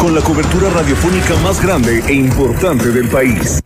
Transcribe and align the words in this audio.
con 0.00 0.14
la 0.14 0.22
cobertura 0.22 0.70
radiofónica 0.70 1.36
más 1.42 1.62
grande 1.62 2.02
e 2.08 2.14
importante 2.14 2.88
del 2.88 3.06
país. 3.08 3.60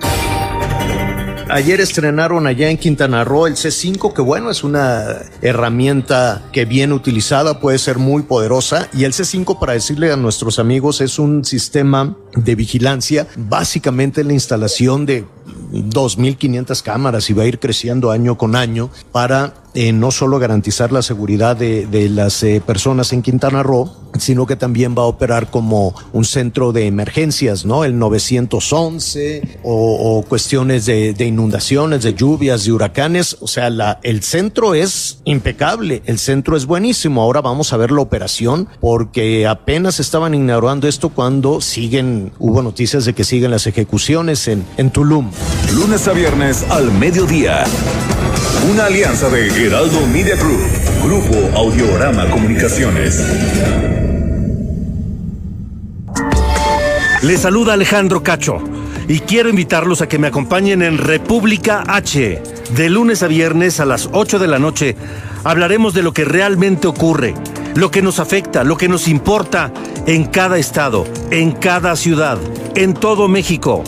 Ayer 1.48 1.80
estrenaron 1.80 2.48
allá 2.48 2.70
en 2.70 2.76
Quintana 2.76 3.22
Roo 3.22 3.46
el 3.46 3.54
C5, 3.54 4.12
que 4.12 4.20
bueno, 4.20 4.50
es 4.50 4.64
una 4.64 5.22
herramienta 5.42 6.42
que 6.52 6.64
bien 6.64 6.92
utilizada 6.92 7.60
puede 7.60 7.78
ser 7.78 7.98
muy 7.98 8.22
poderosa. 8.22 8.88
Y 8.92 9.04
el 9.04 9.12
C5, 9.12 9.60
para 9.60 9.74
decirle 9.74 10.10
a 10.10 10.16
nuestros 10.16 10.58
amigos, 10.58 11.00
es 11.00 11.20
un 11.20 11.44
sistema 11.44 12.16
de 12.34 12.54
vigilancia, 12.56 13.28
básicamente 13.36 14.24
la 14.24 14.32
instalación 14.32 15.06
de 15.06 15.24
2.500 15.72 16.82
cámaras 16.82 17.30
y 17.30 17.32
va 17.34 17.44
a 17.44 17.46
ir 17.46 17.60
creciendo 17.60 18.10
año 18.10 18.36
con 18.36 18.56
año 18.56 18.90
para 19.12 19.54
eh, 19.74 19.92
no 19.92 20.10
solo 20.10 20.38
garantizar 20.38 20.92
la 20.92 21.02
seguridad 21.02 21.56
de, 21.56 21.86
de 21.86 22.08
las 22.08 22.42
eh, 22.42 22.62
personas 22.64 23.12
en 23.12 23.22
Quintana 23.22 23.62
Roo, 23.62 23.90
sino 24.18 24.46
que 24.46 24.56
también 24.56 24.94
va 24.96 25.02
a 25.02 25.06
operar 25.06 25.50
como 25.50 25.94
un 26.12 26.24
centro 26.24 26.72
de 26.72 26.86
emergencias, 26.86 27.64
¿no? 27.64 27.84
El 27.84 27.98
911 27.98 29.58
o, 29.62 30.24
cuestiones 30.28 30.86
de, 30.86 31.12
de, 31.14 31.26
inundaciones, 31.26 32.02
de 32.02 32.14
lluvias, 32.14 32.64
de 32.64 32.72
huracanes. 32.72 33.36
O 33.40 33.48
sea, 33.48 33.68
el 34.02 34.22
centro 34.22 34.74
es 34.74 35.18
impecable, 35.24 36.02
el 36.06 36.18
centro 36.18 36.56
es 36.56 36.66
buenísimo. 36.66 37.22
Ahora 37.22 37.40
vamos 37.40 37.72
a 37.72 37.76
ver 37.76 37.90
la 37.90 38.00
operación 38.00 38.68
porque 38.80 39.46
apenas 39.46 40.00
estaban 40.00 40.34
ignorando 40.34 40.86
esto 40.86 41.08
cuando 41.08 41.60
siguen, 41.60 42.32
hubo 42.38 42.62
noticias 42.62 43.04
de 43.04 43.14
que 43.14 43.24
siguen 43.24 43.50
las 43.50 43.66
ejecuciones 43.66 44.46
en, 44.48 44.64
en 44.76 44.90
Tulum. 44.90 45.30
Lunes 45.74 46.06
a 46.06 46.12
viernes 46.12 46.64
al 46.70 46.92
mediodía. 46.92 47.64
Una 48.70 48.86
alianza 48.86 49.28
de 49.28 49.66
Heraldo 49.66 50.06
Media 50.06 50.36
Group, 50.36 50.58
Grupo 51.02 51.36
Audiorama 51.54 52.30
Comunicaciones. 52.30 53.22
Les 57.22 57.40
saluda 57.40 57.74
Alejandro 57.74 58.22
Cacho 58.22 58.58
y 59.06 59.20
quiero 59.20 59.50
invitarlos 59.50 60.00
a 60.00 60.08
que 60.08 60.18
me 60.18 60.28
acompañen 60.28 60.80
en 60.80 60.96
República 60.96 61.84
H. 61.86 62.42
De 62.70 62.88
lunes 62.88 63.22
a 63.22 63.26
viernes 63.26 63.80
a 63.80 63.84
las 63.84 64.08
8 64.12 64.38
de 64.38 64.48
la 64.48 64.58
noche 64.58 64.96
hablaremos 65.44 65.92
de 65.92 66.02
lo 66.02 66.14
que 66.14 66.24
realmente 66.24 66.86
ocurre, 66.86 67.34
lo 67.74 67.90
que 67.90 68.00
nos 68.00 68.18
afecta, 68.18 68.64
lo 68.64 68.78
que 68.78 68.88
nos 68.88 69.08
importa 69.08 69.72
en 70.06 70.24
cada 70.24 70.56
estado, 70.56 71.04
en 71.30 71.52
cada 71.52 71.96
ciudad, 71.96 72.38
en 72.74 72.94
todo 72.94 73.28
México. 73.28 73.84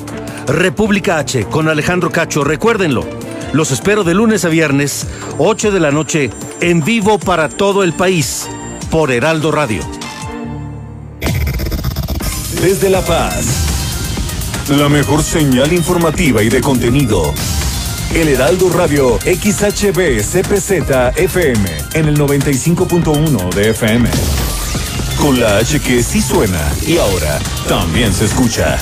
República 0.46 1.18
H 1.18 1.46
con 1.46 1.68
Alejandro 1.68 2.10
Cacho, 2.10 2.44
recuérdenlo. 2.44 3.25
Los 3.52 3.70
espero 3.70 4.04
de 4.04 4.14
lunes 4.14 4.44
a 4.44 4.48
viernes, 4.48 5.06
8 5.38 5.70
de 5.70 5.80
la 5.80 5.90
noche, 5.90 6.30
en 6.60 6.84
vivo 6.84 7.18
para 7.18 7.48
todo 7.48 7.82
el 7.84 7.92
país, 7.92 8.48
por 8.90 9.10
Heraldo 9.10 9.52
Radio. 9.52 9.82
Desde 12.60 12.90
La 12.90 13.02
Paz, 13.02 13.46
la 14.68 14.88
mejor 14.88 15.22
señal 15.22 15.72
informativa 15.72 16.42
y 16.42 16.48
de 16.48 16.60
contenido. 16.60 17.32
El 18.14 18.28
Heraldo 18.28 18.70
Radio 18.70 19.18
XHB 19.18 20.20
CPZ 20.20 21.16
FM 21.16 21.70
en 21.94 22.06
el 22.06 22.18
95.1 22.18 23.54
de 23.54 23.70
FM. 23.70 24.10
Con 25.20 25.38
la 25.40 25.58
H 25.58 25.80
que 25.80 26.02
sí 26.02 26.22
suena 26.22 26.60
y 26.86 26.98
ahora 26.98 27.38
también 27.68 28.12
se 28.12 28.24
escucha. 28.24 28.78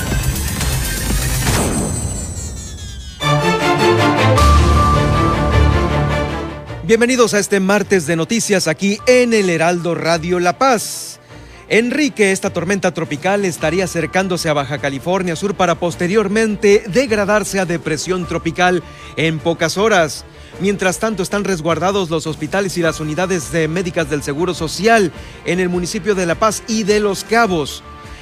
Bienvenidos 6.87 7.33
a 7.33 7.39
este 7.39 7.59
martes 7.59 8.05
de 8.05 8.15
noticias 8.15 8.67
aquí 8.67 8.99
en 9.07 9.33
el 9.33 9.49
Heraldo 9.49 9.95
Radio 9.95 10.39
La 10.39 10.59
Paz. 10.59 11.19
Enrique, 11.67 12.31
esta 12.31 12.51
tormenta 12.51 12.93
tropical 12.93 13.43
estaría 13.43 13.85
acercándose 13.85 14.49
a 14.49 14.53
Baja 14.53 14.77
California 14.77 15.35
Sur 15.35 15.55
para 15.55 15.79
posteriormente 15.79 16.83
degradarse 16.85 17.59
a 17.59 17.65
depresión 17.65 18.27
tropical 18.27 18.83
en 19.17 19.39
pocas 19.39 19.79
horas. 19.79 20.25
Mientras 20.59 20.99
tanto, 20.99 21.23
están 21.23 21.43
resguardados 21.43 22.11
los 22.11 22.27
hospitales 22.27 22.77
y 22.77 22.83
las 22.83 22.99
unidades 22.99 23.51
de 23.51 23.67
médicas 23.67 24.11
del 24.11 24.21
Seguro 24.21 24.53
Social 24.53 25.11
en 25.45 25.59
el 25.59 25.69
municipio 25.69 26.13
de 26.13 26.27
La 26.27 26.35
Paz 26.35 26.61
y 26.67 26.83
de 26.83 26.99
Los 26.99 27.23
Cabos. 27.23 27.81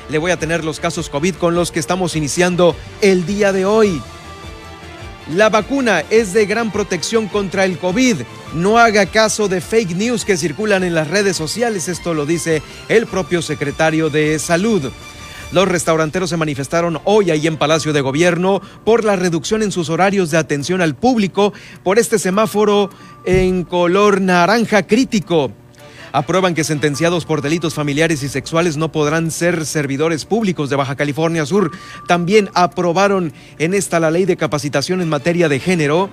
Le 0.09 0.19
voy 0.19 0.31
a 0.31 0.39
tener 0.39 0.63
los 0.63 0.79
casos 0.79 1.09
COVID 1.09 1.35
con 1.35 1.53
los 1.53 1.73
que 1.73 1.81
estamos 1.81 2.15
iniciando 2.15 2.77
el 3.01 3.25
día 3.25 3.51
de 3.51 3.65
hoy. 3.65 4.01
La 5.29 5.49
vacuna 5.49 6.03
es 6.09 6.33
de 6.33 6.45
gran 6.45 6.69
protección 6.71 7.29
contra 7.29 7.63
el 7.63 7.77
COVID. 7.77 8.17
No 8.55 8.77
haga 8.77 9.05
caso 9.05 9.47
de 9.47 9.61
fake 9.61 9.95
news 9.95 10.25
que 10.25 10.35
circulan 10.35 10.83
en 10.83 10.93
las 10.93 11.09
redes 11.09 11.37
sociales. 11.37 11.87
Esto 11.87 12.13
lo 12.13 12.25
dice 12.25 12.61
el 12.89 13.07
propio 13.07 13.41
secretario 13.41 14.09
de 14.09 14.37
Salud. 14.37 14.91
Los 15.53 15.67
restauranteros 15.67 16.29
se 16.29 16.35
manifestaron 16.35 16.99
hoy 17.05 17.31
ahí 17.31 17.47
en 17.47 17.57
Palacio 17.57 17.93
de 17.93 18.01
Gobierno 18.01 18.61
por 18.83 19.05
la 19.05 19.15
reducción 19.15 19.63
en 19.63 19.71
sus 19.71 19.89
horarios 19.89 20.29
de 20.29 20.37
atención 20.37 20.81
al 20.81 20.95
público 20.95 21.53
por 21.83 21.99
este 21.99 22.19
semáforo 22.19 22.89
en 23.23 23.63
color 23.63 24.19
naranja 24.19 24.85
crítico 24.87 25.51
aprueban 26.13 26.53
que 26.53 26.63
sentenciados 26.63 27.25
por 27.25 27.41
delitos 27.41 27.73
familiares 27.73 28.23
y 28.23 28.29
sexuales 28.29 28.77
no 28.77 28.91
podrán 28.91 29.31
ser 29.31 29.65
servidores 29.65 30.25
públicos 30.25 30.69
de 30.69 30.75
Baja 30.77 30.95
California 30.95 31.45
Sur. 31.45 31.71
También 32.07 32.49
aprobaron 32.53 33.33
en 33.57 33.73
esta 33.73 33.99
la 33.99 34.11
ley 34.11 34.23
de 34.25 34.37
capacitación 34.37 35.01
en 35.01 35.09
materia 35.09 35.49
de 35.49 35.59
género, 35.59 36.09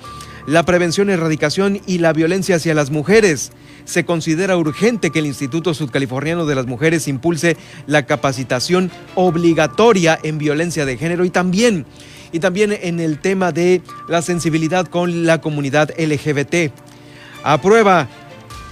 la 0.47 0.65
prevención, 0.65 1.11
erradicación 1.11 1.83
y 1.87 1.99
la 1.99 2.15
violencia 2.15 2.57
hacia 2.57 2.75
las 2.75 2.91
mujeres. 2.91 3.53
Se 3.85 4.05
considera 4.05 4.57
urgente 4.57 5.11
que 5.11 5.19
el 5.19 5.27
Instituto 5.27 5.75
Sudcaliforniano 5.75 6.47
de 6.47 6.55
las 6.55 6.67
Mujeres 6.67 7.07
impulse 7.07 7.59
la 7.87 8.07
capacitación 8.07 8.91
obligatoria 9.15 10.19
en 10.23 10.39
violencia 10.39 10.87
de 10.87 10.97
género 10.97 11.25
y 11.25 11.31
también 11.31 11.87
y 12.33 12.39
también 12.39 12.73
en 12.73 13.01
el 13.01 13.19
tema 13.19 13.53
de 13.53 13.83
la 14.09 14.23
sensibilidad 14.23 14.87
con 14.87 15.27
la 15.27 15.41
comunidad 15.41 15.91
LGBT. 15.99 16.73
Aprueba 17.43 18.09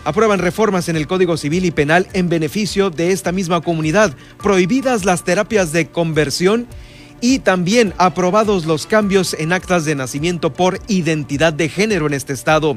aprueban 0.08 0.38
reformas 0.38 0.88
en 0.88 0.96
el 0.96 1.06
Código 1.06 1.36
Civil 1.36 1.66
y 1.66 1.70
Penal 1.70 2.08
en 2.14 2.30
beneficio 2.30 2.88
de 2.88 3.12
esta 3.12 3.30
misma 3.30 3.60
comunidad, 3.60 4.16
prohibidas 4.42 5.04
las 5.04 5.22
terapias 5.22 5.70
de 5.70 5.88
conversión 5.88 6.66
y 7.20 7.40
también 7.40 7.92
aprobados 7.98 8.64
los 8.64 8.86
cambios 8.86 9.34
en 9.38 9.52
actas 9.52 9.84
de 9.84 9.94
nacimiento 9.94 10.54
por 10.54 10.80
identidad 10.88 11.52
de 11.52 11.68
género 11.68 12.06
en 12.06 12.14
este 12.14 12.32
estado. 12.32 12.76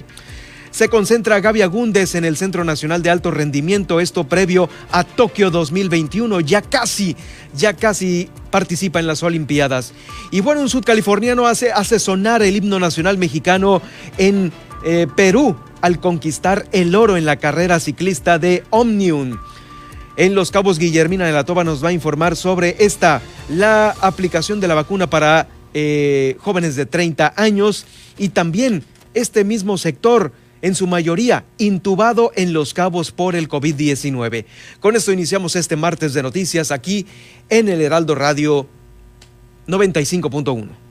Se 0.71 0.89
concentra 0.89 1.39
Gaby 1.39 1.61
Agúndez 1.61 2.15
en 2.15 2.25
el 2.25 2.35
Centro 2.35 2.65
Nacional 2.65 3.01
de 3.01 3.11
Alto 3.11 3.31
Rendimiento, 3.31 4.01
esto 4.01 4.25
previo 4.25 4.69
a 4.91 5.05
Tokio 5.05 5.51
2021, 5.51 6.41
ya 6.41 6.61
casi, 6.61 7.15
ya 7.55 7.77
casi 7.77 8.29
participa 8.49 8.99
en 8.99 9.07
las 9.07 9.23
Olimpiadas. 9.23 9.93
Y 10.31 10.41
bueno, 10.41 10.59
un 10.59 10.69
sudcaliforniano 10.69 11.47
hace, 11.47 11.71
hace 11.71 11.97
sonar 11.97 12.41
el 12.41 12.57
himno 12.57 12.77
nacional 12.77 13.17
mexicano 13.17 13.81
en 14.17 14.51
eh, 14.83 15.07
Perú, 15.15 15.55
al 15.81 15.99
conquistar 15.99 16.67
el 16.71 16.95
oro 16.95 17.17
en 17.17 17.25
la 17.25 17.37
carrera 17.37 17.79
ciclista 17.79 18.39
de 18.39 18.63
Omnium. 18.69 19.37
En 20.17 20.35
Los 20.35 20.51
Cabos, 20.51 20.77
Guillermina 20.77 21.25
de 21.25 21.31
la 21.31 21.45
Toba 21.45 21.63
nos 21.63 21.83
va 21.83 21.89
a 21.89 21.93
informar 21.93 22.35
sobre 22.35 22.75
esta, 22.79 23.21
la 23.49 23.95
aplicación 24.01 24.59
de 24.59 24.67
la 24.67 24.75
vacuna 24.75 25.09
para 25.09 25.47
eh, 25.73 26.35
jóvenes 26.39 26.75
de 26.75 26.85
30 26.85 27.33
años 27.37 27.85
y 28.17 28.29
también 28.29 28.83
este 29.13 29.43
mismo 29.43 29.77
sector, 29.77 30.31
en 30.61 30.75
su 30.75 30.87
mayoría 30.87 31.45
intubado 31.57 32.31
en 32.35 32.53
Los 32.53 32.73
Cabos 32.73 33.11
por 33.11 33.35
el 33.35 33.49
COVID-19. 33.49 34.45
Con 34.79 34.95
esto 34.95 35.11
iniciamos 35.11 35.55
este 35.55 35.75
martes 35.75 36.13
de 36.13 36.23
noticias 36.23 36.71
aquí 36.71 37.07
en 37.49 37.67
el 37.67 37.81
Heraldo 37.81 38.15
Radio 38.15 38.67
95.1. 39.67 40.90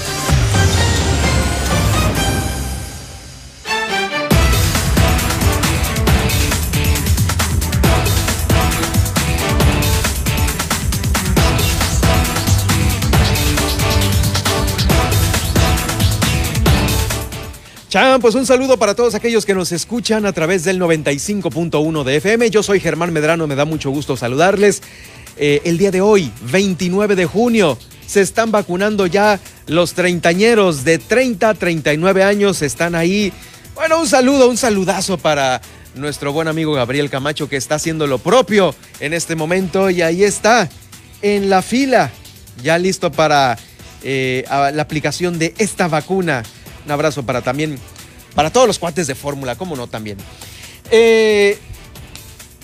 Chan, 17.91 18.21
pues 18.21 18.35
un 18.35 18.45
saludo 18.45 18.77
para 18.77 18.95
todos 18.95 19.15
aquellos 19.15 19.45
que 19.45 19.53
nos 19.53 19.73
escuchan 19.73 20.25
a 20.25 20.31
través 20.31 20.63
del 20.63 20.79
95.1 20.79 22.05
de 22.05 22.15
FM. 22.15 22.49
Yo 22.49 22.63
soy 22.63 22.79
Germán 22.79 23.11
Medrano, 23.11 23.47
me 23.47 23.55
da 23.55 23.65
mucho 23.65 23.89
gusto 23.89 24.15
saludarles. 24.15 24.81
Eh, 25.35 25.59
el 25.65 25.77
día 25.77 25.91
de 25.91 25.99
hoy, 25.99 26.31
29 26.43 27.17
de 27.17 27.25
junio, 27.25 27.77
se 28.07 28.21
están 28.21 28.49
vacunando 28.49 29.07
ya 29.07 29.41
los 29.67 29.91
treintañeros 29.93 30.85
de 30.85 30.99
30 30.99 31.49
a 31.49 31.53
39 31.53 32.23
años, 32.23 32.61
están 32.61 32.95
ahí. 32.95 33.33
Bueno, 33.75 33.99
un 33.99 34.07
saludo, 34.07 34.49
un 34.49 34.55
saludazo 34.55 35.17
para 35.17 35.61
nuestro 35.93 36.31
buen 36.31 36.47
amigo 36.47 36.71
Gabriel 36.71 37.09
Camacho 37.09 37.49
que 37.49 37.57
está 37.57 37.75
haciendo 37.75 38.07
lo 38.07 38.19
propio 38.19 38.73
en 39.01 39.11
este 39.11 39.35
momento 39.35 39.89
y 39.89 40.01
ahí 40.01 40.23
está, 40.23 40.69
en 41.21 41.49
la 41.49 41.61
fila, 41.61 42.09
ya 42.63 42.77
listo 42.77 43.11
para 43.11 43.57
eh, 44.01 44.45
la 44.49 44.81
aplicación 44.81 45.37
de 45.37 45.53
esta 45.57 45.89
vacuna. 45.89 46.43
Un 46.85 46.91
abrazo 46.91 47.23
para 47.23 47.41
también, 47.41 47.77
para 48.35 48.51
todos 48.51 48.67
los 48.67 48.79
cuates 48.79 49.07
de 49.07 49.15
fórmula, 49.15 49.55
cómo 49.55 49.75
no 49.75 49.87
también. 49.87 50.17
Eh, 50.89 51.57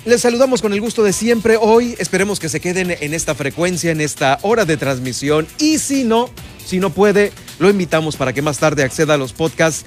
les 0.06 0.22
saludamos 0.22 0.62
con 0.62 0.74
el 0.74 0.82
gusto 0.82 1.04
de 1.04 1.14
siempre. 1.14 1.58
Hoy 1.60 1.96
esperemos 2.00 2.40
que 2.40 2.50
se 2.50 2.60
queden 2.60 2.92
en 2.92 3.14
esta 3.14 3.36
frecuencia, 3.36 3.92
en 3.92 4.02
esta 4.02 4.40
hora 4.42 4.66
de 4.66 4.78
transmisión. 4.78 5.48
Y 5.60 5.80
si 5.80 6.04
no, 6.04 6.30
si 6.66 6.80
no 6.80 6.92
puede, 6.92 7.32
lo 7.60 7.70
invitamos 7.70 8.16
para 8.16 8.34
que 8.34 8.42
más 8.42 8.58
tarde 8.58 8.84
acceda 8.84 9.16
a 9.16 9.18
los 9.18 9.34
podcasts 9.34 9.86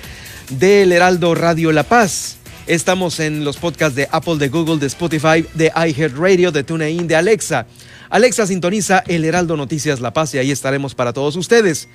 del 0.50 0.92
Heraldo 0.92 1.34
Radio 1.34 1.72
La 1.72 1.84
Paz. 1.84 2.36
Estamos 2.66 3.18
en 3.18 3.44
los 3.44 3.56
podcasts 3.56 3.96
de 3.96 4.08
Apple, 4.10 4.36
de 4.36 4.48
Google, 4.48 4.78
de 4.78 4.86
Spotify, 4.86 5.46
de 5.54 5.72
iHeartRadio, 5.74 6.52
de 6.52 6.64
TuneIn, 6.64 7.08
de 7.08 7.16
Alexa. 7.16 7.66
Alexa 8.10 8.46
sintoniza 8.46 9.04
el 9.06 9.24
Heraldo 9.24 9.56
Noticias 9.56 10.00
La 10.00 10.12
Paz 10.12 10.34
y 10.34 10.38
ahí 10.38 10.50
estaremos 10.50 10.96
para 10.96 11.12
todos 11.12 11.36
ustedes. 11.36 11.88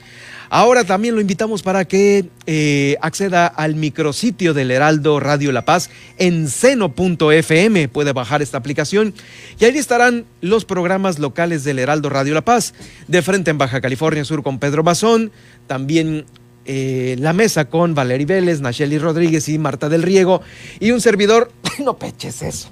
Ahora 0.49 0.83
también 0.85 1.15
lo 1.15 1.21
invitamos 1.21 1.61
para 1.61 1.85
que 1.85 2.29
eh, 2.45 2.95
acceda 3.01 3.47
al 3.47 3.75
micrositio 3.75 4.53
del 4.53 4.71
Heraldo 4.71 5.19
Radio 5.19 5.51
La 5.51 5.65
Paz 5.65 5.89
en 6.17 6.47
seno.fm. 6.47 7.89
Puede 7.89 8.13
bajar 8.13 8.41
esta 8.41 8.57
aplicación 8.57 9.13
y 9.59 9.65
ahí 9.65 9.77
estarán 9.77 10.25
los 10.39 10.63
programas 10.63 11.19
locales 11.19 11.65
del 11.65 11.79
Heraldo 11.79 12.09
Radio 12.09 12.33
La 12.33 12.45
Paz. 12.45 12.73
De 13.07 13.21
frente 13.21 13.51
en 13.51 13.57
Baja 13.57 13.81
California 13.81 14.23
Sur 14.23 14.41
con 14.41 14.59
Pedro 14.59 14.83
Bazón. 14.83 15.31
También 15.67 16.25
eh, 16.65 17.15
la 17.19 17.33
mesa 17.33 17.65
con 17.65 17.93
Valery 17.93 18.25
Vélez, 18.25 18.61
Nacheli 18.61 18.97
Rodríguez 18.99 19.49
y 19.49 19.57
Marta 19.57 19.89
del 19.89 20.03
Riego. 20.03 20.41
Y 20.79 20.91
un 20.91 21.01
servidor, 21.01 21.51
no 21.83 21.97
peches 21.97 22.41
eso. 22.41 22.69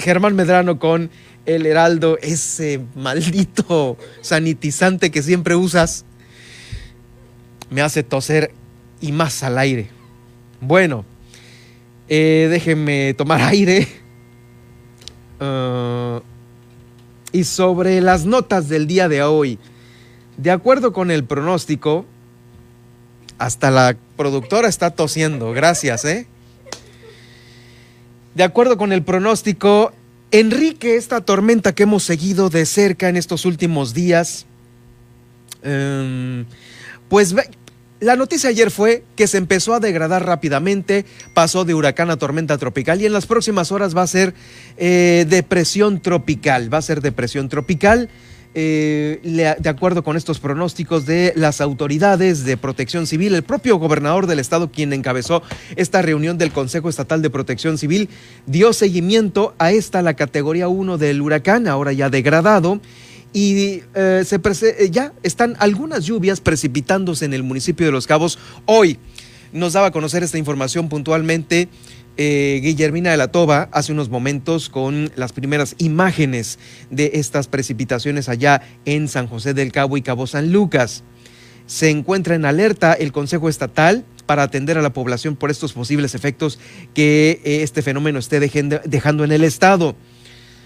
Germán 0.00 0.34
Medrano 0.34 0.78
con 0.78 1.10
el 1.46 1.66
Heraldo, 1.66 2.18
ese 2.22 2.80
maldito 2.94 3.96
sanitizante 4.20 5.10
que 5.10 5.22
siempre 5.22 5.56
usas, 5.56 6.04
me 7.70 7.82
hace 7.82 8.02
toser 8.02 8.52
y 9.00 9.12
más 9.12 9.42
al 9.42 9.58
aire. 9.58 9.88
Bueno, 10.60 11.04
eh, 12.08 12.48
déjenme 12.50 13.14
tomar 13.14 13.40
aire. 13.50 13.88
Ah, 15.38 16.20
y 17.32 17.44
sobre 17.44 18.00
las 18.00 18.26
notas 18.26 18.68
del 18.68 18.86
día 18.86 19.08
de 19.08 19.22
hoy, 19.22 19.58
de 20.36 20.50
acuerdo 20.50 20.92
con 20.92 21.10
el 21.10 21.24
pronóstico, 21.24 22.04
hasta 23.38 23.70
la 23.70 23.96
productora 24.16 24.68
está 24.68 24.90
tosiendo, 24.90 25.52
gracias, 25.52 26.04
¿eh? 26.04 26.26
De 28.34 28.44
acuerdo 28.44 28.76
con 28.76 28.92
el 28.92 29.02
pronóstico, 29.02 29.92
Enrique, 30.30 30.96
esta 30.96 31.20
tormenta 31.20 31.74
que 31.74 31.82
hemos 31.82 32.04
seguido 32.04 32.48
de 32.48 32.64
cerca 32.64 33.08
en 33.08 33.16
estos 33.16 33.44
últimos 33.44 33.92
días, 33.92 34.46
em, 35.62 36.44
pues 37.08 37.34
la 37.98 38.14
noticia 38.14 38.50
ayer 38.50 38.70
fue 38.70 39.02
que 39.16 39.26
se 39.26 39.36
empezó 39.36 39.74
a 39.74 39.80
degradar 39.80 40.24
rápidamente, 40.24 41.04
pasó 41.34 41.64
de 41.64 41.74
huracán 41.74 42.10
a 42.10 42.16
tormenta 42.16 42.56
tropical 42.56 43.02
y 43.02 43.06
en 43.06 43.12
las 43.12 43.26
próximas 43.26 43.72
horas 43.72 43.96
va 43.96 44.02
a 44.02 44.06
ser 44.06 44.32
eh, 44.76 45.26
depresión 45.28 46.00
tropical, 46.00 46.72
va 46.72 46.78
a 46.78 46.82
ser 46.82 47.00
depresión 47.00 47.48
tropical. 47.48 48.08
Eh, 48.52 49.20
de 49.60 49.68
acuerdo 49.68 50.02
con 50.02 50.16
estos 50.16 50.40
pronósticos 50.40 51.06
de 51.06 51.32
las 51.36 51.60
autoridades 51.60 52.44
de 52.44 52.56
protección 52.56 53.06
civil, 53.06 53.32
el 53.34 53.44
propio 53.44 53.76
gobernador 53.76 54.26
del 54.26 54.40
estado, 54.40 54.72
quien 54.72 54.92
encabezó 54.92 55.42
esta 55.76 56.02
reunión 56.02 56.36
del 56.36 56.50
Consejo 56.50 56.88
Estatal 56.88 57.22
de 57.22 57.30
Protección 57.30 57.78
Civil, 57.78 58.08
dio 58.46 58.72
seguimiento 58.72 59.54
a 59.58 59.70
esta, 59.70 60.02
la 60.02 60.14
categoría 60.14 60.66
1 60.66 60.98
del 60.98 61.22
huracán, 61.22 61.68
ahora 61.68 61.92
ya 61.92 62.10
degradado. 62.10 62.80
Y 63.32 63.82
eh, 63.94 64.24
se 64.26 64.40
eh, 64.44 64.90
ya 64.90 65.12
están 65.22 65.54
algunas 65.60 66.04
lluvias 66.04 66.40
precipitándose 66.40 67.24
en 67.24 67.34
el 67.34 67.44
municipio 67.44 67.86
de 67.86 67.92
Los 67.92 68.08
Cabos. 68.08 68.40
Hoy 68.66 68.98
nos 69.52 69.74
daba 69.74 69.88
a 69.88 69.90
conocer 69.92 70.24
esta 70.24 70.38
información 70.38 70.88
puntualmente 70.88 71.68
eh, 72.22 72.60
Guillermina 72.62 73.10
de 73.10 73.16
la 73.16 73.32
Toba 73.32 73.70
hace 73.72 73.92
unos 73.92 74.10
momentos 74.10 74.68
con 74.68 75.10
las 75.16 75.32
primeras 75.32 75.74
imágenes 75.78 76.58
de 76.90 77.12
estas 77.14 77.48
precipitaciones 77.48 78.28
allá 78.28 78.60
en 78.84 79.08
San 79.08 79.26
José 79.26 79.54
del 79.54 79.72
Cabo 79.72 79.96
y 79.96 80.02
Cabo 80.02 80.26
San 80.26 80.52
Lucas. 80.52 81.02
Se 81.64 81.88
encuentra 81.88 82.34
en 82.34 82.44
alerta 82.44 82.92
el 82.92 83.10
Consejo 83.12 83.48
Estatal 83.48 84.04
para 84.26 84.42
atender 84.42 84.76
a 84.76 84.82
la 84.82 84.92
población 84.92 85.34
por 85.34 85.50
estos 85.50 85.72
posibles 85.72 86.14
efectos 86.14 86.58
que 86.92 87.40
eh, 87.42 87.62
este 87.62 87.80
fenómeno 87.80 88.18
esté 88.18 88.38
dejando 88.38 89.24
en 89.24 89.32
el 89.32 89.42
Estado. 89.42 89.96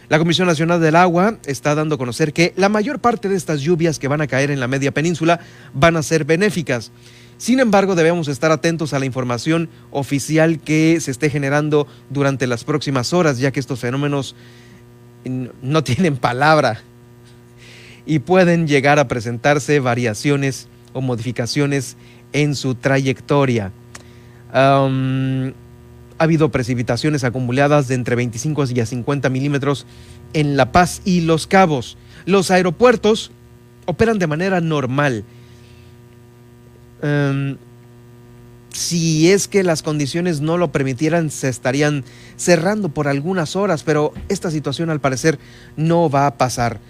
La 0.08 0.18
Comisión 0.18 0.48
Nacional 0.48 0.80
del 0.80 0.96
Agua 0.96 1.38
está 1.46 1.76
dando 1.76 1.94
a 1.94 1.98
conocer 1.98 2.32
que 2.32 2.52
la 2.56 2.68
mayor 2.68 2.98
parte 2.98 3.28
de 3.28 3.36
estas 3.36 3.60
lluvias 3.60 4.00
que 4.00 4.08
van 4.08 4.20
a 4.20 4.26
caer 4.26 4.50
en 4.50 4.58
la 4.58 4.66
media 4.66 4.92
península 4.92 5.38
van 5.72 5.96
a 5.96 6.02
ser 6.02 6.24
benéficas. 6.24 6.90
Sin 7.36 7.60
embargo, 7.60 7.94
debemos 7.94 8.28
estar 8.28 8.52
atentos 8.52 8.92
a 8.92 8.98
la 8.98 9.06
información 9.06 9.68
oficial 9.90 10.60
que 10.60 10.98
se 11.00 11.10
esté 11.10 11.30
generando 11.30 11.86
durante 12.10 12.46
las 12.46 12.64
próximas 12.64 13.12
horas, 13.12 13.38
ya 13.38 13.50
que 13.50 13.60
estos 13.60 13.80
fenómenos 13.80 14.36
no 15.62 15.84
tienen 15.84 16.16
palabra 16.16 16.80
y 18.06 18.20
pueden 18.20 18.66
llegar 18.68 18.98
a 18.98 19.08
presentarse 19.08 19.80
variaciones 19.80 20.68
o 20.92 21.00
modificaciones 21.00 21.96
en 22.32 22.54
su 22.54 22.74
trayectoria. 22.74 23.72
ha 24.52 24.88
habido 26.18 26.50
precipitaciones 26.50 27.24
acumuladas 27.24 27.88
de 27.88 27.94
entre 27.96 28.14
25 28.14 28.64
y 28.74 28.80
a 28.80 28.86
50 28.86 29.28
milímetros 29.30 29.86
en 30.32 30.56
La 30.56 30.70
Paz 30.70 31.02
y 31.04 31.22
Los 31.22 31.46
Cabos. 31.46 31.96
Los 32.26 32.50
aeropuertos 32.50 33.32
operan 33.86 34.18
de 34.18 34.26
manera 34.26 34.60
normal 34.60 35.24
Em, 37.02 37.56
si 38.74 39.30
es 39.30 39.46
que 39.46 39.62
las 39.62 39.82
condiciones 39.82 40.40
no 40.40 40.58
lo 40.58 40.72
permitieran, 40.72 41.30
se 41.30 41.48
estarían 41.48 42.04
cerrando 42.36 42.88
por 42.88 43.06
algunas 43.06 43.54
horas, 43.54 43.84
pero 43.84 44.12
esta 44.28 44.50
situación 44.50 44.90
al 44.90 45.00
parecer 45.00 45.38
no 45.76 46.10
va 46.10 46.26
a 46.26 46.36
pasar. 46.36 46.80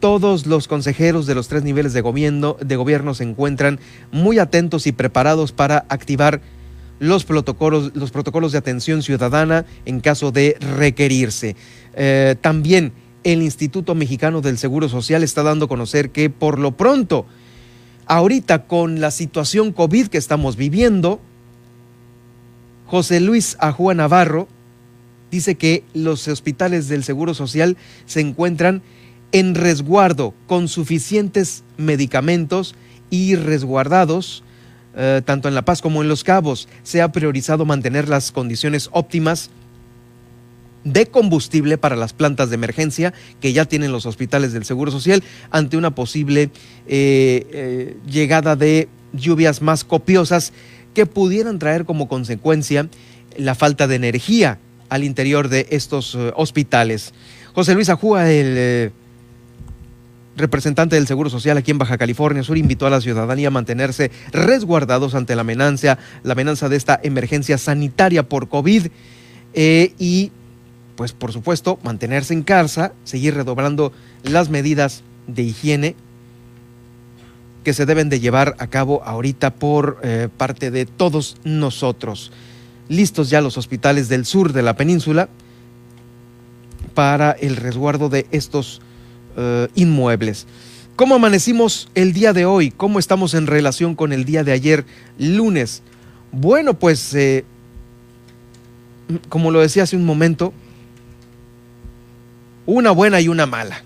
Todos 0.00 0.46
los 0.46 0.68
consejeros 0.68 1.26
de 1.26 1.34
los 1.34 1.48
tres 1.48 1.62
niveles 1.62 1.92
de 1.92 2.00
gobierno, 2.00 3.14
se 3.14 3.24
encuentran 3.24 3.78
muy 4.10 4.38
atentos 4.38 4.86
y 4.86 4.92
preparados 4.92 5.52
para 5.52 5.84
activar 5.88 6.40
los 6.98 7.24
protocolos, 7.24 7.92
los 7.94 8.10
protocolos 8.10 8.52
de 8.52 8.58
atención 8.58 9.02
ciudadana 9.02 9.66
en 9.84 10.00
caso 10.00 10.32
de 10.32 10.56
requerirse. 10.60 11.56
Eh, 11.94 12.36
también 12.40 12.92
el 13.22 13.42
Instituto 13.42 13.94
Mexicano 13.94 14.40
del 14.40 14.58
Seguro 14.58 14.88
Social 14.88 15.22
está 15.22 15.42
dando 15.42 15.66
a 15.66 15.68
conocer 15.68 16.10
que 16.10 16.30
por 16.30 16.58
lo 16.58 16.72
pronto 16.72 17.26
ahorita 18.06 18.66
con 18.66 19.00
la 19.00 19.10
situación 19.10 19.72
COVID 19.72 20.08
que 20.08 20.18
estamos 20.18 20.56
viviendo, 20.56 21.20
José 22.86 23.20
Luis 23.20 23.56
Ajua 23.60 23.94
Navarro 23.94 24.48
dice 25.30 25.56
que 25.56 25.84
los 25.94 26.28
hospitales 26.28 26.88
del 26.88 27.02
Seguro 27.02 27.34
Social 27.34 27.76
se 28.06 28.20
encuentran 28.20 28.82
en 29.32 29.54
resguardo 29.54 30.32
con 30.46 30.68
suficientes 30.68 31.64
medicamentos 31.76 32.74
y 33.10 33.34
resguardados, 33.34 34.44
eh, 34.96 35.22
tanto 35.24 35.48
en 35.48 35.54
La 35.54 35.64
Paz 35.64 35.82
como 35.82 36.02
en 36.02 36.08
Los 36.08 36.22
Cabos. 36.22 36.68
Se 36.84 37.02
ha 37.02 37.10
priorizado 37.10 37.64
mantener 37.64 38.08
las 38.08 38.30
condiciones 38.30 38.88
óptimas 38.92 39.50
de 40.84 41.06
combustible 41.06 41.78
para 41.78 41.96
las 41.96 42.12
plantas 42.12 42.50
de 42.50 42.54
emergencia 42.54 43.14
que 43.40 43.52
ya 43.52 43.64
tienen 43.64 43.90
los 43.90 44.06
hospitales 44.06 44.52
del 44.52 44.64
Seguro 44.64 44.90
Social 44.90 45.22
ante 45.50 45.76
una 45.76 45.94
posible 45.94 46.50
eh, 46.86 47.46
eh, 47.50 47.96
llegada 48.06 48.54
de 48.54 48.88
lluvias 49.12 49.62
más 49.62 49.84
copiosas 49.84 50.52
que 50.92 51.06
pudieran 51.06 51.58
traer 51.58 51.84
como 51.86 52.06
consecuencia 52.06 52.88
la 53.36 53.54
falta 53.54 53.86
de 53.86 53.96
energía 53.96 54.58
al 54.90 55.02
interior 55.02 55.48
de 55.48 55.66
estos 55.70 56.14
eh, 56.14 56.32
hospitales. 56.36 57.14
José 57.54 57.74
Luis 57.74 57.88
Ajúa, 57.88 58.30
el 58.30 58.92
representante 60.36 60.96
del 60.96 61.06
Seguro 61.06 61.30
Social 61.30 61.56
aquí 61.56 61.70
en 61.70 61.78
Baja 61.78 61.96
California 61.96 62.42
Sur, 62.42 62.58
invitó 62.58 62.86
a 62.86 62.90
la 62.90 63.00
ciudadanía 63.00 63.48
a 63.48 63.52
mantenerse 63.52 64.10
resguardados 64.32 65.14
ante 65.14 65.36
la 65.36 65.42
amenaza, 65.42 65.98
la 66.24 66.32
amenaza 66.32 66.68
de 66.68 66.76
esta 66.76 66.98
emergencia 67.02 67.56
sanitaria 67.56 68.28
por 68.28 68.48
COVID 68.48 68.88
y 69.54 70.32
pues 70.96 71.12
por 71.12 71.32
supuesto, 71.32 71.78
mantenerse 71.82 72.34
en 72.34 72.42
casa, 72.42 72.92
seguir 73.04 73.34
redoblando 73.34 73.92
las 74.22 74.48
medidas 74.48 75.02
de 75.26 75.42
higiene 75.42 75.96
que 77.64 77.72
se 77.72 77.86
deben 77.86 78.08
de 78.08 78.20
llevar 78.20 78.54
a 78.58 78.66
cabo 78.66 79.02
ahorita 79.04 79.54
por 79.54 79.98
eh, 80.02 80.28
parte 80.36 80.70
de 80.70 80.86
todos 80.86 81.38
nosotros. 81.44 82.30
Listos 82.88 83.30
ya 83.30 83.40
los 83.40 83.56
hospitales 83.56 84.08
del 84.08 84.26
sur 84.26 84.52
de 84.52 84.62
la 84.62 84.76
península 84.76 85.28
para 86.92 87.32
el 87.32 87.56
resguardo 87.56 88.08
de 88.08 88.26
estos 88.30 88.80
eh, 89.36 89.68
inmuebles. 89.74 90.46
¿Cómo 90.94 91.16
amanecimos 91.16 91.88
el 91.94 92.12
día 92.12 92.32
de 92.32 92.44
hoy? 92.44 92.70
¿Cómo 92.70 93.00
estamos 93.00 93.34
en 93.34 93.48
relación 93.48 93.96
con 93.96 94.12
el 94.12 94.24
día 94.24 94.44
de 94.44 94.52
ayer, 94.52 94.84
lunes? 95.18 95.82
Bueno, 96.30 96.74
pues, 96.74 97.14
eh, 97.14 97.44
como 99.28 99.50
lo 99.50 99.60
decía 99.60 99.82
hace 99.82 99.96
un 99.96 100.04
momento, 100.04 100.52
una 102.66 102.90
buena 102.90 103.20
y 103.20 103.28
una 103.28 103.46
mala. 103.46 103.82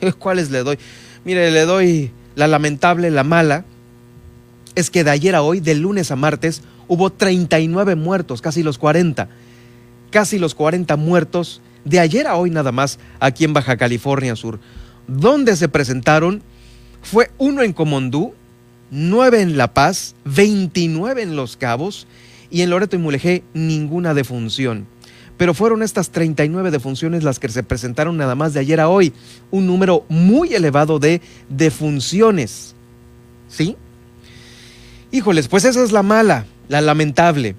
¿Cuáles 0.18 0.50
le 0.50 0.62
doy? 0.62 0.78
Mire, 1.24 1.50
le 1.50 1.64
doy 1.64 2.10
la 2.34 2.46
lamentable, 2.46 3.10
la 3.10 3.24
mala. 3.24 3.64
Es 4.74 4.90
que 4.90 5.04
de 5.04 5.10
ayer 5.10 5.34
a 5.34 5.42
hoy, 5.42 5.60
de 5.60 5.74
lunes 5.74 6.10
a 6.10 6.16
martes, 6.16 6.62
hubo 6.88 7.10
39 7.10 7.94
muertos, 7.94 8.40
casi 8.40 8.62
los 8.62 8.78
40. 8.78 9.28
Casi 10.10 10.38
los 10.38 10.54
40 10.54 10.96
muertos 10.96 11.60
de 11.84 12.00
ayer 12.00 12.26
a 12.26 12.36
hoy 12.36 12.50
nada 12.50 12.72
más 12.72 12.98
aquí 13.18 13.44
en 13.44 13.52
Baja 13.52 13.76
California 13.76 14.36
Sur 14.36 14.60
donde 15.06 15.56
se 15.56 15.68
presentaron 15.68 16.42
fue 17.02 17.30
uno 17.38 17.62
en 17.62 17.72
Comondú, 17.72 18.34
nueve 18.90 19.40
en 19.40 19.56
La 19.56 19.74
Paz, 19.74 20.14
29 20.24 21.22
en 21.22 21.36
Los 21.36 21.56
Cabos 21.56 22.06
y 22.50 22.62
en 22.62 22.70
Loreto 22.70 22.96
y 22.96 22.98
Mulegé 23.00 23.42
ninguna 23.54 24.14
defunción. 24.14 24.86
Pero 25.36 25.54
fueron 25.54 25.82
estas 25.82 26.10
39 26.10 26.70
defunciones 26.70 27.24
las 27.24 27.38
que 27.38 27.48
se 27.48 27.62
presentaron 27.62 28.16
nada 28.16 28.34
más 28.34 28.54
de 28.54 28.60
ayer 28.60 28.80
a 28.80 28.88
hoy, 28.88 29.12
un 29.50 29.66
número 29.66 30.04
muy 30.08 30.54
elevado 30.54 30.98
de 30.98 31.20
defunciones. 31.48 32.74
¿Sí? 33.48 33.76
Híjoles, 35.10 35.48
pues 35.48 35.64
esa 35.64 35.82
es 35.82 35.92
la 35.92 36.02
mala, 36.02 36.46
la 36.68 36.80
lamentable. 36.80 37.54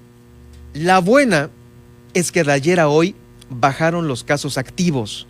La 0.72 0.98
buena 0.98 1.50
es 2.14 2.32
que 2.32 2.42
de 2.44 2.52
ayer 2.52 2.80
a 2.80 2.88
hoy 2.88 3.14
bajaron 3.50 4.08
los 4.08 4.24
casos 4.24 4.58
activos. 4.58 5.26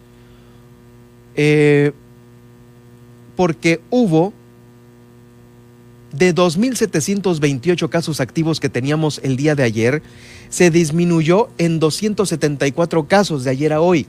Eh, 1.37 1.93
porque 3.37 3.81
hubo 3.91 4.33
de 6.17 6.35
2.728 6.35 7.89
casos 7.89 8.21
activos 8.21 8.59
que 8.61 8.69
teníamos 8.69 9.21
el 9.23 9.37
día 9.37 9.55
de 9.55 9.63
ayer, 9.63 10.03
se 10.49 10.71
disminuyó 10.71 11.49
en 11.59 11.79
274 11.81 13.09
casos 13.09 13.45
de 13.45 13.51
ayer 13.51 13.73
a 13.73 13.81
hoy, 13.81 14.07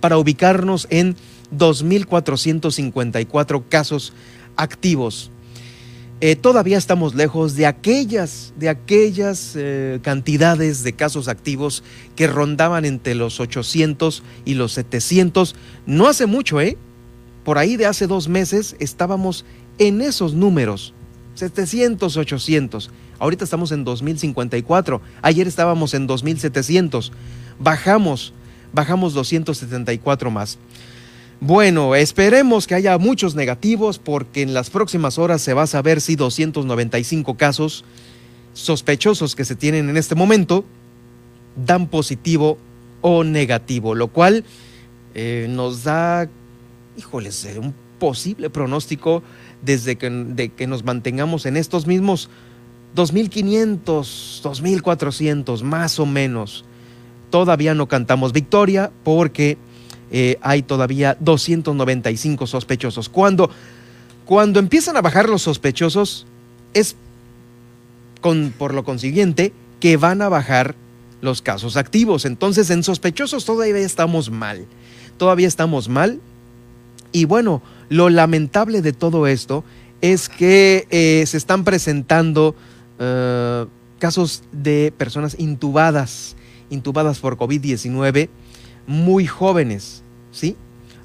para 0.00 0.18
ubicarnos 0.18 0.86
en 0.90 1.16
2.454 1.56 3.64
casos 3.68 4.12
activos. 4.56 5.30
Eh, 6.20 6.36
todavía 6.36 6.76
estamos 6.78 7.16
lejos 7.16 7.56
de 7.56 7.66
aquellas, 7.66 8.54
de 8.56 8.68
aquellas 8.68 9.54
eh, 9.56 9.98
cantidades 10.02 10.84
de 10.84 10.92
casos 10.92 11.26
activos 11.26 11.82
que 12.14 12.28
rondaban 12.28 12.84
entre 12.84 13.16
los 13.16 13.40
800 13.40 14.22
y 14.44 14.54
los 14.54 14.70
700. 14.72 15.56
No 15.84 16.06
hace 16.06 16.26
mucho, 16.26 16.60
¿eh? 16.60 16.78
por 17.44 17.58
ahí 17.58 17.76
de 17.76 17.86
hace 17.86 18.06
dos 18.06 18.28
meses 18.28 18.76
estábamos 18.78 19.44
en 19.78 20.00
esos 20.00 20.34
números, 20.34 20.94
700, 21.34 22.16
800. 22.16 22.90
Ahorita 23.18 23.44
estamos 23.44 23.72
en 23.72 23.84
2054. 23.84 25.00
Ayer 25.22 25.46
estábamos 25.46 25.94
en 25.94 26.06
2700. 26.06 27.12
Bajamos, 27.58 28.34
bajamos 28.72 29.14
274 29.14 30.30
más. 30.30 30.58
Bueno, 31.40 31.96
esperemos 31.96 32.66
que 32.66 32.76
haya 32.76 32.96
muchos 32.98 33.34
negativos 33.34 33.98
porque 33.98 34.42
en 34.42 34.54
las 34.54 34.70
próximas 34.70 35.18
horas 35.18 35.42
se 35.42 35.54
va 35.54 35.62
a 35.62 35.66
saber 35.66 36.00
si 36.00 36.14
295 36.14 37.36
casos 37.36 37.84
sospechosos 38.52 39.34
que 39.34 39.44
se 39.44 39.56
tienen 39.56 39.88
en 39.88 39.96
este 39.96 40.14
momento 40.14 40.64
dan 41.56 41.88
positivo 41.88 42.58
o 43.00 43.24
negativo, 43.24 43.94
lo 43.94 44.08
cual 44.08 44.44
eh, 45.14 45.46
nos 45.50 45.84
da 45.84 46.28
híjoles, 46.96 47.48
un 47.58 47.74
posible 48.02 48.50
pronóstico 48.50 49.22
desde 49.64 49.94
que, 49.94 50.10
de 50.10 50.48
que 50.48 50.66
nos 50.66 50.82
mantengamos 50.82 51.46
en 51.46 51.56
estos 51.56 51.86
mismos 51.86 52.28
2.500, 52.96 53.84
2.400, 54.42 55.62
más 55.62 56.00
o 56.00 56.04
menos. 56.04 56.64
Todavía 57.30 57.74
no 57.74 57.86
cantamos 57.86 58.32
victoria 58.32 58.90
porque 59.04 59.56
eh, 60.10 60.36
hay 60.42 60.62
todavía 60.62 61.16
295 61.20 62.48
sospechosos. 62.48 63.08
Cuando, 63.08 63.50
cuando 64.24 64.58
empiezan 64.58 64.96
a 64.96 65.00
bajar 65.00 65.28
los 65.28 65.42
sospechosos, 65.42 66.26
es 66.74 66.96
con, 68.20 68.52
por 68.58 68.74
lo 68.74 68.82
consiguiente 68.82 69.52
que 69.78 69.96
van 69.96 70.22
a 70.22 70.28
bajar 70.28 70.74
los 71.20 71.40
casos 71.40 71.76
activos. 71.76 72.24
Entonces, 72.24 72.68
en 72.70 72.82
sospechosos 72.82 73.44
todavía 73.44 73.78
estamos 73.78 74.28
mal. 74.28 74.66
Todavía 75.18 75.46
estamos 75.46 75.88
mal 75.88 76.20
y 77.12 77.26
bueno, 77.26 77.62
lo 77.92 78.08
lamentable 78.08 78.80
de 78.80 78.94
todo 78.94 79.26
esto 79.26 79.64
es 80.00 80.30
que 80.30 80.86
eh, 80.90 81.24
se 81.26 81.36
están 81.36 81.62
presentando 81.62 82.56
eh, 82.98 83.66
casos 83.98 84.44
de 84.50 84.94
personas 84.96 85.36
intubadas, 85.38 86.34
intubadas 86.70 87.18
por 87.18 87.36
COVID-19, 87.36 88.30
muy 88.86 89.26
jóvenes, 89.26 90.02
¿sí? 90.30 90.56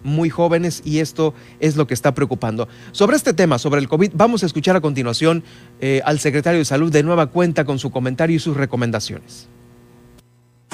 Muy 0.02 0.30
jóvenes 0.30 0.82
y 0.86 1.00
esto 1.00 1.34
es 1.60 1.76
lo 1.76 1.88
que 1.88 1.94
está 1.94 2.16
preocupando. 2.16 2.70
Sobre 2.94 3.18
este 3.18 3.34
tema, 3.34 3.60
sobre 3.60 3.82
el 3.82 3.90
COVID, 3.90 4.14
vamos 4.16 4.44
a 4.44 4.46
escuchar 4.46 4.78
a 4.78 4.82
continuación 4.82 5.44
eh, 5.82 6.00
al 6.06 6.20
secretario 6.20 6.60
de 6.60 6.66
Salud 6.66 6.90
de 6.90 7.04
nueva 7.04 7.28
cuenta 7.28 7.66
con 7.66 7.80
su 7.80 7.92
comentario 7.92 8.38
y 8.38 8.40
sus 8.40 8.56
recomendaciones 8.56 9.50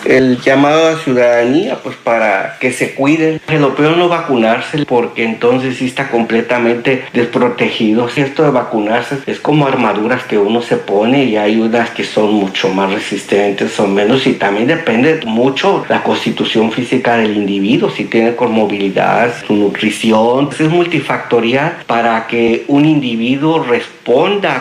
el 0.06 0.42
llamado 0.42 0.88
a 0.88 0.92
la 0.92 0.98
ciudadanía 0.98 1.80
pues 1.82 1.96
para 1.96 2.58
que 2.60 2.72
se 2.72 2.94
cuiden. 2.94 3.40
Lo 3.48 3.76
peor 3.76 3.98
no 3.98 4.10
vacunarse 4.10 4.86
porque 4.86 5.24
entonces 5.24 5.78
sí 5.78 5.86
está 5.86 6.10
completamente 6.10 7.06
desprotegido. 7.14 8.10
Esto 8.16 8.44
de 8.44 8.52
vacunarse 8.52 9.20
es 9.26 9.40
como 9.40 9.68
armaduras 9.68 10.24
que 10.24 10.38
uno 10.38 10.62
se 10.62 10.78
pone 10.78 11.26
y 11.26 11.38
hay 11.38 11.58
unas 11.60 11.90
que 11.92 12.04
son 12.04 12.34
mucho 12.34 12.70
más 12.70 12.92
resistentes 12.92 13.80
o 13.80 13.88
menos 13.88 14.28
y 14.28 14.34
también 14.34 14.68
depende 14.68 15.22
mucho 15.26 15.86
la 15.90 16.04
constitución 16.04 16.72
física 16.72 17.18
del 17.18 17.38
individuo, 17.38 17.90
si 17.90 18.06
tiene 18.06 18.34
movilidad, 18.44 19.34
su 19.48 19.56
nutrición. 19.56 20.50
Es 20.60 20.70
multifactorial 20.70 21.78
para 21.88 22.28
que 22.28 22.66
un 22.68 22.86
individuo 22.86 23.64
responda 23.64 24.02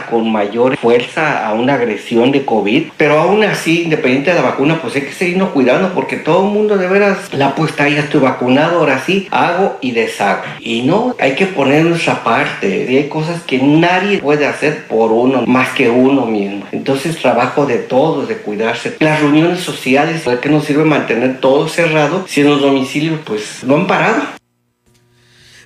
con 0.09 0.31
mayor 0.31 0.77
fuerza 0.77 1.47
a 1.47 1.53
una 1.53 1.75
agresión 1.75 2.33
de 2.33 2.45
COVID, 2.45 2.85
pero 2.97 3.19
aún 3.19 3.45
así, 3.45 3.83
independiente 3.83 4.31
de 4.31 4.37
la 4.37 4.43
vacuna, 4.43 4.81
pues 4.81 4.95
hay 4.97 5.03
que 5.03 5.13
seguir 5.13 5.43
cuidando 5.49 5.93
porque 5.95 6.17
todo 6.17 6.47
el 6.47 6.53
mundo 6.53 6.77
de 6.77 6.87
veras 6.87 7.33
la 7.33 7.55
puesta 7.55 7.85
ahí, 7.85 7.95
ya 7.95 8.01
estoy 8.01 8.21
vacunado, 8.21 8.79
ahora 8.79 9.03
sí, 9.05 9.27
hago 9.31 9.79
y 9.81 9.93
deshago. 9.93 10.43
Y 10.61 10.83
no, 10.83 11.15
hay 11.19 11.35
que 11.35 11.47
poner 11.47 11.85
nuestra 11.85 12.23
parte. 12.23 12.87
Y 12.89 12.97
hay 12.97 13.09
cosas 13.09 13.43
que 13.43 13.59
nadie 13.59 14.19
puede 14.19 14.47
hacer 14.47 14.87
por 14.87 15.13
uno 15.13 15.45
más 15.47 15.71
que 15.71 15.91
uno 15.91 16.27
mismo. 16.27 16.67
Entonces 16.73 17.17
trabajo 17.19 17.67
de 17.67 17.79
todos, 17.79 18.29
de 18.29 18.37
cuidarse. 18.37 18.97
Las 19.01 19.21
reuniones 19.21 19.61
sociales, 19.61 20.23
¿para 20.23 20.41
qué 20.41 20.49
nos 20.49 20.65
sirve 20.65 20.85
mantener 20.85 21.41
todo 21.41 21.69
cerrado 21.69 22.25
si 22.27 22.43
en 22.43 22.51
los 22.51 22.61
domicilios 22.61 23.21
pues 23.25 23.65
no 23.65 23.77
han 23.77 23.87
parado? 23.87 24.42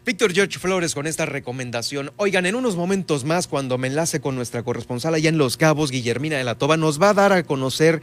Víctor 0.06 0.32
George 0.32 0.60
Flores 0.60 0.94
con 0.94 1.08
esta 1.08 1.26
recomendación. 1.26 2.12
Oigan, 2.16 2.46
en 2.46 2.54
unos 2.54 2.76
momentos 2.76 3.24
más, 3.24 3.48
cuando 3.48 3.76
me 3.76 3.88
enlace 3.88 4.20
con 4.20 4.36
nuestra 4.36 4.62
corresponsal 4.62 5.14
allá 5.14 5.28
en 5.28 5.36
Los 5.36 5.56
Cabos, 5.56 5.90
Guillermina 5.90 6.36
de 6.36 6.44
la 6.44 6.54
Toba, 6.54 6.76
nos 6.76 7.02
va 7.02 7.08
a 7.08 7.14
dar 7.14 7.32
a 7.32 7.42
conocer 7.42 8.00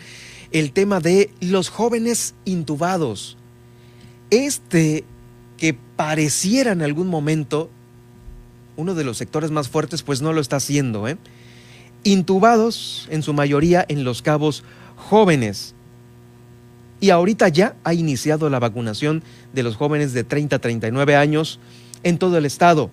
el 0.52 0.74
tema 0.74 1.00
de 1.00 1.32
los 1.40 1.70
jóvenes 1.70 2.36
intubados. 2.44 3.38
Este 4.32 5.06
que 5.56 5.78
pareciera 5.96 6.74
en 6.74 6.82
algún 6.82 7.08
momento 7.08 7.70
uno 8.76 8.96
de 8.96 9.06
los 9.06 9.16
sectores 9.16 9.52
más 9.52 9.70
fuertes, 9.70 10.04
pues 10.04 10.22
no 10.22 10.34
lo 10.34 10.42
está 10.42 10.58
haciendo. 10.58 11.08
¿eh? 11.08 11.16
Intubados 12.04 13.08
en 13.12 13.24
su 13.24 13.32
mayoría 13.32 13.86
en 13.88 14.04
los 14.04 14.22
cabos 14.22 14.66
jóvenes. 14.98 15.74
Y 17.00 17.12
ahorita 17.12 17.48
ya 17.48 17.78
ha 17.86 17.94
iniciado 17.94 18.50
la 18.50 18.60
vacunación 18.60 19.24
de 19.54 19.64
los 19.64 19.78
jóvenes 19.78 20.12
de 20.12 20.26
30 20.26 20.58
a 20.58 20.60
39 20.60 21.16
años 21.16 21.62
en 22.04 22.18
todo 22.18 22.38
el 22.38 22.46
estado 22.46 22.92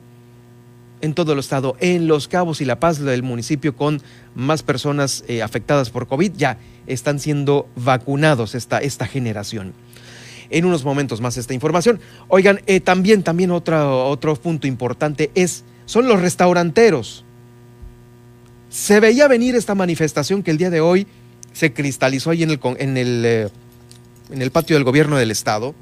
en 1.00 1.14
todo 1.14 1.32
el 1.32 1.38
estado. 1.38 1.76
En 1.80 2.06
Los 2.06 2.28
Cabos 2.28 2.60
y 2.60 2.64
La 2.64 2.80
Paz, 2.80 2.98
del 2.98 3.22
municipio 3.22 3.74
con 3.76 4.02
más 4.34 4.62
personas 4.62 5.24
eh, 5.28 5.42
afectadas 5.42 5.90
por 5.90 6.06
COVID, 6.06 6.32
ya 6.36 6.58
están 6.86 7.18
siendo 7.18 7.68
vacunados 7.76 8.54
esta, 8.54 8.78
esta 8.78 9.06
generación. 9.06 9.72
En 10.50 10.64
unos 10.64 10.84
momentos 10.84 11.20
más 11.20 11.36
esta 11.36 11.54
información. 11.54 12.00
Oigan, 12.28 12.60
eh, 12.66 12.80
también, 12.80 13.22
también 13.22 13.50
otro, 13.50 14.08
otro 14.08 14.34
punto 14.36 14.66
importante 14.66 15.30
es, 15.34 15.64
son 15.86 16.08
los 16.08 16.20
restauranteros. 16.20 17.24
Se 18.68 19.00
veía 19.00 19.28
venir 19.28 19.54
esta 19.54 19.74
manifestación 19.74 20.42
que 20.42 20.50
el 20.50 20.58
día 20.58 20.70
de 20.70 20.80
hoy 20.80 21.06
se 21.52 21.72
cristalizó 21.72 22.30
ahí 22.30 22.42
en 22.42 22.50
el, 22.50 22.60
en 22.78 22.96
el, 22.96 23.22
eh, 23.24 23.48
en 24.30 24.42
el 24.42 24.50
patio 24.50 24.76
del 24.76 24.84
gobierno 24.84 25.16
del 25.16 25.30
estado 25.30 25.74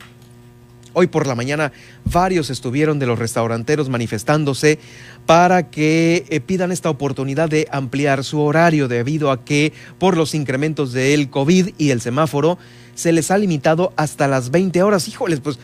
Hoy 1.00 1.06
por 1.06 1.28
la 1.28 1.36
mañana 1.36 1.70
varios 2.06 2.50
estuvieron 2.50 2.98
de 2.98 3.06
los 3.06 3.20
restauranteros 3.20 3.88
manifestándose 3.88 4.80
para 5.26 5.70
que 5.70 6.26
eh, 6.28 6.40
pidan 6.40 6.72
esta 6.72 6.90
oportunidad 6.90 7.48
de 7.48 7.68
ampliar 7.70 8.24
su 8.24 8.40
horario 8.40 8.88
debido 8.88 9.30
a 9.30 9.44
que 9.44 9.72
por 10.00 10.16
los 10.16 10.34
incrementos 10.34 10.92
del 10.92 11.30
COVID 11.30 11.68
y 11.78 11.90
el 11.90 12.00
semáforo 12.00 12.58
se 12.96 13.12
les 13.12 13.30
ha 13.30 13.38
limitado 13.38 13.92
hasta 13.94 14.26
las 14.26 14.50
20 14.50 14.82
horas. 14.82 15.06
Híjoles, 15.06 15.38
pues 15.38 15.60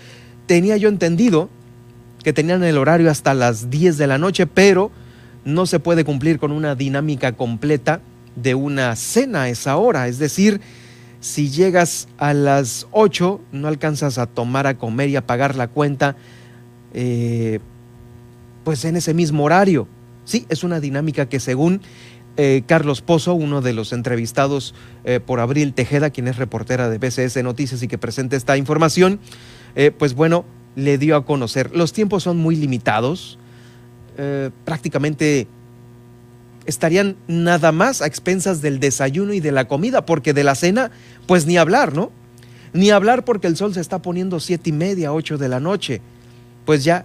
tenía 0.47 0.77
yo 0.77 0.89
entendido 0.89 1.51
que 2.23 2.33
tenían 2.33 2.63
el 2.63 2.79
horario 2.79 3.11
hasta 3.11 3.35
las 3.35 3.71
10 3.71 3.99
de 3.99 4.07
la 4.07 4.19
noche, 4.19 4.47
pero 4.47 4.93
no 5.45 5.67
se 5.67 5.81
puede 5.81 6.05
cumplir 6.05 6.39
con 6.39 6.53
una 6.53 6.77
dinámica 6.77 7.33
completa 7.33 8.01
de 8.37 8.55
una 8.55 8.95
cena 8.95 9.43
a 9.43 9.49
esa 9.49 9.79
hora. 9.79 10.07
Es 10.07 10.21
decir, 10.21 10.61
si 11.25 11.49
llegas 11.49 12.07
a 12.19 12.35
las 12.35 12.87
8, 12.91 13.41
no 13.51 13.69
alcanzas 13.69 14.19
a 14.19 14.27
tomar, 14.27 14.67
a 14.67 14.77
comer 14.77 15.09
y 15.09 15.17
a 15.17 15.27
pagar 15.27 15.57
la 15.57 15.69
cuenta, 15.69 16.17
eh, 16.93 17.61
pues 18.63 18.85
en 18.85 18.97
ese 18.97 19.15
mismo 19.15 19.45
horario. 19.45 19.89
Sí, 20.27 20.45
es 20.51 20.65
una 20.65 20.81
dinámica 20.81 21.27
que 21.27 21.41
según 21.41 21.81
eh, 22.37 22.63
Carlos 22.67 23.01
Pozo, 23.01 23.33
uno 23.33 23.63
de 23.63 23.73
los 23.73 23.95
entrevistados 23.95 24.75
eh, 25.05 25.19
por 25.19 25.41
Abril 25.41 25.73
Tejeda, 25.73 26.11
quien 26.11 26.29
es 26.29 26.37
reportera 26.37 26.91
de 26.91 26.99
BCS 26.99 27.43
Noticias 27.43 27.83
y 27.83 27.89
que 27.89 27.97
presenta 27.97 28.37
esta 28.37 28.59
información, 28.59 29.19
pues 29.97 30.13
bueno, 30.13 30.45
le 30.77 30.99
dio 30.99 31.17
a 31.17 31.25
conocer. 31.25 31.75
Los 31.75 31.95
tiempos 31.95 32.23
son 32.23 32.37
muy 32.37 32.55
limitados, 32.55 33.39
prácticamente 34.67 35.49
estarían 36.67 37.17
nada 37.27 37.73
más 37.73 38.03
a 38.03 38.07
expensas 38.07 38.63
del 38.63 38.81
desayuno 38.81 39.33
y 39.33 39.41
de 39.41 39.53
la 39.53 39.67
comida, 39.67 40.07
porque 40.07 40.33
de 40.33 40.45
la 40.45 40.55
cena, 40.55 40.91
pues 41.27 41.47
ni 41.47 41.57
hablar, 41.57 41.95
¿no? 41.95 42.11
Ni 42.73 42.91
hablar 42.91 43.25
porque 43.25 43.47
el 43.47 43.57
sol 43.57 43.75
se 43.75 43.81
está 43.81 44.03
poniendo 44.03 44.41
siete 44.41 44.71
y 44.71 44.73
media, 44.73 45.13
ocho 45.13 45.39
de 45.39 45.49
la 45.49 45.61
noche. 45.61 46.01
Pues 46.65 46.85
ya 46.85 47.05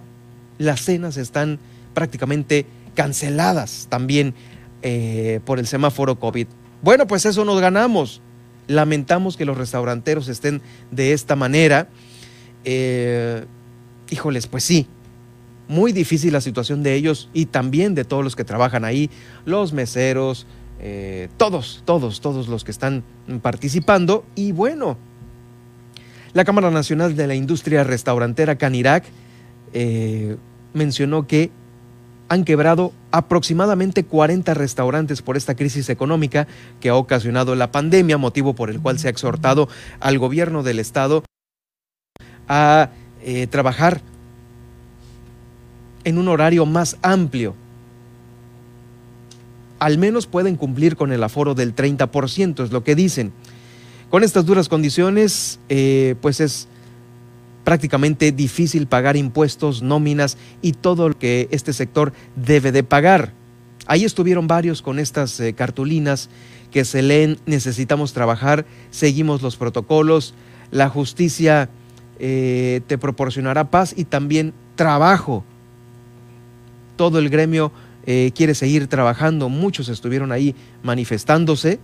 las 0.58 0.82
cenas 0.82 1.16
están 1.16 1.58
prácticamente 1.94 2.66
canceladas 2.94 3.86
también 3.88 4.34
eh, 4.82 5.40
por 5.44 5.58
el 5.58 5.66
semáforo 5.66 6.18
COVID. 6.18 6.46
Bueno, 6.82 7.06
pues 7.06 7.26
eso 7.26 7.44
nos 7.44 7.60
ganamos. 7.60 8.20
Lamentamos 8.66 9.36
que 9.36 9.44
los 9.44 9.56
restauranteros 9.56 10.28
estén 10.28 10.62
de 10.90 11.12
esta 11.12 11.36
manera. 11.36 11.88
Eh, 12.64 13.44
híjoles, 14.10 14.46
pues 14.46 14.64
sí, 14.64 14.86
muy 15.70 15.92
difícil 15.92 16.32
la 16.32 16.40
situación 16.40 16.82
de 16.82 16.94
ellos 16.94 17.30
y 17.32 17.46
también 17.46 17.94
de 17.94 18.04
todos 18.04 18.24
los 18.24 18.34
que 18.34 18.42
trabajan 18.42 18.84
ahí, 18.84 19.08
los 19.44 19.72
meseros, 19.72 20.44
eh, 20.80 21.28
todos, 21.36 21.82
todos, 21.84 22.20
todos 22.20 22.48
los 22.48 22.64
que 22.64 22.72
están 22.72 23.04
participando. 23.40 24.24
Y 24.34 24.50
bueno, 24.50 24.98
la 26.32 26.44
Cámara 26.44 26.72
Nacional 26.72 27.14
de 27.14 27.28
la 27.28 27.36
Industria 27.36 27.84
Restaurantera 27.84 28.58
Canirac 28.58 29.04
eh, 29.72 30.36
mencionó 30.74 31.28
que 31.28 31.52
han 32.28 32.44
quebrado 32.44 32.92
aproximadamente 33.12 34.02
40 34.04 34.54
restaurantes 34.54 35.22
por 35.22 35.36
esta 35.36 35.54
crisis 35.54 35.88
económica 35.88 36.48
que 36.80 36.88
ha 36.88 36.96
ocasionado 36.96 37.54
la 37.54 37.70
pandemia, 37.70 38.18
motivo 38.18 38.56
por 38.56 38.70
el 38.70 38.80
cual 38.80 38.98
se 38.98 39.06
ha 39.06 39.10
exhortado 39.10 39.68
al 40.00 40.18
gobierno 40.18 40.64
del 40.64 40.80
estado 40.80 41.22
a 42.48 42.90
eh, 43.22 43.46
trabajar 43.46 44.00
en 46.04 46.18
un 46.18 46.28
horario 46.28 46.66
más 46.66 46.96
amplio. 47.02 47.54
Al 49.78 49.98
menos 49.98 50.26
pueden 50.26 50.56
cumplir 50.56 50.96
con 50.96 51.12
el 51.12 51.22
aforo 51.22 51.54
del 51.54 51.74
30%, 51.74 52.64
es 52.64 52.70
lo 52.70 52.84
que 52.84 52.94
dicen. 52.94 53.32
Con 54.10 54.24
estas 54.24 54.44
duras 54.44 54.68
condiciones, 54.68 55.60
eh, 55.68 56.16
pues 56.20 56.40
es 56.40 56.68
prácticamente 57.64 58.32
difícil 58.32 58.86
pagar 58.86 59.16
impuestos, 59.16 59.82
nóminas 59.82 60.36
y 60.62 60.72
todo 60.72 61.10
lo 61.10 61.18
que 61.18 61.48
este 61.50 61.72
sector 61.72 62.12
debe 62.36 62.72
de 62.72 62.82
pagar. 62.82 63.32
Ahí 63.86 64.04
estuvieron 64.04 64.46
varios 64.46 64.82
con 64.82 64.98
estas 64.98 65.38
eh, 65.40 65.52
cartulinas 65.54 66.28
que 66.70 66.84
se 66.84 67.02
leen, 67.02 67.38
necesitamos 67.46 68.12
trabajar, 68.12 68.64
seguimos 68.90 69.42
los 69.42 69.56
protocolos, 69.56 70.34
la 70.70 70.88
justicia 70.88 71.68
eh, 72.18 72.80
te 72.86 72.98
proporcionará 72.98 73.70
paz 73.70 73.94
y 73.96 74.04
también 74.04 74.52
trabajo 74.76 75.44
todo 77.00 77.18
el 77.18 77.30
gremio 77.30 77.72
eh, 78.04 78.30
quiere 78.34 78.54
seguir 78.54 78.86
trabajando, 78.86 79.48
muchos 79.48 79.88
estuvieron 79.88 80.32
ahí 80.32 80.54
manifestándose. 80.82 81.80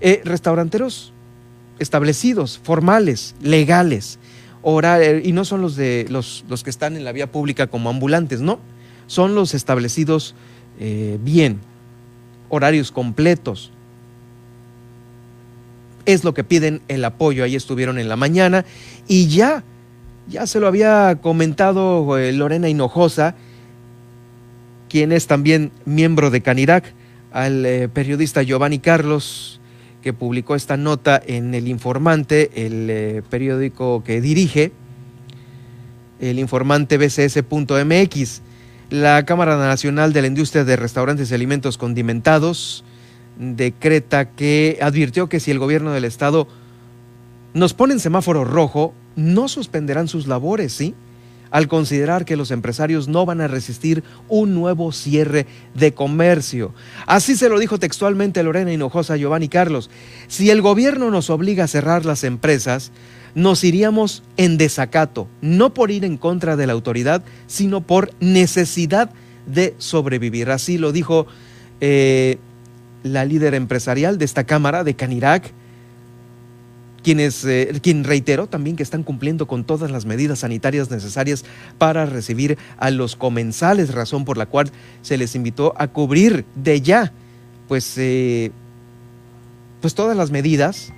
Eh, 0.00 0.22
restauranteros 0.24 1.12
establecidos, 1.78 2.58
formales, 2.64 3.34
legales, 3.42 4.18
eh, 4.64 5.22
y 5.22 5.32
no 5.32 5.44
son 5.44 5.60
los, 5.60 5.76
de, 5.76 6.06
los, 6.08 6.46
los, 6.48 6.64
que 6.64 6.70
están 6.70 6.96
en 6.96 7.04
la 7.04 7.12
vía 7.12 7.30
pública 7.30 7.66
como 7.66 7.90
ambulantes, 7.90 8.40
no, 8.40 8.58
son 9.06 9.34
los 9.34 9.52
establecidos 9.52 10.34
bien, 10.78 11.60
horarios 12.48 12.90
completos. 12.90 13.70
Es 16.06 16.24
lo 16.24 16.32
que 16.32 16.42
piden 16.42 16.80
el 16.88 17.04
apoyo, 17.04 17.44
ahí 17.44 17.54
estuvieron 17.54 17.98
en 17.98 18.08
la 18.08 18.16
mañana 18.16 18.64
y 19.06 19.26
ya, 19.26 19.62
ya 20.26 20.46
se 20.46 20.58
lo 20.58 20.68
había 20.68 21.18
comentado 21.20 22.16
Lorena 22.32 22.70
Hinojosa, 22.70 23.34
quien 24.94 25.10
es 25.10 25.26
también 25.26 25.72
miembro 25.86 26.30
de 26.30 26.40
Canirac, 26.40 26.84
al 27.32 27.66
eh, 27.66 27.88
periodista 27.88 28.44
Giovanni 28.44 28.78
Carlos, 28.78 29.60
que 30.02 30.12
publicó 30.12 30.54
esta 30.54 30.76
nota 30.76 31.20
en 31.26 31.52
El 31.52 31.66
Informante, 31.66 32.64
el 32.64 32.88
eh, 32.88 33.22
periódico 33.28 34.04
que 34.04 34.20
dirige, 34.20 34.70
el 36.20 36.38
informante 36.38 36.96
bcs.mx. 36.96 38.42
La 38.90 39.24
Cámara 39.24 39.56
Nacional 39.56 40.12
de 40.12 40.20
la 40.20 40.28
Industria 40.28 40.62
de 40.62 40.76
Restaurantes 40.76 41.28
y 41.28 41.34
Alimentos 41.34 41.76
Condimentados 41.76 42.84
decreta 43.36 44.30
que 44.30 44.78
advirtió 44.80 45.28
que 45.28 45.40
si 45.40 45.50
el 45.50 45.58
gobierno 45.58 45.90
del 45.90 46.04
estado 46.04 46.46
nos 47.52 47.74
pone 47.74 47.94
en 47.94 47.98
semáforo 47.98 48.44
rojo, 48.44 48.94
no 49.16 49.48
suspenderán 49.48 50.06
sus 50.06 50.28
labores, 50.28 50.72
¿sí? 50.72 50.94
Al 51.54 51.68
considerar 51.68 52.24
que 52.24 52.34
los 52.34 52.50
empresarios 52.50 53.06
no 53.06 53.24
van 53.26 53.40
a 53.40 53.46
resistir 53.46 54.02
un 54.28 54.54
nuevo 54.54 54.90
cierre 54.90 55.46
de 55.72 55.94
comercio. 55.94 56.74
Así 57.06 57.36
se 57.36 57.48
lo 57.48 57.60
dijo 57.60 57.78
textualmente 57.78 58.42
Lorena 58.42 58.72
Hinojosa 58.72 59.16
Giovanni 59.16 59.48
Carlos. 59.48 59.88
Si 60.26 60.50
el 60.50 60.62
gobierno 60.62 61.12
nos 61.12 61.30
obliga 61.30 61.62
a 61.62 61.68
cerrar 61.68 62.04
las 62.06 62.24
empresas, 62.24 62.90
nos 63.36 63.62
iríamos 63.62 64.24
en 64.36 64.58
desacato, 64.58 65.28
no 65.42 65.74
por 65.74 65.92
ir 65.92 66.04
en 66.04 66.16
contra 66.16 66.56
de 66.56 66.66
la 66.66 66.72
autoridad, 66.72 67.22
sino 67.46 67.82
por 67.82 68.10
necesidad 68.18 69.10
de 69.46 69.76
sobrevivir. 69.78 70.50
Así 70.50 70.76
lo 70.76 70.90
dijo 70.90 71.28
eh, 71.80 72.38
la 73.04 73.24
líder 73.24 73.54
empresarial 73.54 74.18
de 74.18 74.24
esta 74.24 74.42
Cámara 74.42 74.82
de 74.82 74.96
Canirac, 74.96 75.52
quienes, 77.04 77.44
eh, 77.44 77.78
quien 77.82 78.02
reiteró 78.02 78.48
también 78.48 78.74
que 78.74 78.82
están 78.82 79.04
cumpliendo 79.04 79.46
con 79.46 79.62
todas 79.62 79.90
las 79.90 80.06
medidas 80.06 80.40
sanitarias 80.40 80.90
necesarias 80.90 81.44
para 81.78 82.06
recibir 82.06 82.58
a 82.78 82.90
los 82.90 83.14
comensales, 83.14 83.94
razón 83.94 84.24
por 84.24 84.38
la 84.38 84.46
cual 84.46 84.72
se 85.02 85.18
les 85.18 85.36
invitó 85.36 85.74
a 85.76 85.88
cubrir 85.88 86.46
de 86.56 86.80
ya, 86.80 87.12
pues, 87.68 87.96
eh, 87.98 88.50
pues 89.82 89.94
todas 89.94 90.16
las 90.16 90.30
medidas 90.30 90.92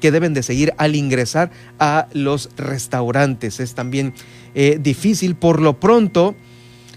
que 0.00 0.10
deben 0.10 0.34
de 0.34 0.42
seguir 0.42 0.72
al 0.78 0.96
ingresar 0.96 1.50
a 1.78 2.08
los 2.12 2.50
restaurantes. 2.56 3.60
Es 3.60 3.74
también 3.74 4.14
eh, 4.54 4.78
difícil, 4.82 5.36
por 5.36 5.60
lo 5.60 5.78
pronto 5.78 6.34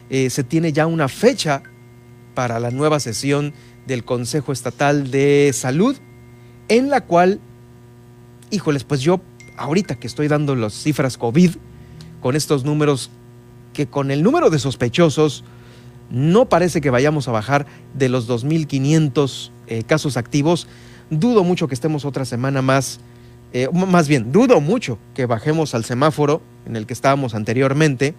se 0.10 0.44
tiene 0.44 0.74
ya 0.74 0.88
una 0.88 1.08
fecha 1.08 1.62
para 2.34 2.60
la 2.60 2.72
nueva 2.72 3.00
sesión 3.00 3.54
del 3.86 4.04
Consejo 4.04 4.52
Estatal 4.52 5.12
de 5.12 5.52
Salud, 5.54 5.96
en 6.68 6.90
la 6.90 7.02
cual 7.02 7.40
híjoles, 8.52 8.84
pues 8.84 9.02
yo 9.02 9.22
ahorita 9.58 9.96
que 9.96 10.08
estoy 10.08 10.28
dando 10.28 10.56
las 10.56 10.74
cifras 10.74 11.18
COVID, 11.18 11.52
con 12.22 12.36
estos 12.36 12.64
números, 12.66 13.10
que 13.74 13.88
con 13.88 14.12
el 14.12 14.24
número 14.24 14.50
de 14.50 14.60
sospechosos, 14.60 15.44
no 16.10 16.50
parece 16.50 16.82
que 16.82 16.90
vayamos 16.90 17.28
a 17.28 17.32
bajar 17.32 17.68
de 17.94 18.10
los 18.10 18.28
2.500 18.28 19.52
eh, 19.68 19.84
casos 19.84 20.18
activos. 20.18 20.68
Dudo 21.10 21.44
mucho 21.44 21.68
que 21.68 21.76
estemos 21.76 22.06
otra 22.06 22.26
semana 22.26 22.62
más, 22.62 23.00
eh, 23.54 23.70
más 23.72 24.08
bien, 24.08 24.32
dudo 24.32 24.60
mucho 24.60 24.98
que 25.14 25.26
bajemos 25.26 25.76
al 25.76 25.86
semáforo 25.86 26.42
en 26.66 26.76
el 26.76 26.86
que 26.86 26.94
estábamos 26.94 27.36
anteriormente 27.36 28.16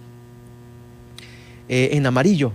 eh, 1.69 1.91
en 1.93 2.07
amarillo. 2.07 2.53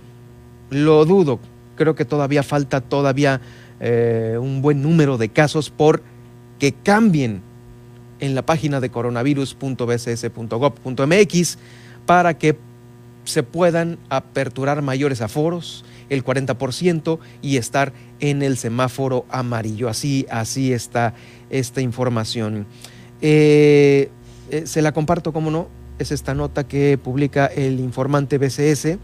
Lo 0.69 1.05
dudo. 1.05 1.39
Creo 1.75 1.95
que 1.95 2.05
todavía 2.05 2.43
falta 2.43 2.81
todavía 2.81 3.41
un 4.39 4.61
buen 4.61 4.81
número 4.81 5.17
de 5.17 5.27
casos 5.29 5.69
por 5.69 6.01
que 6.59 6.71
cambien 6.71 7.41
en 8.19 8.35
la 8.35 8.45
página 8.45 8.79
de 8.79 8.89
coronavirus.bcs.gov.mx 8.89 11.57
para 12.05 12.37
que 12.37 12.57
se 13.25 13.43
puedan 13.43 13.97
aperturar 14.09 14.81
mayores 14.81 15.21
aforos, 15.21 15.83
el 16.09 16.23
40%, 16.23 17.19
y 17.41 17.57
estar 17.57 17.91
en 18.19 18.43
el 18.43 18.57
semáforo 18.57 19.25
amarillo. 19.29 19.89
Así, 19.89 20.25
así 20.29 20.71
está 20.71 21.13
esta 21.49 21.81
información. 21.81 22.65
Eh, 23.21 24.09
eh, 24.51 24.63
se 24.65 24.81
la 24.81 24.93
comparto, 24.93 25.33
como 25.33 25.51
no, 25.51 25.67
es 25.99 26.11
esta 26.11 26.33
nota 26.33 26.67
que 26.67 26.97
publica 26.97 27.47
el 27.47 27.79
informante 27.79 28.37
BCS. 28.37 28.97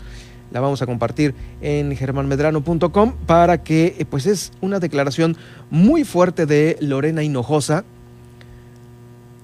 La 0.52 0.60
vamos 0.60 0.82
a 0.82 0.86
compartir 0.86 1.34
en 1.62 1.96
germanmedrano.com 1.96 3.14
para 3.26 3.64
que, 3.64 3.96
eh, 3.98 4.06
pues 4.06 4.26
es 4.26 4.52
una 4.62 4.80
declaración 4.80 5.38
muy 5.70 6.04
fuerte 6.04 6.46
de 6.46 6.78
Lorena 6.82 7.24
Hinojosa, 7.24 7.86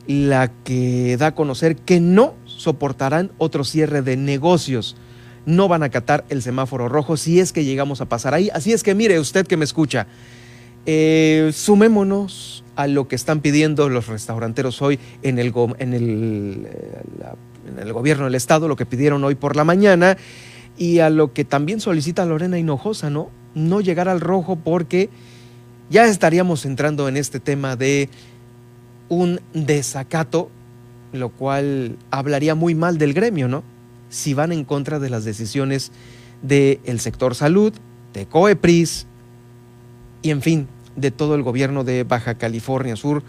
la 0.07 0.51
que 0.63 1.17
da 1.17 1.27
a 1.27 1.35
conocer 1.35 1.75
que 1.75 1.99
no 1.99 2.33
soportarán 2.45 3.31
otro 3.37 3.63
cierre 3.63 4.01
de 4.01 4.17
negocios. 4.17 4.95
No 5.45 5.67
van 5.67 5.83
a 5.83 5.87
acatar 5.87 6.25
el 6.29 6.41
semáforo 6.41 6.89
rojo 6.89 7.17
si 7.17 7.39
es 7.39 7.53
que 7.53 7.65
llegamos 7.65 8.01
a 8.01 8.05
pasar 8.05 8.33
ahí. 8.33 8.49
Así 8.53 8.73
es 8.73 8.83
que 8.83 8.95
mire 8.95 9.19
usted 9.19 9.45
que 9.45 9.57
me 9.57 9.65
escucha, 9.65 10.07
eh, 10.85 11.51
sumémonos 11.53 12.63
a 12.75 12.87
lo 12.87 13.07
que 13.07 13.15
están 13.15 13.41
pidiendo 13.41 13.89
los 13.89 14.07
restauranteros 14.07 14.81
hoy 14.81 14.99
en 15.23 15.39
el, 15.39 15.53
en 15.79 15.93
el, 15.93 16.67
eh, 16.69 17.01
en 17.69 17.79
el 17.79 17.91
gobierno 17.91 18.25
del 18.25 18.35
Estado, 18.35 18.67
lo 18.67 18.75
que 18.75 18.85
pidieron 18.85 19.23
hoy 19.23 19.35
por 19.35 19.55
la 19.55 19.63
mañana 19.63 20.17
y 20.77 20.99
a 20.99 21.09
lo 21.09 21.33
que 21.33 21.43
también 21.43 21.81
solicita 21.81 22.25
Lorena 22.25 22.57
Hinojosa, 22.59 23.09
¿no? 23.09 23.29
No 23.55 23.81
llegar 23.81 24.07
al 24.07 24.21
rojo 24.21 24.55
porque 24.55 25.09
ya 25.89 26.05
estaríamos 26.05 26.65
entrando 26.65 27.07
en 27.07 27.17
este 27.17 27.39
tema 27.39 27.75
de 27.75 28.09
un 29.09 29.39
desacato, 29.53 30.49
lo 31.13 31.29
cual 31.29 31.97
hablaría 32.11 32.55
muy 32.55 32.75
mal 32.75 32.97
del 32.97 33.13
gremio, 33.13 33.47
¿no? 33.47 33.63
Si 34.09 34.33
van 34.33 34.51
en 34.51 34.63
contra 34.63 34.99
de 34.99 35.09
las 35.09 35.25
decisiones 35.25 35.91
del 36.41 36.99
sector 36.99 37.35
salud, 37.35 37.73
de 38.13 38.25
COEPRIS 38.25 39.05
y 40.21 40.31
en 40.31 40.41
fin, 40.41 40.67
de 40.95 41.11
todo 41.11 41.35
el 41.35 41.43
gobierno 41.43 41.83
de 41.83 42.03
Baja 42.03 42.35
California 42.35 42.95
Sur, 42.95 43.23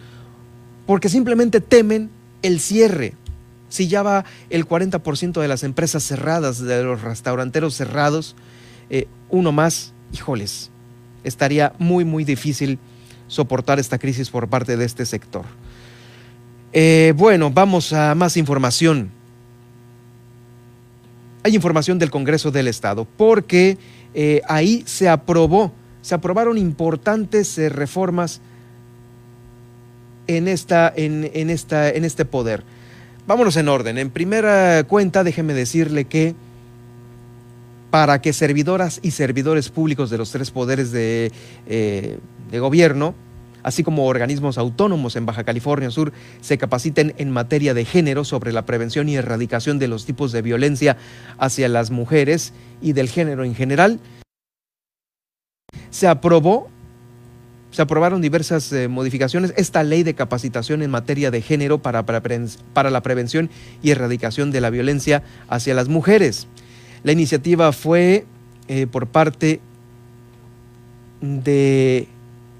porque 0.86 1.08
simplemente 1.08 1.60
temen 1.60 2.10
el 2.42 2.60
cierre. 2.60 3.14
Si 3.68 3.88
ya 3.88 4.02
va 4.02 4.24
el 4.48 4.66
40% 4.66 5.40
de 5.40 5.48
las 5.48 5.62
empresas 5.62 6.02
cerradas, 6.02 6.58
de 6.60 6.82
los 6.82 7.02
restauranteros 7.02 7.74
cerrados, 7.74 8.34
eh, 8.88 9.06
uno 9.28 9.52
más, 9.52 9.92
híjoles, 10.12 10.70
estaría 11.24 11.74
muy, 11.78 12.04
muy 12.06 12.24
difícil 12.24 12.78
soportar 13.26 13.78
esta 13.78 13.98
crisis 13.98 14.30
por 14.30 14.48
parte 14.48 14.78
de 14.78 14.86
este 14.86 15.04
sector. 15.04 15.44
Eh, 16.72 17.14
bueno, 17.16 17.50
vamos 17.50 17.92
a 17.92 18.14
más 18.14 18.36
información. 18.36 19.10
Hay 21.42 21.54
información 21.54 21.98
del 21.98 22.10
Congreso 22.10 22.50
del 22.50 22.68
Estado, 22.68 23.06
porque 23.16 23.78
eh, 24.14 24.42
ahí 24.48 24.82
se 24.86 25.08
aprobó, 25.08 25.72
se 26.02 26.14
aprobaron 26.14 26.58
importantes 26.58 27.56
eh, 27.58 27.68
reformas 27.70 28.40
en, 30.26 30.46
esta, 30.46 30.92
en, 30.94 31.24
esta, 31.48 31.88
en 31.88 32.04
este 32.04 32.24
poder. 32.24 32.64
Vámonos 33.26 33.56
en 33.56 33.68
orden. 33.68 33.96
En 33.96 34.10
primera 34.10 34.84
cuenta, 34.84 35.24
déjeme 35.24 35.54
decirle 35.54 36.04
que 36.04 36.34
para 37.90 38.20
que 38.20 38.34
servidoras 38.34 39.00
y 39.02 39.12
servidores 39.12 39.70
públicos 39.70 40.10
de 40.10 40.18
los 40.18 40.30
tres 40.30 40.50
poderes 40.50 40.92
de, 40.92 41.32
de 41.66 42.58
gobierno, 42.58 43.14
así 43.62 43.82
como 43.82 44.06
organismos 44.06 44.58
autónomos 44.58 45.16
en 45.16 45.26
Baja 45.26 45.44
California 45.44 45.90
Sur, 45.90 46.12
se 46.40 46.58
capaciten 46.58 47.14
en 47.18 47.30
materia 47.30 47.74
de 47.74 47.84
género 47.84 48.24
sobre 48.24 48.52
la 48.52 48.66
prevención 48.66 49.08
y 49.08 49.16
erradicación 49.16 49.78
de 49.78 49.88
los 49.88 50.04
tipos 50.04 50.32
de 50.32 50.42
violencia 50.42 50.96
hacia 51.38 51.68
las 51.68 51.90
mujeres 51.90 52.52
y 52.80 52.92
del 52.92 53.08
género 53.08 53.44
en 53.44 53.54
general. 53.54 54.00
Se 55.90 56.06
aprobó, 56.06 56.68
se 57.70 57.82
aprobaron 57.82 58.20
diversas 58.20 58.72
eh, 58.72 58.88
modificaciones, 58.88 59.52
esta 59.56 59.82
ley 59.82 60.02
de 60.02 60.14
capacitación 60.14 60.82
en 60.82 60.90
materia 60.90 61.30
de 61.30 61.42
género 61.42 61.78
para, 61.78 62.04
la 62.90 63.02
prevención 63.02 63.50
y 63.82 63.90
erradicación 63.90 64.50
de 64.50 64.60
la 64.60 64.70
violencia 64.70 65.22
hacia 65.48 65.74
las 65.74 65.88
mujeres. 65.88 66.46
La 67.04 67.12
iniciativa 67.12 67.72
fue 67.72 68.26
eh, 68.68 68.86
por 68.86 69.06
parte 69.06 69.60
de 71.20 72.08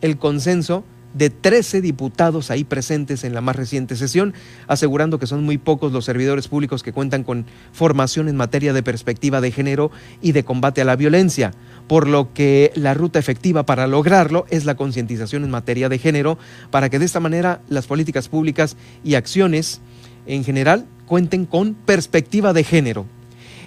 el 0.01 0.19
consenso 0.19 0.85
de 1.15 1.31
13 1.31 1.81
diputados 1.81 2.51
ahí 2.51 2.65
presentes 2.65 3.25
en 3.25 3.35
la 3.35 3.41
más 3.41 3.57
reciente 3.57 3.97
sesión, 3.97 4.35
asegurando 4.67 5.19
que 5.19 5.27
son 5.27 5.43
muy 5.43 5.59
pocos 5.59 5.93
los 5.93 6.05
servidores 6.05 6.49
públicos 6.49 6.83
que 6.83 6.93
cuentan 6.93 7.25
con 7.25 7.47
formación 7.73 8.29
en 8.29 8.37
materia 8.37 8.73
de 8.73 8.83
perspectiva 8.83 9.41
de 9.41 9.51
género 9.51 9.91
y 10.21 10.33
de 10.33 10.45
combate 10.45 10.83
a 10.83 10.85
la 10.85 10.97
violencia, 10.97 11.53
por 11.87 12.07
lo 12.07 12.33
que 12.35 12.73
la 12.75 12.95
ruta 12.95 13.19
efectiva 13.19 13.65
para 13.65 13.87
lograrlo 13.87 14.47
es 14.51 14.65
la 14.65 14.77
concientización 14.77 15.45
en 15.45 15.51
materia 15.51 15.89
de 15.89 15.99
género, 15.99 16.39
para 16.71 16.91
que 16.91 16.99
de 16.99 17.07
esta 17.07 17.21
manera 17.21 17.63
las 17.69 17.87
políticas 17.87 18.29
públicas 18.29 18.77
y 19.03 19.15
acciones 19.15 19.81
en 20.27 20.45
general 20.45 20.87
cuenten 21.07 21.47
con 21.47 21.75
perspectiva 21.75 22.53
de 22.53 22.65
género. 22.65 23.07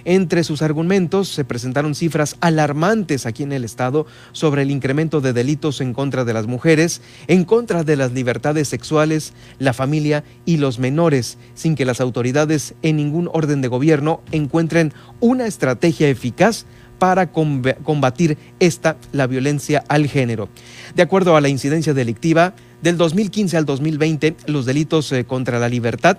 Entre 0.04 0.44
sus 0.44 0.62
argumentos 0.62 1.28
se 1.28 1.44
presentaron 1.44 1.94
cifras 1.94 2.36
alarmantes 2.40 3.26
aquí 3.26 3.42
en 3.42 3.52
el 3.52 3.64
Estado 3.64 4.06
sobre 4.32 4.62
el 4.62 4.70
incremento 4.70 5.20
de 5.20 5.32
delitos 5.32 5.80
en 5.80 5.94
contra 5.94 6.24
de 6.24 6.32
las 6.32 6.46
mujeres, 6.46 7.02
en 7.28 7.44
contra 7.44 7.84
de 7.84 7.96
las 7.96 8.12
libertades 8.12 8.68
sexuales, 8.68 9.32
la 9.58 9.72
familia 9.72 10.24
y 10.44 10.56
los 10.56 10.78
menores, 10.78 11.38
sin 11.54 11.74
que 11.74 11.84
las 11.84 12.00
autoridades 12.00 12.74
en 12.82 12.96
ningún 12.96 13.28
orden 13.32 13.60
de 13.60 13.68
gobierno 13.68 14.22
encuentren 14.32 14.92
una 15.20 15.46
estrategia 15.46 16.08
eficaz 16.08 16.66
para 16.98 17.32
combatir 17.32 18.38
esta, 18.60 18.96
la 19.10 19.26
violencia 19.26 19.82
al 19.88 20.06
género. 20.06 20.48
De 20.94 21.02
acuerdo 21.02 21.36
a 21.36 21.40
la 21.40 21.48
incidencia 21.48 21.94
delictiva, 21.94 22.54
del 22.80 22.96
2015 22.96 23.56
al 23.56 23.64
2020, 23.64 24.36
los 24.46 24.66
delitos 24.66 25.10
eh, 25.10 25.24
contra 25.24 25.58
la 25.58 25.68
libertad 25.68 26.18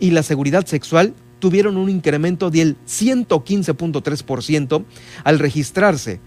y 0.00 0.12
la 0.12 0.22
seguridad 0.22 0.66
sexual 0.66 1.14
tuvieron 1.44 1.76
un 1.76 1.90
incremento 1.90 2.50
del 2.50 2.78
115.3% 2.86 4.82
al 5.24 5.38
registrarse 5.38 6.18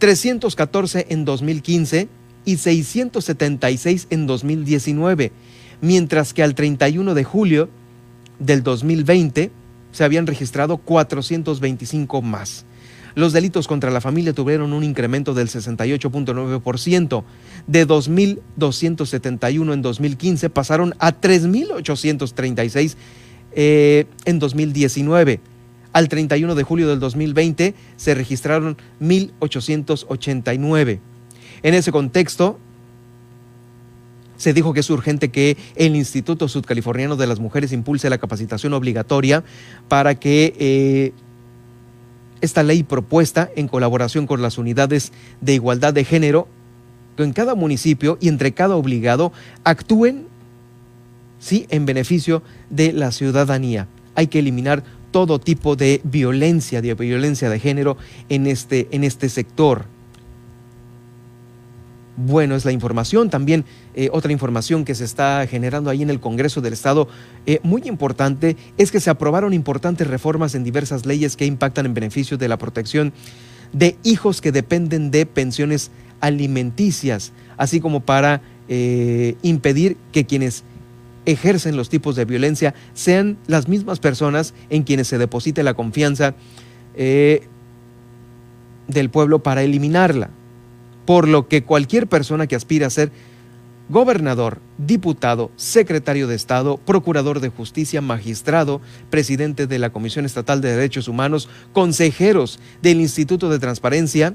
314 0.00 1.06
en 1.08 1.24
2015 1.24 2.08
y 2.44 2.56
676 2.56 4.08
en 4.10 4.26
2019, 4.26 5.30
mientras 5.80 6.34
que 6.34 6.42
al 6.42 6.56
31 6.56 7.14
de 7.14 7.22
julio 7.22 7.68
del 8.40 8.64
2020 8.64 9.52
se 9.92 10.02
habían 10.02 10.26
registrado 10.26 10.78
425 10.78 12.20
más. 12.20 12.64
Los 13.14 13.32
delitos 13.32 13.68
contra 13.68 13.92
la 13.92 14.00
familia 14.00 14.32
tuvieron 14.32 14.72
un 14.72 14.82
incremento 14.82 15.32
del 15.32 15.48
68.9%. 15.48 17.24
De 17.68 17.86
2.271 17.86 19.72
en 19.72 19.82
2015 19.82 20.50
pasaron 20.50 20.94
a 20.98 21.12
3.836 21.12 22.96
eh, 23.52 24.06
en 24.24 24.38
2019. 24.38 25.40
Al 25.92 26.08
31 26.08 26.54
de 26.54 26.62
julio 26.62 26.88
del 26.88 27.00
2020 27.00 27.74
se 27.96 28.14
registraron 28.14 28.76
1.889. 29.00 31.00
En 31.62 31.74
ese 31.74 31.92
contexto, 31.92 32.58
se 34.36 34.54
dijo 34.54 34.72
que 34.72 34.80
es 34.80 34.88
urgente 34.88 35.30
que 35.30 35.58
el 35.76 35.96
Instituto 35.96 36.48
Sudcaliforniano 36.48 37.16
de 37.16 37.26
las 37.26 37.40
Mujeres 37.40 37.72
impulse 37.72 38.08
la 38.08 38.18
capacitación 38.18 38.72
obligatoria 38.72 39.44
para 39.88 40.14
que 40.14 40.54
eh, 40.58 41.12
esta 42.40 42.62
ley 42.62 42.82
propuesta, 42.82 43.50
en 43.54 43.68
colaboración 43.68 44.26
con 44.26 44.40
las 44.40 44.56
unidades 44.56 45.12
de 45.42 45.54
igualdad 45.54 45.92
de 45.92 46.04
género, 46.04 46.48
en 47.18 47.34
cada 47.34 47.54
municipio 47.54 48.16
y 48.18 48.28
entre 48.28 48.52
cada 48.52 48.76
obligado, 48.76 49.30
actúen 49.62 50.29
sí, 51.40 51.66
en 51.70 51.86
beneficio 51.86 52.42
de 52.68 52.92
la 52.92 53.10
ciudadanía. 53.10 53.88
Hay 54.14 54.28
que 54.28 54.38
eliminar 54.38 54.84
todo 55.10 55.40
tipo 55.40 55.74
de 55.74 56.00
violencia, 56.04 56.80
de 56.80 56.94
violencia 56.94 57.50
de 57.50 57.58
género 57.58 57.96
en 58.28 58.46
este, 58.46 58.86
en 58.92 59.02
este 59.02 59.28
sector. 59.28 59.86
Bueno, 62.16 62.54
es 62.54 62.64
la 62.64 62.72
información. 62.72 63.30
También 63.30 63.64
eh, 63.94 64.10
otra 64.12 64.30
información 64.30 64.84
que 64.84 64.94
se 64.94 65.04
está 65.04 65.46
generando 65.46 65.90
ahí 65.90 66.02
en 66.02 66.10
el 66.10 66.20
Congreso 66.20 66.60
del 66.60 66.74
Estado, 66.74 67.08
eh, 67.46 67.60
muy 67.62 67.82
importante, 67.86 68.56
es 68.76 68.92
que 68.92 69.00
se 69.00 69.10
aprobaron 69.10 69.54
importantes 69.54 70.06
reformas 70.06 70.54
en 70.54 70.62
diversas 70.62 71.06
leyes 71.06 71.36
que 71.36 71.46
impactan 71.46 71.86
en 71.86 71.94
beneficio 71.94 72.36
de 72.36 72.48
la 72.48 72.58
protección 72.58 73.12
de 73.72 73.96
hijos 74.02 74.40
que 74.40 74.52
dependen 74.52 75.10
de 75.10 75.26
pensiones 75.26 75.90
alimenticias, 76.20 77.32
así 77.56 77.80
como 77.80 78.00
para 78.00 78.42
eh, 78.68 79.36
impedir 79.42 79.96
que 80.12 80.26
quienes 80.26 80.64
ejercen 81.26 81.76
los 81.76 81.88
tipos 81.88 82.16
de 82.16 82.24
violencia 82.24 82.74
sean 82.94 83.36
las 83.46 83.68
mismas 83.68 84.00
personas 84.00 84.54
en 84.70 84.82
quienes 84.82 85.08
se 85.08 85.18
deposite 85.18 85.62
la 85.62 85.74
confianza 85.74 86.34
eh, 86.94 87.46
del 88.88 89.10
pueblo 89.10 89.42
para 89.42 89.62
eliminarla. 89.62 90.30
Por 91.06 91.28
lo 91.28 91.48
que 91.48 91.62
cualquier 91.62 92.06
persona 92.06 92.46
que 92.46 92.56
aspire 92.56 92.84
a 92.84 92.90
ser 92.90 93.10
gobernador, 93.88 94.60
diputado, 94.78 95.50
secretario 95.56 96.28
de 96.28 96.36
Estado, 96.36 96.76
procurador 96.76 97.40
de 97.40 97.48
justicia, 97.48 98.00
magistrado, 98.00 98.80
presidente 99.10 99.66
de 99.66 99.78
la 99.80 99.90
Comisión 99.90 100.24
Estatal 100.24 100.60
de 100.60 100.70
Derechos 100.70 101.08
Humanos, 101.08 101.48
consejeros 101.72 102.60
del 102.82 103.00
Instituto 103.00 103.50
de 103.50 103.58
Transparencia, 103.58 104.34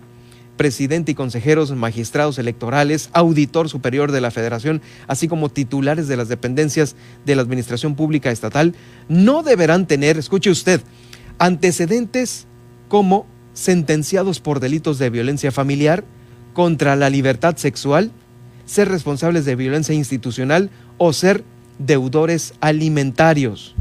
presidente 0.58 1.12
y 1.12 1.16
consejeros, 1.16 1.72
magistrados 1.72 2.38
electorales, 2.40 3.10
auditor 3.14 3.70
superior 3.70 4.12
de 4.12 4.22
la 4.22 4.32
federación, 4.32 4.82
así 5.08 5.28
como 5.28 5.50
titulares 5.50 6.08
de 6.08 6.18
las 6.18 6.30
dependencias 6.30 6.96
de 7.26 7.36
la 7.36 7.42
Administración 7.42 7.96
Pública 7.96 8.32
Estatal, 8.32 8.76
no 9.10 9.44
deberán 9.44 9.86
tener, 9.88 10.18
escuche 10.18 10.50
usted, 10.50 10.82
antecedentes 11.38 12.48
como 12.88 13.26
sentenciados 13.54 14.40
por 14.40 14.60
delitos 14.60 15.00
de 15.00 15.10
violencia 15.10 15.52
familiar, 15.52 16.04
contra 16.54 16.96
la 16.96 17.10
libertad 17.10 17.58
sexual, 17.58 18.12
ser 18.66 18.88
responsables 18.88 19.46
de 19.46 19.56
violencia 19.56 19.94
institucional 19.94 20.72
o 20.98 21.14
ser 21.14 21.44
deudores 21.78 22.54
alimentarios. 22.62 23.76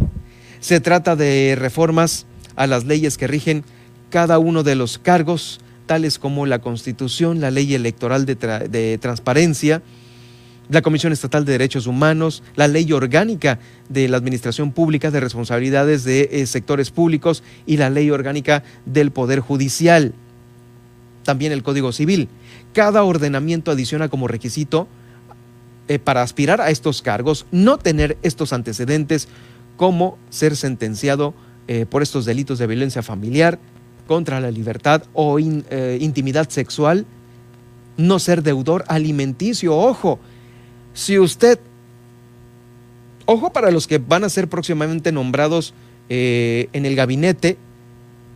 Se 0.60 0.80
trata 0.80 1.14
de 1.16 1.56
reformas 1.56 2.26
a 2.56 2.66
las 2.66 2.84
leyes 2.84 3.16
que 3.16 3.28
rigen 3.28 3.64
cada 4.10 4.38
uno 4.38 4.62
de 4.62 4.74
los 4.74 4.98
cargos, 4.98 5.60
tales 5.86 6.18
como 6.18 6.46
la 6.46 6.60
Constitución, 6.60 7.40
la 7.40 7.50
Ley 7.50 7.74
Electoral 7.74 8.26
de, 8.26 8.98
Transparencia, 9.00 9.82
la 10.68 10.82
Comisión 10.82 11.12
Estatal 11.12 11.44
de 11.44 11.52
Derechos 11.52 11.86
Humanos, 11.86 12.42
la 12.56 12.68
Ley 12.68 12.90
Orgánica 12.92 13.58
de 13.88 14.08
la 14.08 14.16
Administración 14.16 14.72
Pública 14.72 15.10
de 15.10 15.20
Responsabilidades 15.20 16.04
de 16.04 16.28
eh, 16.32 16.46
Sectores 16.46 16.90
Públicos 16.90 17.42
y 17.66 17.76
la 17.76 17.90
Ley 17.90 18.10
Orgánica 18.10 18.62
del 18.86 19.10
Poder 19.10 19.40
Judicial. 19.40 20.14
También 21.22 21.52
el 21.52 21.62
Código 21.62 21.92
Civil. 21.92 22.28
Cada 22.72 23.02
ordenamiento 23.04 23.70
adiciona 23.70 24.08
como 24.08 24.28
requisito 24.28 24.88
eh, 25.86 25.98
para 25.98 26.22
aspirar 26.22 26.60
a 26.62 26.70
estos 26.70 27.02
cargos 27.02 27.44
no 27.50 27.76
tener 27.76 28.16
estos 28.22 28.54
antecedentes 28.54 29.28
como 29.76 30.18
ser 30.30 30.56
sentenciado 30.56 31.34
eh, 31.68 31.86
por 31.88 32.02
estos 32.02 32.24
delitos 32.24 32.58
de 32.58 32.66
violencia 32.66 33.02
familiar, 33.02 33.58
contra 34.06 34.40
la 34.40 34.50
libertad 34.50 35.02
o 35.12 35.38
intimidad 35.38 36.48
sexual, 36.48 37.06
no 37.96 38.18
ser 38.18 38.42
deudor 38.42 38.84
alimenticio. 38.88 39.76
Ojo, 39.76 40.18
si 40.92 41.18
usted, 41.18 41.58
ojo 43.26 43.52
para 43.52 43.70
los 43.70 43.86
que 43.86 43.98
van 43.98 44.24
a 44.24 44.28
ser 44.28 44.48
próximamente 44.48 45.12
nombrados 45.12 45.74
eh, 46.08 46.68
en 46.72 46.86
el 46.86 46.96
gabinete, 46.96 47.56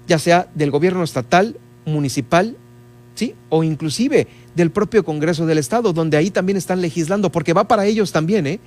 ya 0.07 0.18
sea 0.18 0.48
del 0.54 0.70
gobierno 0.70 1.02
estatal, 1.02 1.57
municipal, 1.85 2.57
¿sí? 3.14 3.35
o 3.48 3.64
inclusive 3.64 4.26
del 4.54 4.70
propio 4.70 5.04
Congreso 5.04 5.46
del 5.46 5.59
Estado, 5.59 5.92
donde 5.92 6.16
ahí 6.16 6.31
también 6.31 6.57
están 6.57 6.81
legislando, 6.81 7.31
porque 7.31 7.52
va 7.52 7.68
para 7.68 7.87
ellos 7.87 8.12
también, 8.12 8.46
¿eh? 8.46 8.61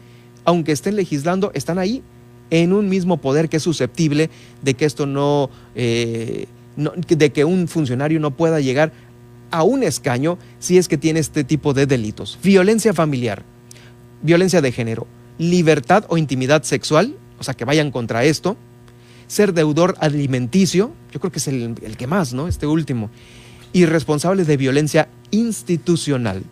aunque 0.45 0.71
estén 0.71 0.95
legislando, 0.95 1.51
están 1.53 1.79
ahí 1.79 2.03
en 2.49 2.73
un 2.73 2.89
mismo 2.89 3.17
poder 3.17 3.49
que 3.49 3.57
es 3.57 3.63
susceptible 3.63 4.29
de 4.61 4.73
que 4.73 4.85
esto 4.85 5.05
no, 5.05 5.49
eh, 5.73 6.47
de 6.75 7.31
que 7.31 7.45
un 7.45 7.67
funcionario 7.67 8.19
no 8.19 8.31
pueda 8.31 8.59
llegar 8.59 8.91
a 9.51 9.63
un 9.63 9.83
escaño 9.83 10.37
si 10.59 10.77
es 10.77 10.87
que 10.87 10.97
tiene 10.97 11.19
este 11.19 11.43
tipo 11.43 11.73
de 11.73 11.85
delitos. 11.85 12.39
Violencia 12.41 12.93
familiar, 12.93 13.43
violencia 14.21 14.61
de 14.61 14.71
género, 14.71 15.07
libertad 15.37 16.05
o 16.07 16.17
intimidad 16.17 16.63
sexual, 16.63 17.15
o 17.39 17.43
sea, 17.43 17.53
que 17.53 17.65
vayan 17.65 17.91
contra 17.91 18.23
esto, 18.23 18.57
ser 19.27 19.53
deudor 19.53 19.95
alimenticio, 19.99 20.91
yo 21.11 21.19
creo 21.19 21.31
que 21.31 21.39
es 21.39 21.47
el, 21.47 21.75
que 21.97 22.07
más, 22.07 22.33
¿no? 22.33 22.47
Este 22.47 22.67
último, 22.67 23.09
y 23.73 23.85
responsable 23.85 24.43
de 24.43 24.57
violencia 24.57 25.09
institucional. 25.31 26.43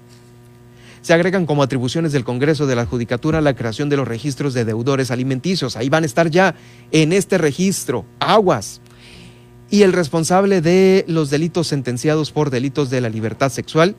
Se 1.02 1.14
agregan 1.14 1.46
como 1.46 1.64
atribuciones 1.64 2.12
del 2.12 2.24
Congreso 2.24 2.68
de 2.68 2.76
la 2.76 2.86
Judicatura 2.86 3.42
la 3.42 3.56
creación 3.56 3.90
de 3.90 3.98
los 3.98 4.08
registros 4.08 4.54
de 4.54 4.66
deudores 4.66 5.12
alimenticios. 5.12 5.78
Ahí 5.78 5.90
van 5.90 6.04
a 6.04 6.06
estar 6.06 6.30
ya 6.30 6.56
en 6.92 7.14
este 7.14 7.38
registro, 7.38 8.06
aguas. 8.20 8.82
Y 9.72 9.84
el 9.84 9.94
responsable 9.94 10.62
de 10.62 11.06
los 11.08 11.30
delitos 11.30 11.68
sentenciados 11.68 12.32
por 12.32 12.50
delitos 12.50 12.90
de 12.90 13.02
la 13.02 13.10
libertad 13.10 13.52
sexual 13.52 13.96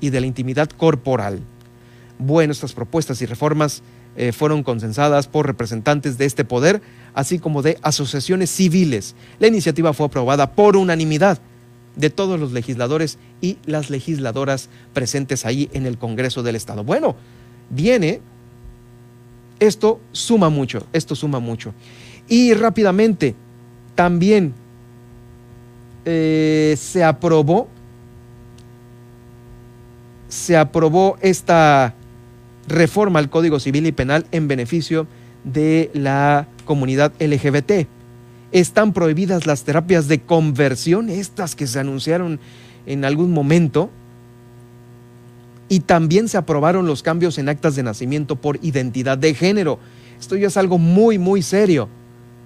y 0.00 0.10
de 0.10 0.20
la 0.20 0.26
intimidad 0.26 0.68
corporal. 0.68 1.40
Bueno, 2.18 2.52
estas 2.52 2.72
propuestas 2.72 3.22
y 3.22 3.26
reformas 3.26 3.82
eh, 4.16 4.32
fueron 4.32 4.62
consensadas 4.62 5.28
por 5.28 5.46
representantes 5.46 6.18
de 6.18 6.24
este 6.24 6.44
poder, 6.44 6.80
así 7.14 7.38
como 7.38 7.62
de 7.62 7.78
asociaciones 7.82 8.50
civiles. 8.50 9.14
La 9.38 9.46
iniciativa 9.46 9.92
fue 9.92 10.06
aprobada 10.06 10.52
por 10.52 10.76
unanimidad 10.76 11.38
de 11.96 12.10
todos 12.10 12.40
los 12.40 12.52
legisladores 12.52 13.18
y 13.40 13.58
las 13.66 13.90
legisladoras 13.90 14.70
presentes 14.92 15.44
ahí 15.44 15.68
en 15.72 15.86
el 15.86 15.98
Congreso 15.98 16.42
del 16.42 16.56
Estado. 16.56 16.82
Bueno, 16.82 17.14
viene, 17.70 18.20
esto 19.60 20.00
suma 20.12 20.48
mucho, 20.48 20.86
esto 20.92 21.14
suma 21.14 21.38
mucho. 21.38 21.74
Y 22.28 22.54
rápidamente, 22.54 23.34
también 23.94 24.54
eh, 26.06 26.76
se 26.78 27.02
aprobó, 27.02 27.68
se 30.28 30.56
aprobó 30.56 31.18
esta 31.20 31.94
reforma 32.68 33.18
al 33.18 33.28
Código 33.28 33.58
Civil 33.58 33.86
y 33.86 33.92
Penal 33.92 34.24
en 34.30 34.46
beneficio 34.46 35.08
de 35.42 35.90
la 35.94 36.46
comunidad 36.64 37.12
LGBT. 37.18 37.88
Están 38.52 38.92
prohibidas 38.92 39.46
las 39.46 39.64
terapias 39.64 40.06
de 40.06 40.20
conversión, 40.20 41.10
estas 41.10 41.56
que 41.56 41.66
se 41.66 41.80
anunciaron 41.80 42.38
en 42.86 43.04
algún 43.04 43.32
momento, 43.32 43.90
y 45.68 45.80
también 45.80 46.28
se 46.28 46.38
aprobaron 46.38 46.86
los 46.86 47.02
cambios 47.02 47.38
en 47.38 47.48
actas 47.48 47.74
de 47.74 47.82
nacimiento 47.82 48.36
por 48.36 48.58
identidad 48.62 49.18
de 49.18 49.34
género. 49.34 49.80
Esto 50.20 50.36
ya 50.36 50.46
es 50.46 50.56
algo 50.56 50.78
muy, 50.78 51.18
muy 51.18 51.42
serio, 51.42 51.88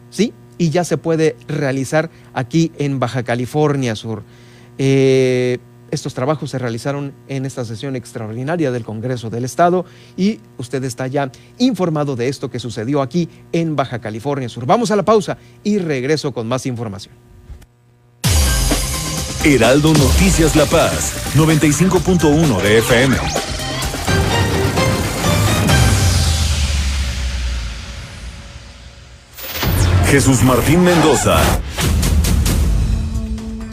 ¿sí? 0.09 0.33
Y 0.61 0.69
ya 0.69 0.85
se 0.85 0.99
puede 0.99 1.37
realizar 1.49 2.11
aquí 2.35 2.71
en 2.77 3.01
Baja 3.01 3.23
California 3.23 3.97
Sur. 3.97 4.25
Eh, 4.77 5.57
estos 5.91 6.13
trabajos 6.13 6.51
se 6.51 6.59
realizaron 6.59 7.15
en 7.29 7.47
esta 7.47 7.65
sesión 7.65 7.97
extraordinaria 7.97 8.71
del 8.71 8.85
Congreso 8.85 9.31
del 9.31 9.47
Estado 9.47 9.87
y 10.19 10.39
usted 10.59 10.85
está 10.85 11.07
ya 11.07 11.33
informado 11.57 12.15
de 12.15 12.29
esto 12.29 12.51
que 12.51 12.59
sucedió 12.59 13.01
aquí 13.01 13.27
en 13.53 13.75
Baja 13.75 14.01
California 14.01 14.51
Sur. 14.51 14.67
Vamos 14.67 14.91
a 14.91 14.97
la 14.97 15.03
pausa 15.03 15.39
y 15.65 15.79
regreso 15.79 16.33
con 16.33 16.47
más 16.47 16.67
información. 16.67 17.15
Heraldo 19.43 19.95
Noticias 19.95 20.57
La 20.57 20.67
Paz, 20.67 21.15
95.1 21.37 22.61
de 22.61 22.79
FM. 22.81 23.17
Jesús 30.11 30.43
Martín 30.43 30.83
Mendoza 30.83 31.41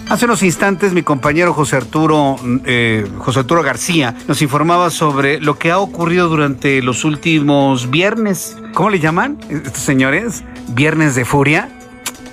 Hace 0.08 0.26
unos 0.26 0.44
instantes 0.44 0.94
mi 0.94 1.02
compañero 1.02 1.52
José 1.52 1.78
Arturo, 1.78 2.36
eh, 2.64 3.08
José 3.18 3.40
Arturo 3.40 3.64
García 3.64 4.16
nos 4.28 4.44
informaba 4.44 4.92
sobre 4.92 5.42
lo 5.42 5.58
que 5.58 5.72
ha 5.72 5.80
ocurrido 5.80 6.30
durante 6.30 6.84
los 6.84 7.04
últimos 7.06 7.90
viernes. 7.90 8.56
¿Cómo 8.76 8.92
le 8.92 9.00
llaman 9.00 9.40
estos 9.50 9.82
señores? 9.82 10.44
¿Viernes 10.70 11.16
de 11.16 11.26
furia? 11.26 11.70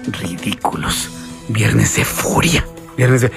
Ridículos. 0.07 1.11
Viernes 1.49 1.97
de 1.97 2.05
furia. 2.05 2.65
Viernes 2.97 3.31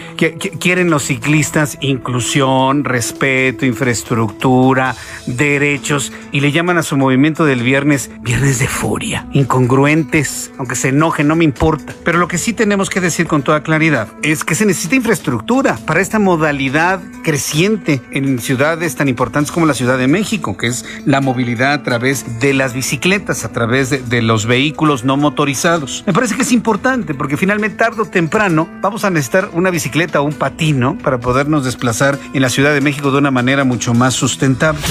quieren 0.59 0.89
los 0.89 1.03
ciclistas 1.03 1.77
inclusión, 1.81 2.83
respeto, 2.83 3.65
infraestructura, 3.65 4.95
derechos 5.25 6.11
y 6.31 6.41
le 6.41 6.51
llaman 6.51 6.77
a 6.77 6.83
su 6.83 6.97
movimiento 6.97 7.45
del 7.45 7.63
viernes 7.63 8.11
viernes 8.21 8.59
de 8.59 8.67
furia. 8.67 9.27
Incongruentes, 9.33 10.51
aunque 10.57 10.75
se 10.75 10.89
enojen, 10.89 11.27
no 11.27 11.35
me 11.35 11.43
importa. 11.43 11.93
Pero 12.03 12.17
lo 12.19 12.27
que 12.27 12.37
sí 12.37 12.53
tenemos 12.53 12.89
que 12.89 13.01
decir 13.01 13.27
con 13.27 13.43
toda 13.43 13.63
claridad 13.63 14.09
es 14.21 14.43
que 14.43 14.55
se 14.55 14.65
necesita 14.65 14.95
infraestructura 14.95 15.77
para 15.85 16.01
esta 16.01 16.19
modalidad 16.19 17.01
creciente 17.23 18.01
en 18.11 18.39
ciudades 18.39 18.95
tan 18.95 19.07
importantes 19.07 19.51
como 19.51 19.65
la 19.65 19.73
Ciudad 19.73 19.97
de 19.97 20.07
México, 20.07 20.57
que 20.57 20.67
es 20.67 20.85
la 21.05 21.21
movilidad 21.21 21.73
a 21.73 21.83
través 21.83 22.39
de 22.39 22.53
las 22.53 22.73
bicicletas, 22.73 23.43
a 23.43 23.51
través 23.51 23.89
de, 23.89 23.99
de 23.99 24.21
los 24.21 24.45
vehículos 24.45 25.03
no 25.03 25.17
motorizados. 25.17 26.03
Me 26.05 26.13
parece 26.13 26.35
que 26.35 26.43
es 26.43 26.51
importante 26.51 27.13
porque 27.13 27.37
finalmente 27.37 27.77
tarde 27.77 28.01
o 28.01 28.05
temprano 28.05 28.69
vamos 28.81 29.03
a 29.03 29.09
necesitar 29.09 29.46
una 29.53 29.69
bicicleta 29.69 30.21
o 30.21 30.23
un 30.23 30.33
patino 30.33 30.97
para 30.97 31.19
podernos 31.19 31.65
desplazar 31.65 32.17
en 32.33 32.41
la 32.41 32.49
Ciudad 32.49 32.73
de 32.73 32.81
México 32.81 33.11
de 33.11 33.17
una 33.17 33.31
manera 33.31 33.63
mucho 33.63 33.93
más 33.93 34.13
sustentable. 34.13 34.81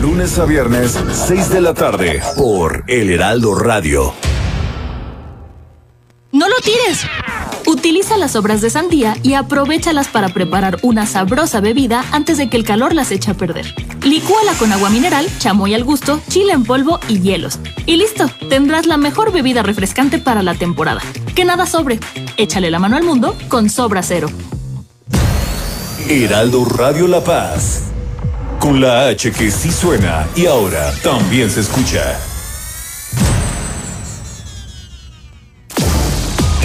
Lunes 0.00 0.38
a 0.38 0.44
viernes, 0.44 0.98
6 1.10 1.50
de 1.50 1.60
la 1.60 1.74
tarde, 1.74 2.20
por 2.36 2.84
El 2.88 3.10
Heraldo 3.10 3.54
Radio. 3.54 4.31
¡No 6.32 6.48
lo 6.48 6.54
tires! 6.64 7.02
Utiliza 7.66 8.16
las 8.16 8.32
sobras 8.32 8.62
de 8.62 8.70
sandía 8.70 9.18
y 9.22 9.34
aprovechalas 9.34 10.08
para 10.08 10.30
preparar 10.30 10.78
una 10.80 11.04
sabrosa 11.04 11.60
bebida 11.60 12.06
antes 12.10 12.38
de 12.38 12.48
que 12.48 12.56
el 12.56 12.64
calor 12.64 12.94
las 12.94 13.10
eche 13.10 13.30
a 13.30 13.34
perder. 13.34 13.74
Licúala 14.02 14.54
con 14.54 14.72
agua 14.72 14.88
mineral, 14.88 15.28
chamoy 15.38 15.74
al 15.74 15.84
gusto, 15.84 16.22
chile 16.30 16.54
en 16.54 16.64
polvo 16.64 17.00
y 17.06 17.20
hielos. 17.20 17.58
Y 17.84 17.96
listo, 17.96 18.30
tendrás 18.48 18.86
la 18.86 18.96
mejor 18.96 19.30
bebida 19.30 19.62
refrescante 19.62 20.18
para 20.18 20.42
la 20.42 20.54
temporada. 20.54 21.02
Que 21.34 21.44
nada 21.44 21.66
sobre. 21.66 22.00
Échale 22.38 22.70
la 22.70 22.78
mano 22.78 22.96
al 22.96 23.04
mundo 23.04 23.36
con 23.48 23.68
Sobra 23.68 24.02
Cero. 24.02 24.30
Heraldo 26.08 26.64
Radio 26.64 27.08
La 27.08 27.22
Paz. 27.22 27.82
Con 28.58 28.80
la 28.80 29.08
H 29.08 29.32
que 29.32 29.50
sí 29.50 29.70
suena 29.70 30.26
y 30.34 30.46
ahora 30.46 30.94
también 31.02 31.50
se 31.50 31.60
escucha. 31.60 32.18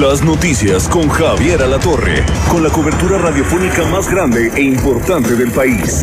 Las 0.00 0.22
noticias 0.22 0.88
con 0.90 1.08
Javier 1.08 1.62
Alatorre, 1.62 2.22
con 2.50 2.62
la 2.62 2.68
cobertura 2.68 3.16
radiofónica 3.16 3.86
más 3.86 4.10
grande 4.10 4.50
e 4.54 4.60
importante 4.60 5.34
del 5.36 5.50
país. 5.50 6.02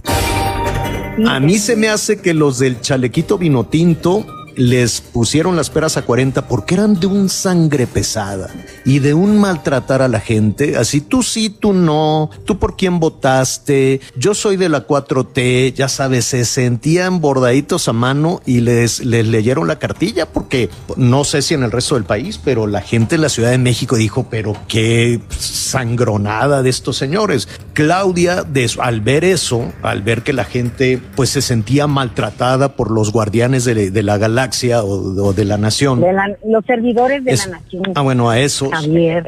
A 1.28 1.40
mí 1.40 1.60
se 1.60 1.76
me 1.76 1.90
hace 1.90 2.20
que 2.20 2.34
los 2.34 2.58
del 2.58 2.82
chalequito 2.82 3.38
vino 3.38 3.66
tinto 3.66 4.26
les 4.56 5.02
pusieron 5.02 5.56
las 5.56 5.70
peras 5.70 5.98
a 5.98 6.04
40 6.04 6.48
porque 6.48 6.76
eran 6.76 7.00
de 7.00 7.08
un 7.08 7.30
sangre 7.30 7.88
pesada 7.88 8.50
y 8.86 9.00
de 9.00 9.13
un 9.13 9.39
maltratar 9.39 10.02
a 10.02 10.08
la 10.08 10.20
gente, 10.20 10.78
así 10.78 11.02
tú 11.02 11.24
sí, 11.24 11.50
tú 11.50 11.74
no, 11.74 12.30
tú 12.46 12.60
por 12.60 12.76
quién 12.76 13.00
votaste, 13.00 14.02
yo 14.16 14.34
soy 14.34 14.58
de 14.58 14.70
la 14.70 14.88
4T, 14.88 15.74
ya 15.74 15.89
sabes, 15.89 16.26
se 16.26 16.46
sentían 16.46 17.22
bordaditos 17.22 17.88
a 17.88 17.94
mano 17.94 18.42
y 18.46 18.62
les, 18.62 19.06
les 19.06 19.28
leyeron 19.28 19.68
la 19.68 19.80
cartilla 19.80 20.26
porque 20.26 20.70
no 20.98 21.24
sé 21.24 21.42
si 21.42 21.54
en 21.54 21.63
el 21.63 21.72
resto 21.72 21.96
del 21.96 22.04
país, 22.04 22.39
pero 22.44 22.68
la 22.68 22.82
gente 22.82 23.16
en 23.16 23.22
la 23.22 23.30
Ciudad 23.30 23.52
de 23.52 23.58
México 23.58 23.96
dijo, 23.96 24.28
pero 24.30 24.56
qué 24.68 25.22
sangronada 25.38 26.62
de 26.62 26.70
estos 26.70 26.98
señores. 26.98 27.48
Claudia, 27.74 28.46
al 28.80 29.02
ver 29.02 29.24
eso, 29.24 29.72
al 29.82 30.02
ver 30.02 30.24
que 30.24 30.34
la 30.34 30.46
gente 30.46 31.02
pues 31.16 31.30
se 31.30 31.42
sentía 31.42 31.88
maltratada 31.88 32.76
por 32.76 32.92
los 32.92 33.12
guardianes 33.12 33.66
de, 33.66 33.92
de 33.92 34.04
la 34.04 34.18
galaxia, 34.18 34.43
o, 34.84 35.34
de 35.34 35.46
la 35.46 35.58
nación. 35.58 36.02
De 36.02 36.14
los 36.46 36.66
servidores 36.66 37.24
de 37.24 37.36
la 37.36 37.48
nación. 37.48 37.84
Ah, 37.96 38.02
bueno, 38.02 38.30
a 38.30 38.40
esos 38.40 38.70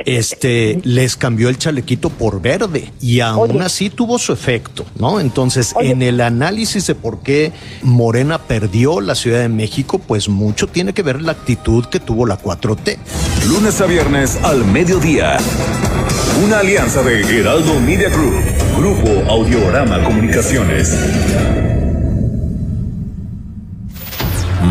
este 0.05 0.79
les 0.83 1.15
cambió 1.15 1.49
el 1.49 1.57
chalequito 1.57 2.09
por 2.09 2.41
verde 2.41 2.91
y 3.01 3.19
aún 3.19 3.61
así 3.61 3.89
tuvo 3.89 4.17
su 4.19 4.33
efecto, 4.33 4.85
¿no? 4.99 5.19
Entonces, 5.19 5.73
en 5.79 6.01
el 6.01 6.21
análisis 6.21 6.87
de 6.87 6.95
por 6.95 7.21
qué 7.21 7.51
Morena 7.81 8.39
perdió 8.39 9.01
la 9.01 9.15
Ciudad 9.15 9.39
de 9.39 9.49
México, 9.49 9.99
pues 9.99 10.29
mucho 10.29 10.67
tiene 10.67 10.93
que 10.93 11.03
ver 11.03 11.21
la 11.21 11.33
actitud 11.33 11.85
que 11.85 11.99
tuvo 11.99 12.25
la 12.25 12.37
4T. 12.37 12.97
Lunes 13.47 13.81
a 13.81 13.85
viernes 13.85 14.37
al 14.43 14.65
mediodía. 14.65 15.37
Una 16.43 16.59
alianza 16.59 17.01
de 17.03 17.21
Heraldo 17.21 17.79
Media 17.79 18.09
Group, 18.09 18.33
Grupo 18.77 19.31
Audiorama 19.31 20.03
Comunicaciones. 20.03 21.74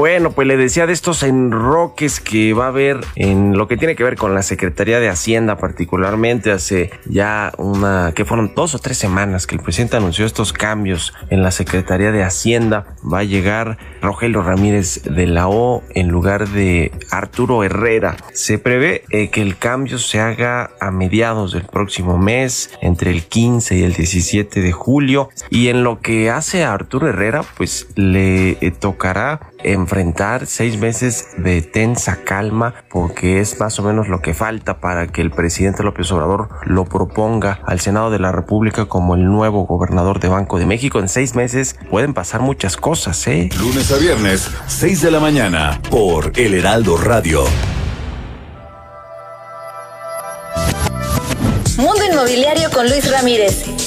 Bueno, 0.00 0.32
pues 0.32 0.48
le 0.48 0.56
decía 0.56 0.86
de 0.86 0.94
estos 0.94 1.22
enroques 1.22 2.20
que 2.20 2.54
va 2.54 2.64
a 2.64 2.68
haber 2.68 3.00
en 3.16 3.58
lo 3.58 3.68
que 3.68 3.76
tiene 3.76 3.96
que 3.96 4.02
ver 4.02 4.16
con 4.16 4.34
la 4.34 4.42
Secretaría 4.42 4.98
de 4.98 5.10
Hacienda, 5.10 5.58
particularmente 5.58 6.52
hace 6.52 6.90
ya 7.04 7.52
una, 7.58 8.12
que 8.14 8.24
fueron 8.24 8.54
dos 8.56 8.74
o 8.74 8.78
tres 8.78 8.96
semanas 8.96 9.46
que 9.46 9.56
el 9.56 9.60
presidente 9.60 9.98
anunció 9.98 10.24
estos 10.24 10.54
cambios 10.54 11.12
en 11.28 11.42
la 11.42 11.50
Secretaría 11.50 12.12
de 12.12 12.22
Hacienda. 12.22 12.96
Va 13.12 13.18
a 13.18 13.24
llegar 13.24 13.76
Rogelio 14.00 14.42
Ramírez 14.42 15.02
de 15.02 15.26
la 15.26 15.48
O 15.48 15.82
en 15.90 16.08
lugar 16.08 16.48
de 16.48 16.92
Arturo 17.10 17.62
Herrera. 17.62 18.16
Se 18.32 18.56
prevé 18.58 19.04
eh, 19.10 19.28
que 19.28 19.42
el 19.42 19.58
cambio 19.58 19.98
se 19.98 20.18
haga 20.18 20.70
a 20.80 20.90
mediados 20.90 21.52
del 21.52 21.64
próximo 21.64 22.16
mes, 22.16 22.70
entre 22.80 23.10
el 23.10 23.24
15 23.24 23.76
y 23.76 23.82
el 23.82 23.92
17 23.92 24.62
de 24.62 24.72
julio. 24.72 25.28
Y 25.50 25.68
en 25.68 25.84
lo 25.84 26.00
que 26.00 26.30
hace 26.30 26.64
a 26.64 26.72
Arturo 26.72 27.06
Herrera, 27.06 27.42
pues 27.58 27.88
le 27.96 28.52
eh, 28.62 28.70
tocará 28.70 29.40
enfrentar 29.64 30.46
seis 30.46 30.78
meses 30.78 31.28
de 31.36 31.62
tensa 31.62 32.22
calma 32.24 32.74
porque 32.88 33.40
es 33.40 33.58
más 33.60 33.78
o 33.78 33.82
menos 33.82 34.08
lo 34.08 34.20
que 34.20 34.34
falta 34.34 34.80
para 34.80 35.06
que 35.06 35.20
el 35.20 35.30
presidente 35.30 35.82
López 35.82 36.10
Obrador 36.12 36.48
lo 36.64 36.84
proponga 36.84 37.60
al 37.66 37.80
Senado 37.80 38.10
de 38.10 38.18
la 38.18 38.32
República 38.32 38.86
como 38.86 39.14
el 39.14 39.24
nuevo 39.24 39.66
gobernador 39.66 40.20
de 40.20 40.28
Banco 40.28 40.58
de 40.58 40.66
México. 40.66 40.98
En 40.98 41.08
seis 41.08 41.34
meses 41.34 41.76
pueden 41.90 42.14
pasar 42.14 42.40
muchas 42.40 42.76
cosas, 42.76 43.26
¿eh? 43.26 43.48
Lunes 43.58 43.90
a 43.92 43.98
viernes, 43.98 44.50
6 44.66 45.02
de 45.02 45.10
la 45.10 45.20
mañana, 45.20 45.80
por 45.90 46.32
El 46.36 46.54
Heraldo 46.54 46.96
Radio. 46.96 47.44
Mundo 51.76 52.02
Inmobiliario 52.10 52.70
con 52.70 52.88
Luis 52.88 53.10
Ramírez 53.10 53.64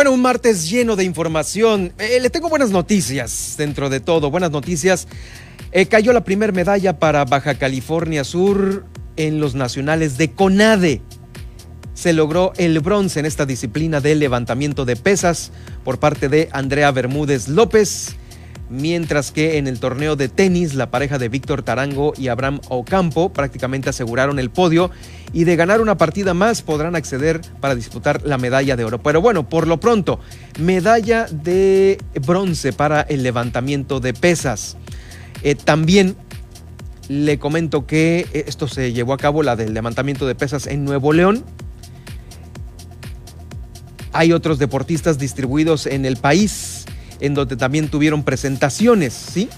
Bueno, 0.00 0.12
un 0.12 0.22
martes 0.22 0.70
lleno 0.70 0.96
de 0.96 1.04
información. 1.04 1.92
Eh, 1.98 2.20
le 2.22 2.30
tengo 2.30 2.48
buenas 2.48 2.70
noticias 2.70 3.56
dentro 3.58 3.90
de 3.90 4.00
todo. 4.00 4.30
Buenas 4.30 4.50
noticias. 4.50 5.06
Eh, 5.72 5.84
cayó 5.84 6.14
la 6.14 6.24
primera 6.24 6.54
medalla 6.54 6.98
para 6.98 7.26
Baja 7.26 7.56
California 7.56 8.24
Sur 8.24 8.86
en 9.16 9.40
los 9.40 9.54
nacionales 9.54 10.16
de 10.16 10.30
CONADE. 10.30 11.02
Se 11.92 12.14
logró 12.14 12.54
el 12.56 12.80
bronce 12.80 13.20
en 13.20 13.26
esta 13.26 13.44
disciplina 13.44 14.00
de 14.00 14.14
levantamiento 14.14 14.86
de 14.86 14.96
pesas 14.96 15.52
por 15.84 15.98
parte 15.98 16.30
de 16.30 16.48
Andrea 16.52 16.90
Bermúdez 16.92 17.48
López 17.48 18.16
mientras 18.70 19.32
que 19.32 19.58
en 19.58 19.66
el 19.66 19.80
torneo 19.80 20.16
de 20.16 20.28
tenis 20.28 20.74
la 20.74 20.90
pareja 20.90 21.18
de 21.18 21.28
Víctor 21.28 21.62
Tarango 21.62 22.14
y 22.16 22.28
Abraham 22.28 22.60
Ocampo 22.68 23.32
prácticamente 23.32 23.90
aseguraron 23.90 24.38
el 24.38 24.50
podio 24.50 24.90
y 25.32 25.44
de 25.44 25.56
ganar 25.56 25.80
una 25.80 25.98
partida 25.98 26.32
más 26.32 26.62
podrán 26.62 26.94
acceder 26.96 27.40
para 27.60 27.74
disputar 27.74 28.22
la 28.24 28.38
medalla 28.38 28.76
de 28.76 28.84
oro. 28.84 29.02
Pero 29.02 29.20
bueno, 29.20 29.48
por 29.48 29.66
lo 29.66 29.80
pronto, 29.80 30.20
medalla 30.58 31.26
de 31.26 31.98
bronce 32.24 32.72
para 32.72 33.02
el 33.02 33.22
levantamiento 33.22 34.00
de 34.00 34.14
pesas. 34.14 34.76
Eh, 35.42 35.56
también 35.56 36.16
le 37.08 37.38
comento 37.38 37.86
que 37.86 38.26
eh, 38.32 38.44
esto 38.46 38.68
se 38.68 38.92
llevó 38.92 39.14
a 39.14 39.18
cabo, 39.18 39.42
la 39.42 39.56
del 39.56 39.74
levantamiento 39.74 40.26
de 40.26 40.36
pesas 40.36 40.68
en 40.68 40.84
Nuevo 40.84 41.12
León. 41.12 41.44
Hay 44.12 44.32
otros 44.32 44.58
deportistas 44.58 45.18
distribuidos 45.18 45.86
en 45.86 46.04
el 46.04 46.16
país 46.16 46.69
en 47.20 47.34
donde 47.34 47.56
también 47.56 47.88
tuvieron 47.88 48.22
presentaciones, 48.22 49.12
¿sí? 49.12 49.48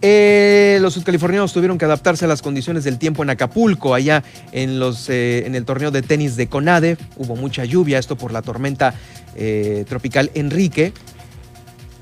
Eh, 0.00 0.78
los 0.80 0.94
sudcalifornianos 0.94 1.52
tuvieron 1.52 1.76
que 1.76 1.84
adaptarse 1.84 2.24
a 2.24 2.28
las 2.28 2.40
condiciones 2.40 2.84
del 2.84 2.98
tiempo 2.98 3.22
en 3.22 3.30
Acapulco, 3.30 3.94
allá 3.94 4.22
en, 4.52 4.78
los, 4.78 5.08
eh, 5.08 5.44
en 5.44 5.54
el 5.54 5.64
torneo 5.64 5.90
de 5.90 6.02
tenis 6.02 6.36
de 6.36 6.46
CONADE. 6.46 6.96
Hubo 7.16 7.34
mucha 7.34 7.64
lluvia, 7.64 7.98
esto 7.98 8.16
por 8.16 8.32
la 8.32 8.42
tormenta 8.42 8.94
eh, 9.34 9.84
tropical 9.88 10.30
Enrique. 10.34 10.92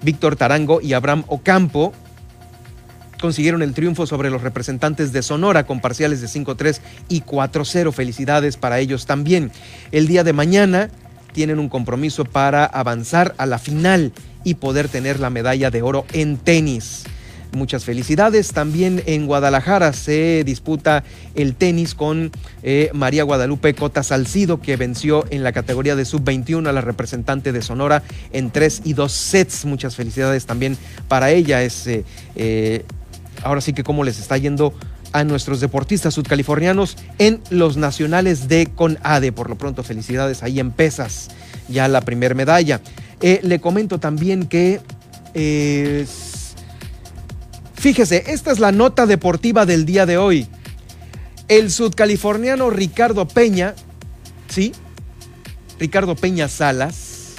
Víctor 0.02 0.36
Tarango 0.36 0.80
y 0.82 0.92
Abraham 0.92 1.24
Ocampo 1.28 1.94
consiguieron 3.18 3.62
el 3.62 3.72
triunfo 3.72 4.06
sobre 4.06 4.28
los 4.28 4.42
representantes 4.42 5.10
de 5.12 5.22
Sonora 5.22 5.66
con 5.66 5.80
parciales 5.80 6.20
de 6.20 6.26
5-3 6.26 6.80
y 7.08 7.22
4-0. 7.22 7.92
Felicidades 7.92 8.58
para 8.58 8.78
ellos 8.78 9.06
también. 9.06 9.50
El 9.90 10.06
día 10.06 10.22
de 10.22 10.34
mañana 10.34 10.90
tienen 11.36 11.58
un 11.58 11.68
compromiso 11.68 12.24
para 12.24 12.64
avanzar 12.64 13.34
a 13.36 13.44
la 13.44 13.58
final 13.58 14.10
y 14.42 14.54
poder 14.54 14.88
tener 14.88 15.20
la 15.20 15.28
medalla 15.28 15.70
de 15.70 15.82
oro 15.82 16.06
en 16.14 16.38
tenis. 16.38 17.04
Muchas 17.52 17.84
felicidades. 17.84 18.52
También 18.54 19.02
en 19.04 19.26
Guadalajara 19.26 19.92
se 19.92 20.44
disputa 20.46 21.04
el 21.34 21.54
tenis 21.54 21.94
con 21.94 22.32
eh, 22.62 22.88
María 22.94 23.22
Guadalupe 23.22 23.74
Cota 23.74 24.02
Salcido, 24.02 24.62
que 24.62 24.76
venció 24.76 25.26
en 25.28 25.42
la 25.42 25.52
categoría 25.52 25.94
de 25.94 26.06
sub-21 26.06 26.66
a 26.66 26.72
la 26.72 26.80
representante 26.80 27.52
de 27.52 27.60
Sonora 27.60 28.02
en 28.32 28.50
tres 28.50 28.80
y 28.82 28.94
dos 28.94 29.12
sets. 29.12 29.66
Muchas 29.66 29.94
felicidades 29.94 30.46
también 30.46 30.78
para 31.06 31.30
ella. 31.32 31.62
Es, 31.62 31.86
eh, 31.86 32.04
eh, 32.34 32.86
ahora 33.42 33.60
sí 33.60 33.74
que 33.74 33.84
cómo 33.84 34.04
les 34.04 34.18
está 34.18 34.38
yendo 34.38 34.72
a 35.12 35.24
nuestros 35.24 35.60
deportistas 35.60 36.14
sudcalifornianos 36.14 36.96
en 37.18 37.40
los 37.50 37.76
nacionales 37.76 38.48
de 38.48 38.66
CONADE. 38.66 39.32
Por 39.32 39.48
lo 39.48 39.56
pronto, 39.56 39.82
felicidades 39.82 40.42
ahí 40.42 40.60
en 40.60 40.70
pesas, 40.70 41.28
ya 41.68 41.88
la 41.88 42.00
primer 42.00 42.34
medalla. 42.34 42.80
Eh, 43.20 43.40
le 43.42 43.60
comento 43.60 43.98
también 43.98 44.46
que, 44.46 44.80
eh, 45.34 46.06
fíjese, 47.74 48.24
esta 48.28 48.52
es 48.52 48.58
la 48.58 48.72
nota 48.72 49.06
deportiva 49.06 49.66
del 49.66 49.86
día 49.86 50.06
de 50.06 50.18
hoy. 50.18 50.46
El 51.48 51.70
sudcaliforniano 51.70 52.70
Ricardo 52.70 53.26
Peña, 53.28 53.74
¿sí? 54.48 54.72
Ricardo 55.78 56.16
Peña 56.16 56.48
Salas, 56.48 57.34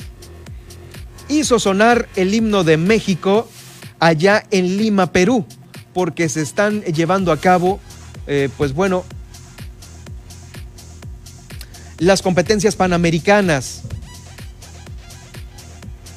hizo 1.28 1.60
sonar 1.60 2.08
el 2.16 2.34
himno 2.34 2.64
de 2.64 2.78
México 2.78 3.48
allá 4.00 4.44
en 4.52 4.78
Lima, 4.78 5.12
Perú 5.12 5.46
porque 5.98 6.30
se 6.30 6.44
están 6.44 6.84
llevando 6.84 7.32
a 7.32 7.38
cabo, 7.38 7.80
eh, 8.28 8.50
pues 8.56 8.76
bueno, 8.76 9.04
las 11.98 12.22
competencias 12.22 12.76
panamericanas. 12.76 13.82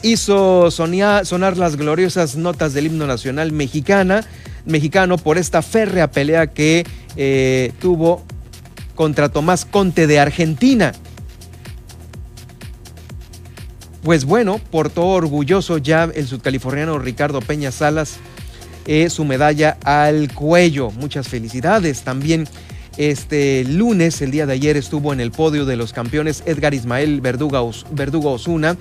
Hizo 0.02 0.70
sonar 0.70 1.56
las 1.56 1.76
gloriosas 1.76 2.36
notas 2.36 2.74
del 2.74 2.88
himno 2.88 3.06
nacional 3.06 3.52
mexicana, 3.52 4.22
mexicano 4.66 5.16
por 5.16 5.38
esta 5.38 5.62
férrea 5.62 6.10
pelea 6.10 6.48
que 6.48 6.84
eh, 7.16 7.72
tuvo 7.80 8.22
contra 8.94 9.30
Tomás 9.30 9.64
Conte 9.64 10.06
de 10.06 10.20
Argentina. 10.20 10.92
Pues 14.02 14.26
bueno, 14.26 14.60
portó 14.70 15.06
orgulloso 15.06 15.78
ya 15.78 16.04
el 16.14 16.26
sudcaliforniano 16.26 16.98
Ricardo 16.98 17.40
Peña 17.40 17.72
Salas 17.72 18.18
su 19.08 19.24
medalla 19.24 19.76
al 19.84 20.32
cuello. 20.34 20.90
Muchas 20.90 21.28
felicidades. 21.28 22.02
También 22.02 22.48
este 22.96 23.64
lunes, 23.64 24.20
el 24.20 24.30
día 24.30 24.46
de 24.46 24.54
ayer, 24.54 24.76
estuvo 24.76 25.12
en 25.12 25.20
el 25.20 25.30
podio 25.30 25.64
de 25.64 25.76
los 25.76 25.92
campeones 25.92 26.42
Edgar 26.46 26.74
Ismael 26.74 27.20
Verdugo 27.20 28.32
Osuna, 28.32 28.76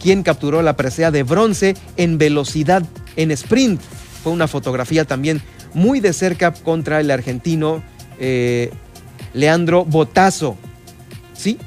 quien 0.00 0.22
capturó 0.22 0.62
la 0.62 0.76
presea 0.76 1.10
de 1.10 1.22
bronce 1.22 1.74
en 1.96 2.18
velocidad 2.18 2.84
en 3.16 3.30
sprint. 3.30 3.80
Fue 4.22 4.32
una 4.32 4.46
fotografía 4.46 5.04
también 5.04 5.40
muy 5.74 6.00
de 6.00 6.12
cerca 6.12 6.52
contra 6.52 7.00
el 7.00 7.10
argentino 7.10 7.82
eh, 8.20 8.70
Leandro 9.34 9.84
Botazo. 9.84 10.56
¿Sí? 11.34 11.58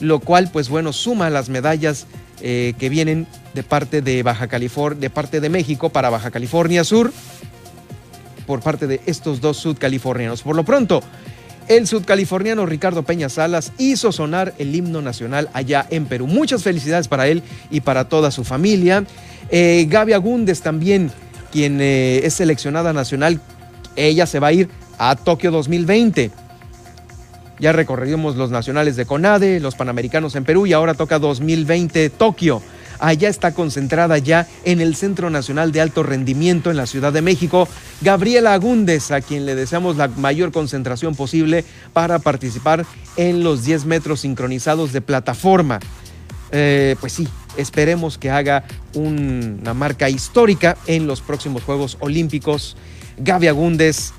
Lo 0.00 0.20
cual, 0.20 0.50
pues 0.52 0.68
bueno, 0.68 0.92
suma 0.92 1.30
las 1.30 1.48
medallas 1.48 2.06
eh, 2.40 2.74
que 2.78 2.88
vienen 2.88 3.26
de 3.54 3.62
parte 3.62 4.02
de 4.02 4.22
Baja 4.22 4.48
California, 4.48 5.00
de 5.00 5.10
parte 5.10 5.40
de 5.40 5.48
México 5.48 5.90
para 5.90 6.10
Baja 6.10 6.30
California 6.30 6.84
Sur, 6.84 7.12
por 8.46 8.60
parte 8.60 8.86
de 8.86 9.00
estos 9.06 9.40
dos 9.40 9.56
sudcalifornianos. 9.58 10.42
Por 10.42 10.56
lo 10.56 10.64
pronto, 10.64 11.02
el 11.68 11.86
sudcaliforniano 11.86 12.66
Ricardo 12.66 13.02
Peña 13.04 13.28
Salas 13.28 13.72
hizo 13.78 14.12
sonar 14.12 14.54
el 14.58 14.74
himno 14.74 15.00
nacional 15.00 15.48
allá 15.52 15.86
en 15.90 16.06
Perú. 16.06 16.26
Muchas 16.26 16.62
felicidades 16.62 17.08
para 17.08 17.28
él 17.28 17.42
y 17.70 17.80
para 17.80 18.08
toda 18.08 18.30
su 18.30 18.44
familia. 18.44 19.04
Eh, 19.50 19.86
Gaby 19.88 20.12
también, 20.62 21.10
quien 21.52 21.80
eh, 21.80 22.20
es 22.24 22.34
seleccionada 22.34 22.92
nacional, 22.92 23.40
ella 23.96 24.26
se 24.26 24.40
va 24.40 24.48
a 24.48 24.52
ir 24.52 24.68
a 24.98 25.14
Tokio 25.16 25.50
2020. 25.50 26.30
Ya 27.58 27.72
recorrimos 27.72 28.34
los 28.36 28.50
nacionales 28.50 28.96
de 28.96 29.06
CONADE, 29.06 29.60
los 29.60 29.76
panamericanos 29.76 30.34
en 30.34 30.44
Perú 30.44 30.66
y 30.66 30.72
ahora 30.72 30.94
toca 30.94 31.20
2020 31.20 32.10
Tokio 32.10 32.60
allá 33.02 33.28
está 33.28 33.52
concentrada 33.52 34.16
ya 34.18 34.46
en 34.64 34.80
el 34.80 34.94
Centro 34.94 35.28
Nacional 35.28 35.72
de 35.72 35.80
Alto 35.80 36.04
Rendimiento 36.04 36.70
en 36.70 36.76
la 36.76 36.86
Ciudad 36.86 37.12
de 37.12 37.20
México, 37.20 37.68
Gabriela 38.00 38.54
Agúndez, 38.54 39.10
a 39.10 39.20
quien 39.20 39.44
le 39.44 39.56
deseamos 39.56 39.96
la 39.96 40.06
mayor 40.08 40.52
concentración 40.52 41.16
posible 41.16 41.64
para 41.92 42.20
participar 42.20 42.86
en 43.16 43.42
los 43.42 43.64
10 43.64 43.86
metros 43.86 44.20
sincronizados 44.20 44.92
de 44.92 45.00
plataforma. 45.00 45.80
Eh, 46.52 46.94
pues 47.00 47.12
sí, 47.12 47.26
esperemos 47.56 48.18
que 48.18 48.30
haga 48.30 48.64
una 48.94 49.74
marca 49.74 50.08
histórica 50.08 50.76
en 50.86 51.08
los 51.08 51.20
próximos 51.20 51.64
Juegos 51.64 51.96
Olímpicos. 51.98 52.76
Gaby 53.18 53.48
Agúndez, 53.48 54.12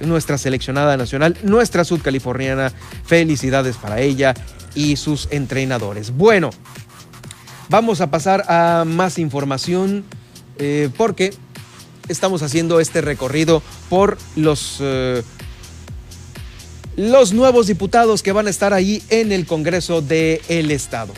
nuestra 0.00 0.36
seleccionada 0.36 0.98
nacional, 0.98 1.38
nuestra 1.42 1.84
sudcaliforniana, 1.84 2.72
felicidades 3.06 3.76
para 3.76 4.00
ella 4.00 4.34
y 4.74 4.96
sus 4.96 5.28
entrenadores. 5.30 6.10
Bueno, 6.10 6.50
Vamos 7.68 8.00
a 8.00 8.10
pasar 8.10 8.44
a 8.48 8.84
más 8.86 9.18
información 9.18 10.04
eh, 10.58 10.90
porque 10.96 11.32
estamos 12.08 12.42
haciendo 12.42 12.80
este 12.80 13.00
recorrido 13.00 13.62
por 13.88 14.18
los, 14.36 14.78
eh, 14.80 15.22
los 16.96 17.32
nuevos 17.32 17.66
diputados 17.66 18.22
que 18.22 18.32
van 18.32 18.46
a 18.46 18.50
estar 18.50 18.72
ahí 18.74 19.02
en 19.10 19.32
el 19.32 19.46
Congreso 19.46 20.02
del 20.02 20.40
el 20.48 20.70
Estado. 20.70 21.14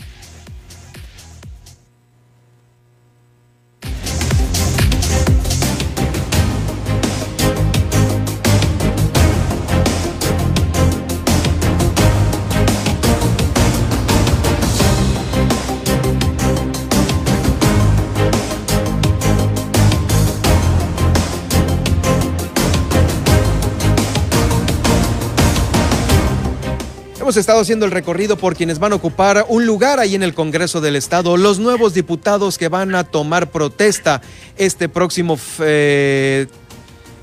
Hemos 27.27 27.35
estado 27.35 27.59
haciendo 27.59 27.85
el 27.85 27.91
recorrido 27.91 28.37
por 28.37 28.55
quienes 28.55 28.79
van 28.79 28.93
a 28.93 28.95
ocupar 28.95 29.47
un 29.49 29.65
lugar 29.65 29.99
ahí 29.99 30.15
en 30.15 30.23
el 30.23 30.33
Congreso 30.33 30.79
del 30.79 30.95
Estado, 30.95 31.35
los 31.35 31.59
nuevos 31.59 31.93
diputados 31.93 32.57
que 32.57 32.69
van 32.69 32.95
a 32.95 33.03
tomar 33.03 33.51
protesta 33.51 34.21
este 34.55 34.87
próximo, 34.87 35.37
eh, 35.59 36.47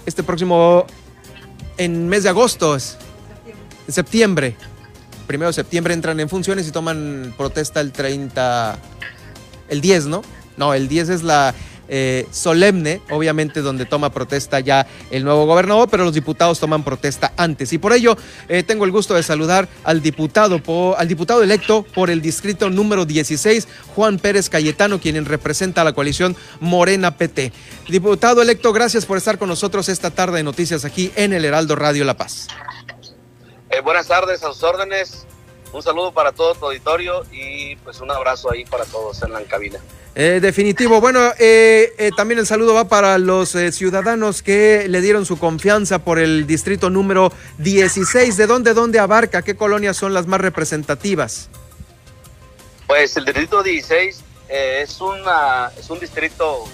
este 0.05 0.23
próximo, 0.23 0.85
en 1.79 2.07
mes 2.07 2.25
de 2.25 2.29
agosto, 2.29 2.75
en 2.75 3.95
septiembre. 3.95 4.57
Primero 5.27 5.49
de 5.49 5.55
septiembre 5.55 5.95
entran 5.95 6.21
en 6.21 6.29
funciones 6.29 6.69
y 6.69 6.71
toman 6.71 7.33
protesta 7.39 7.81
el 7.81 7.91
30, 7.91 8.79
el 9.71 9.81
10, 9.81 10.05
¿no? 10.05 10.21
No, 10.59 10.75
el 10.75 10.87
10 10.87 11.09
es 11.09 11.23
la 11.23 11.55
eh, 11.89 12.27
solemne, 12.31 13.01
obviamente 13.11 13.61
donde 13.61 13.87
toma 13.87 14.11
protesta 14.11 14.61
ya 14.61 14.87
el 15.11 15.25
nuevo 15.25 15.47
gobernador, 15.47 15.89
pero 15.91 16.05
los 16.05 16.15
diputados 16.15 16.61
toman 16.61 16.83
protesta 16.83 17.33
antes. 17.37 17.73
Y 17.73 17.79
por 17.79 17.93
ello 17.93 18.17
eh, 18.49 18.63
tengo 18.63 18.85
el 18.85 18.91
gusto 18.91 19.15
de 19.15 19.23
saludar 19.23 19.69
al 19.85 20.03
diputado, 20.03 20.61
al 20.97 21.09
diputado 21.09 21.43
electo 21.43 21.83
por 21.95 22.11
el 22.11 22.21
distrito 22.21 22.71
número 22.71 23.05
16, 23.05 23.69
Juan 23.95 24.19
Pérez 24.19 24.49
Cayetano, 24.49 25.01
quien 25.01 25.25
representa 25.25 25.83
a 25.83 25.85
la 25.85 25.93
coalición 25.93 26.37
Morena 26.61 27.17
PT. 27.17 27.53
Diputado 27.89 28.43
electo, 28.43 28.73
gracias 28.73 29.07
por 29.07 29.19
estar 29.19 29.39
con 29.39 29.49
nosotros 29.49 29.89
esta 29.89 30.11
tarde 30.11 30.39
de 30.39 30.43
noticias 30.43 30.85
aquí 30.85 31.13
en 31.17 31.33
el 31.33 31.45
Heraldo 31.45 31.77
Radio 31.77 32.05
La 32.05 32.17
Paz. 32.17 32.49
Eh, 33.71 33.81
buenas 33.81 34.07
tardes, 34.07 34.43
a 34.45 34.53
sus 34.53 34.63
órdenes. 34.63 35.27
Un 35.75 35.83
saludo 35.83 36.13
para 36.13 36.31
todo 36.31 36.55
tu 36.55 36.67
auditorio 36.67 37.25
y 37.33 37.75
pues 37.75 38.01
un 38.01 38.09
abrazo 38.09 38.49
ahí 38.53 38.65
para 38.65 38.85
todos 38.85 39.21
en 39.25 39.33
la 39.33 39.43
cabina. 39.43 39.81
Eh, 40.15 40.39
definitivo. 40.41 41.01
Bueno, 41.01 41.33
eh, 41.41 41.93
eh, 41.99 42.13
también 42.17 42.39
el 42.39 42.47
saludo 42.47 42.75
va 42.75 42.85
para 42.85 43.19
los 43.19 43.57
ciudadanos 43.73 44.45
que 44.45 44.87
le 44.89 45.01
dieron 45.01 45.27
su 45.27 45.37
confianza 45.37 45.99
por 45.99 46.21
el 46.21 46.47
distrito 46.47 46.91
número 46.91 47.33
16. 47.59 48.37
¿De 48.37 48.47
dónde, 48.47 48.73
dónde 48.73 49.01
abarca? 49.01 49.43
¿Qué 49.43 49.57
colonias 49.57 49.97
son 49.97 50.15
las 50.15 50.29
más 50.29 50.41
representativas? 50.41 51.51
Pues 52.87 53.17
el 53.17 53.25
distrito 53.25 53.65
16 53.65 54.23
es, 54.49 55.01
una, 55.01 55.73
es 55.77 55.91
un 55.91 55.99
distrito 55.99 56.67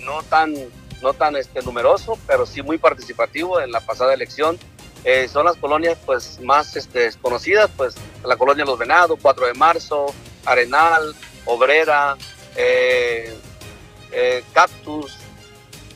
no 0.00 0.24
tan, 0.24 0.52
no 1.00 1.14
tan 1.14 1.36
este, 1.36 1.62
numeroso, 1.62 2.18
pero 2.26 2.44
sí 2.44 2.62
muy 2.62 2.78
participativo 2.78 3.60
en 3.60 3.70
la 3.70 3.78
pasada 3.78 4.12
elección. 4.14 4.58
Son 5.28 5.46
las 5.46 5.56
colonias 5.56 5.96
pues 6.04 6.38
más 6.42 6.76
este, 6.76 7.00
desconocidas, 7.00 7.70
pues 7.76 7.94
la 8.24 8.36
colonia 8.36 8.64
Los 8.64 8.78
Venados, 8.78 9.18
4 9.22 9.46
de 9.46 9.54
marzo, 9.54 10.06
Arenal, 10.44 11.14
Obrera, 11.44 12.16
eh, 12.56 13.34
eh, 14.12 14.44
cactus, 14.52 15.16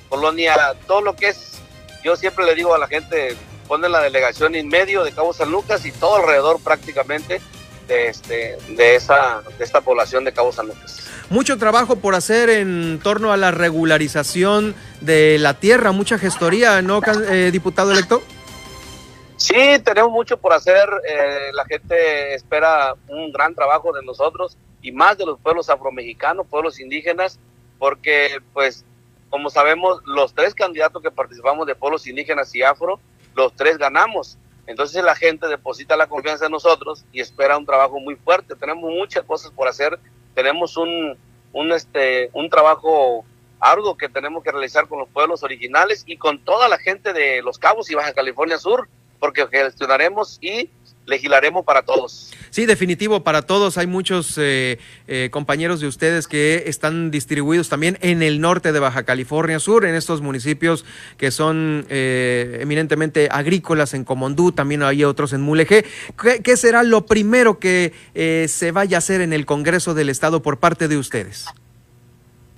colonia, 0.08 0.54
todo 0.86 1.00
lo 1.00 1.16
que 1.16 1.28
es, 1.28 1.60
yo 2.04 2.16
siempre 2.16 2.44
le 2.44 2.54
digo 2.54 2.74
a 2.74 2.78
la 2.78 2.86
gente, 2.86 3.36
ponen 3.68 3.92
la 3.92 4.00
delegación 4.00 4.54
en 4.54 4.68
medio 4.68 5.04
de 5.04 5.12
Cabo 5.12 5.32
San 5.32 5.50
Lucas 5.50 5.84
y 5.86 5.92
todo 5.92 6.16
alrededor 6.16 6.60
prácticamente 6.60 7.40
de, 7.88 8.08
este, 8.08 8.56
de, 8.68 8.96
esa, 8.96 9.42
de 9.58 9.64
esta 9.64 9.80
población 9.80 10.24
de 10.24 10.32
Cabo 10.32 10.52
San 10.52 10.68
Lucas. 10.68 11.00
Mucho 11.30 11.56
trabajo 11.56 11.96
por 11.96 12.14
hacer 12.14 12.50
en 12.50 13.00
torno 13.02 13.32
a 13.32 13.36
la 13.36 13.50
regularización 13.50 14.74
de 15.00 15.38
la 15.38 15.54
tierra, 15.54 15.92
mucha 15.92 16.18
gestoría, 16.18 16.82
¿no, 16.82 17.00
eh, 17.30 17.50
diputado 17.50 17.92
electo? 17.92 18.22
Sí, 19.42 19.78
tenemos 19.84 20.12
mucho 20.12 20.36
por 20.36 20.52
hacer. 20.52 20.88
la 21.52 21.64
gente 21.64 22.34
espera 22.34 22.94
un 23.08 23.32
gran 23.32 23.54
trabajo 23.54 23.92
de 23.92 24.04
nosotros 24.04 24.56
y 24.80 24.92
más 24.92 25.18
de 25.18 25.26
los 25.26 25.40
pueblos 25.40 25.68
afromexicanos, 25.68 26.46
pueblos 26.46 26.78
indígenas, 26.78 27.40
porque 27.78 28.38
pues 28.52 28.84
como 29.30 29.50
sabemos, 29.50 30.00
los 30.04 30.32
tres 30.32 30.54
candidatos 30.54 31.02
que 31.02 31.10
participamos 31.10 31.66
de 31.66 31.74
pueblos 31.74 32.06
indígenas 32.06 32.54
y 32.54 32.62
afro, 32.62 33.00
los 33.34 33.52
tres 33.56 33.78
ganamos. 33.78 34.38
Entonces 34.68 35.02
la 35.02 35.16
gente 35.16 35.48
deposita 35.48 35.96
la 35.96 36.06
confianza 36.06 36.46
en 36.46 36.52
nosotros 36.52 37.04
y 37.12 37.20
espera 37.20 37.58
un 37.58 37.66
trabajo 37.66 37.98
muy 37.98 38.14
fuerte. 38.14 38.54
Tenemos 38.54 38.92
muchas 38.92 39.24
cosas 39.24 39.50
por 39.50 39.66
hacer. 39.66 39.98
Tenemos 40.34 40.76
un, 40.76 41.18
un, 41.52 41.72
este, 41.72 42.30
un 42.32 42.48
trabajo 42.48 43.24
arduo 43.58 43.96
que 43.96 44.08
tenemos 44.08 44.44
que 44.44 44.52
realizar 44.52 44.86
con 44.86 45.00
los 45.00 45.08
pueblos 45.08 45.42
originales 45.42 46.04
y 46.06 46.16
con 46.16 46.44
toda 46.44 46.68
la 46.68 46.78
gente 46.78 47.12
de 47.12 47.42
Los 47.42 47.58
Cabos 47.58 47.90
y 47.90 47.94
Baja 47.94 48.12
California 48.12 48.58
Sur, 48.58 48.88
porque 49.22 49.46
gestionaremos 49.46 50.36
y 50.40 50.68
legislaremos 51.06 51.64
para 51.64 51.82
todos. 51.82 52.32
Sí, 52.50 52.66
definitivo 52.66 53.22
para 53.22 53.42
todos. 53.42 53.78
Hay 53.78 53.86
muchos 53.86 54.36
eh, 54.36 54.80
eh, 55.06 55.28
compañeros 55.30 55.78
de 55.78 55.86
ustedes 55.86 56.26
que 56.26 56.64
están 56.66 57.12
distribuidos 57.12 57.68
también 57.68 57.98
en 58.00 58.24
el 58.24 58.40
norte 58.40 58.72
de 58.72 58.80
Baja 58.80 59.04
California 59.04 59.60
Sur, 59.60 59.84
en 59.84 59.94
estos 59.94 60.22
municipios 60.22 60.84
que 61.18 61.30
son 61.30 61.86
eh, 61.88 62.58
eminentemente 62.62 63.28
agrícolas, 63.30 63.94
en 63.94 64.02
Comondú, 64.02 64.50
también 64.50 64.82
hay 64.82 65.04
otros 65.04 65.32
en 65.32 65.42
Mulegé. 65.42 65.84
¿Qué, 66.42 66.56
será 66.56 66.82
lo 66.82 67.06
primero 67.06 67.60
que 67.60 67.92
se 68.48 68.72
vaya 68.72 68.96
a 68.96 68.98
hacer 68.98 69.20
en 69.20 69.32
el 69.32 69.46
Congreso 69.46 69.94
del 69.94 70.08
Estado 70.08 70.42
por 70.42 70.58
parte 70.58 70.88
de 70.88 70.96
ustedes? 70.96 71.46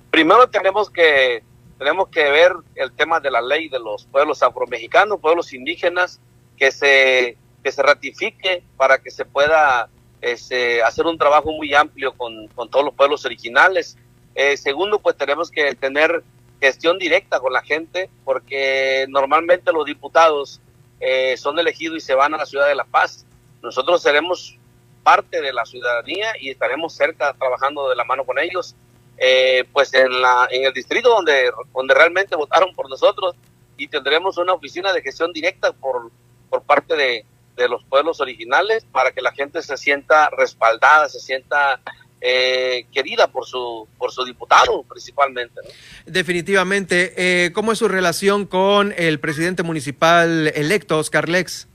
Primero 0.09 0.49
tenemos 0.49 0.89
que 0.89 1.43
tenemos 1.77 2.07
que 2.09 2.23
ver 2.23 2.53
el 2.73 2.91
tema 2.93 3.19
de 3.19 3.29
la 3.29 3.41
ley 3.41 3.69
de 3.69 3.79
los 3.79 4.05
pueblos 4.05 4.41
afromexicanos, 4.41 5.19
pueblos 5.19 5.53
indígenas, 5.53 6.19
que 6.57 6.71
se 6.71 7.37
que 7.65 7.71
se 7.71 7.81
ratifique 7.81 8.61
para 8.77 8.99
que 8.99 9.09
se 9.09 9.25
pueda 9.25 9.89
este, 10.21 10.83
hacer 10.83 11.07
un 11.07 11.17
trabajo 11.17 11.51
muy 11.51 11.73
amplio 11.73 12.13
con, 12.13 12.47
todos 12.47 12.85
los 12.85 12.93
pueblos 12.93 13.25
originales. 13.25 13.97
Eh, 14.35 14.55
segundo, 14.55 14.99
pues 14.99 15.17
tenemos 15.17 15.49
que 15.49 15.73
tener 15.73 16.23
gestión 16.61 16.99
directa 16.99 17.39
con 17.39 17.53
la 17.53 17.63
gente, 17.63 18.07
porque 18.23 19.07
normalmente 19.09 19.71
los 19.71 19.83
diputados 19.83 20.61
eh, 20.99 21.35
son 21.37 21.57
elegidos 21.57 21.97
y 21.97 22.01
se 22.01 22.13
van 22.13 22.35
a 22.35 22.37
la 22.37 22.45
ciudad 22.45 22.67
de 22.67 22.75
La 22.75 22.85
Paz. 22.85 23.25
Nosotros 23.63 24.03
seremos 24.03 24.59
parte 25.01 25.41
de 25.41 25.51
la 25.51 25.65
ciudadanía 25.65 26.33
y 26.39 26.51
estaremos 26.51 26.93
cerca 26.93 27.33
trabajando 27.33 27.89
de 27.89 27.95
la 27.95 28.03
mano 28.03 28.25
con 28.25 28.37
ellos, 28.37 28.75
eh, 29.17 29.63
pues 29.73 29.91
en, 29.95 30.21
la, 30.21 30.47
en 30.51 30.65
el 30.65 30.73
distrito 30.73 31.09
donde, 31.09 31.51
donde 31.73 31.95
realmente 31.95 32.35
votaron 32.35 32.75
por 32.75 32.89
nosotros 32.91 33.35
y 33.75 33.87
tendremos 33.87 34.37
una 34.37 34.53
oficina 34.53 34.93
de 34.93 35.01
gestión 35.01 35.33
directa 35.33 35.73
por, 35.73 36.11
por 36.55 36.63
parte 36.63 36.95
de, 36.95 37.25
de 37.57 37.67
los 37.67 37.83
pueblos 37.83 38.21
originales 38.21 38.85
para 38.91 39.11
que 39.11 39.21
la 39.21 39.33
gente 39.33 39.61
se 39.61 39.75
sienta 39.75 40.29
respaldada, 40.29 41.09
se 41.09 41.19
sienta 41.19 41.81
eh, 42.21 42.85
querida 42.93 43.27
por 43.27 43.45
su, 43.45 43.87
por 43.97 44.11
su 44.11 44.23
diputado 44.23 44.83
principalmente. 44.83 45.59
Definitivamente. 46.05 47.13
Eh, 47.17 47.51
¿Cómo 47.51 47.73
es 47.73 47.79
su 47.79 47.89
relación 47.89 48.45
con 48.45 48.93
el 48.97 49.19
presidente 49.19 49.63
municipal 49.63 50.47
electo, 50.55 50.97
Oscar 50.97 51.27
Lex? 51.27 51.67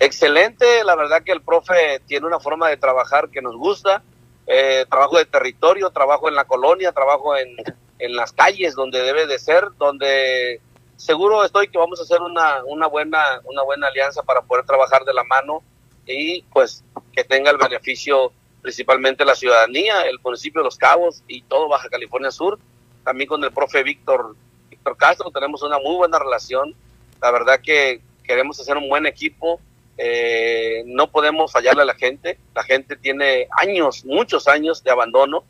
Excelente, 0.00 0.82
la 0.84 0.96
verdad 0.96 1.22
que 1.22 1.32
el 1.32 1.42
profe 1.42 2.00
tiene 2.06 2.26
una 2.26 2.40
forma 2.40 2.68
de 2.68 2.76
trabajar 2.76 3.28
que 3.28 3.42
nos 3.42 3.54
gusta. 3.54 4.02
Eh, 4.48 4.84
trabajo 4.90 5.16
de 5.16 5.26
territorio, 5.26 5.90
trabajo 5.90 6.28
en 6.28 6.34
la 6.34 6.44
colonia, 6.44 6.90
trabajo 6.90 7.36
en, 7.36 7.54
en 8.00 8.16
las 8.16 8.32
calles 8.32 8.74
donde 8.74 9.00
debe 9.00 9.28
de 9.28 9.38
ser, 9.38 9.68
donde 9.78 10.60
seguro 11.00 11.44
estoy 11.44 11.68
que 11.68 11.78
vamos 11.78 11.98
a 11.98 12.02
hacer 12.02 12.20
una, 12.20 12.62
una, 12.64 12.86
buena, 12.86 13.40
una 13.44 13.62
buena 13.62 13.88
alianza 13.88 14.22
para 14.22 14.42
poder 14.42 14.66
trabajar 14.66 15.04
de 15.04 15.14
la 15.14 15.24
mano 15.24 15.62
y 16.06 16.42
pues 16.52 16.84
que 17.12 17.24
tenga 17.24 17.50
el 17.50 17.56
beneficio 17.56 18.32
principalmente 18.60 19.24
la 19.24 19.34
ciudadanía, 19.34 20.02
el 20.02 20.18
municipio 20.22 20.60
de 20.60 20.66
Los 20.66 20.76
Cabos 20.76 21.22
y 21.26 21.40
todo 21.42 21.68
Baja 21.68 21.88
California 21.88 22.30
Sur. 22.30 22.58
También 23.02 23.28
con 23.28 23.42
el 23.42 23.50
profe 23.52 23.82
Víctor, 23.82 24.36
Víctor 24.68 24.96
Castro 24.98 25.30
tenemos 25.30 25.62
una 25.62 25.78
muy 25.78 25.96
buena 25.96 26.18
relación. 26.18 26.74
La 27.22 27.30
verdad 27.30 27.60
que 27.62 28.02
queremos 28.22 28.60
hacer 28.60 28.76
un 28.76 28.88
buen 28.88 29.06
equipo. 29.06 29.58
Eh, 29.96 30.82
no 30.86 31.10
podemos 31.10 31.50
fallarle 31.50 31.82
a 31.82 31.86
la 31.86 31.94
gente. 31.94 32.38
La 32.54 32.62
gente 32.62 32.96
tiene 32.96 33.48
años, 33.56 34.04
muchos 34.04 34.46
años 34.48 34.84
de 34.84 34.90
abandono. 34.90 35.44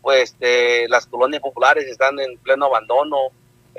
Pues 0.00 0.34
eh, 0.40 0.86
las 0.88 1.06
colonias 1.06 1.42
populares 1.42 1.86
están 1.86 2.18
en 2.20 2.38
pleno 2.38 2.66
abandono 2.66 3.30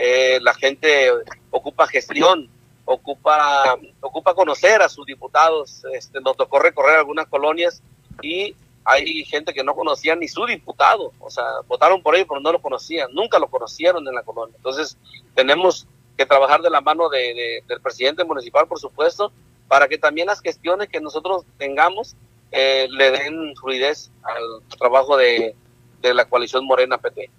eh, 0.02 0.40
la 0.42 0.54
gente 0.54 1.12
ocupa 1.52 1.86
gestión, 1.86 2.50
ocupa, 2.86 3.78
ocupa 4.00 4.34
conocer 4.34 4.82
a 4.82 4.88
sus 4.88 5.06
diputados. 5.06 5.84
Este, 5.94 6.22
nos 6.22 6.38
tocó 6.38 6.58
recorrer 6.58 7.00
algunas 7.00 7.28
colonias 7.28 7.84
y 8.22 8.56
hay 8.86 9.26
gente 9.26 9.54
que 9.54 9.62
no 9.62 9.76
conocía 9.76 10.16
ni 10.16 10.30
su 10.30 10.46
diputado, 10.46 11.12
o 11.20 11.30
sea, 11.30 11.44
votaron 11.68 12.02
por 12.02 12.16
ellos 12.16 12.28
pero 12.30 12.40
no 12.40 12.54
lo 12.54 12.62
conocían, 12.62 13.10
nunca 13.14 13.40
lo 13.40 13.48
conocieron 13.48 14.08
en 14.08 14.16
la 14.16 14.24
colonia. 14.24 14.56
Entonces, 14.56 14.98
tenemos 15.36 15.86
que 16.18 16.26
trabajar 16.26 16.62
de 16.62 16.70
la 16.70 16.80
mano 16.80 17.10
de, 17.10 17.62
del 17.68 17.82
presidente 17.82 18.24
municipal, 18.24 18.68
por 18.68 18.80
supuesto, 18.80 19.34
para 19.68 19.90
que 19.90 19.98
también 19.98 20.28
las 20.28 20.40
gestiones 20.40 20.88
que 20.88 21.02
nosotros 21.02 21.44
tengamos 21.58 22.16
eh, 22.52 22.88
le 22.90 23.12
den 23.12 23.54
fluidez 23.58 24.12
al 24.24 24.78
trabajo 24.78 25.18
de, 25.18 25.56
de 26.02 26.14
la 26.14 26.26
coalición 26.26 26.66
Morena 26.66 26.98
PT. 26.98 27.30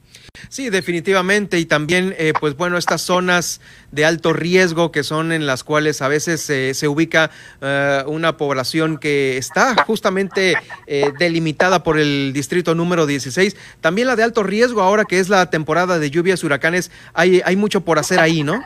Sí, 0.49 0.71
definitivamente. 0.71 1.59
Y 1.59 1.67
también, 1.67 2.15
eh, 2.19 2.33
pues 2.39 2.57
bueno, 2.57 2.77
estas 2.77 3.03
zonas 3.03 3.61
de 3.93 4.05
alto 4.05 4.33
riesgo 4.33 4.91
que 4.91 5.03
son 5.03 5.33
en 5.33 5.47
las 5.47 5.65
cuales 5.65 6.03
a 6.03 6.09
veces 6.09 6.41
se 6.41 6.89
ubica 6.89 7.31
eh, 7.61 8.03
una 8.07 8.37
población 8.37 8.99
que 8.99 9.37
está 9.37 9.85
justamente 9.85 10.57
eh, 10.87 11.13
delimitada 11.19 11.83
por 11.83 11.99
el 11.99 12.33
distrito 12.33 12.75
número 12.75 13.07
16. 13.07 13.57
También 13.81 14.09
la 14.09 14.17
de 14.17 14.23
alto 14.23 14.43
riesgo, 14.43 14.83
ahora 14.83 15.05
que 15.05 15.19
es 15.21 15.29
la 15.29 15.51
temporada 15.51 15.99
de 15.99 16.11
lluvias, 16.11 16.43
huracanes, 16.43 16.91
hay, 17.15 17.43
hay 17.45 17.57
mucho 17.57 17.83
por 17.83 17.99
hacer 17.99 18.21
ahí, 18.21 18.43
¿no? 18.43 18.63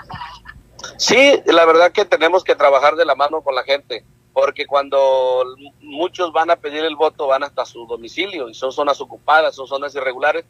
Sí, 0.97 1.41
la 1.47 1.65
verdad 1.65 1.93
que 1.93 2.05
tenemos 2.05 2.45
que 2.45 2.55
trabajar 2.55 2.95
de 2.97 3.05
la 3.05 3.15
mano 3.15 3.43
con 3.43 3.55
la 3.55 3.63
gente 3.63 4.05
porque 4.35 4.67
cuando 4.67 5.45
muchos 5.81 6.33
van 6.33 6.51
a 6.51 6.57
pedir 6.57 6.85
el 6.85 6.97
voto 6.97 7.29
van 7.29 7.45
hasta 7.45 7.65
su 7.65 7.87
domicilio 7.87 8.49
y 8.49 8.55
son 8.55 8.73
zonas 8.73 9.01
ocupadas, 9.01 9.55
son 9.55 9.69
zonas 9.69 9.95
irregulares 9.95 10.45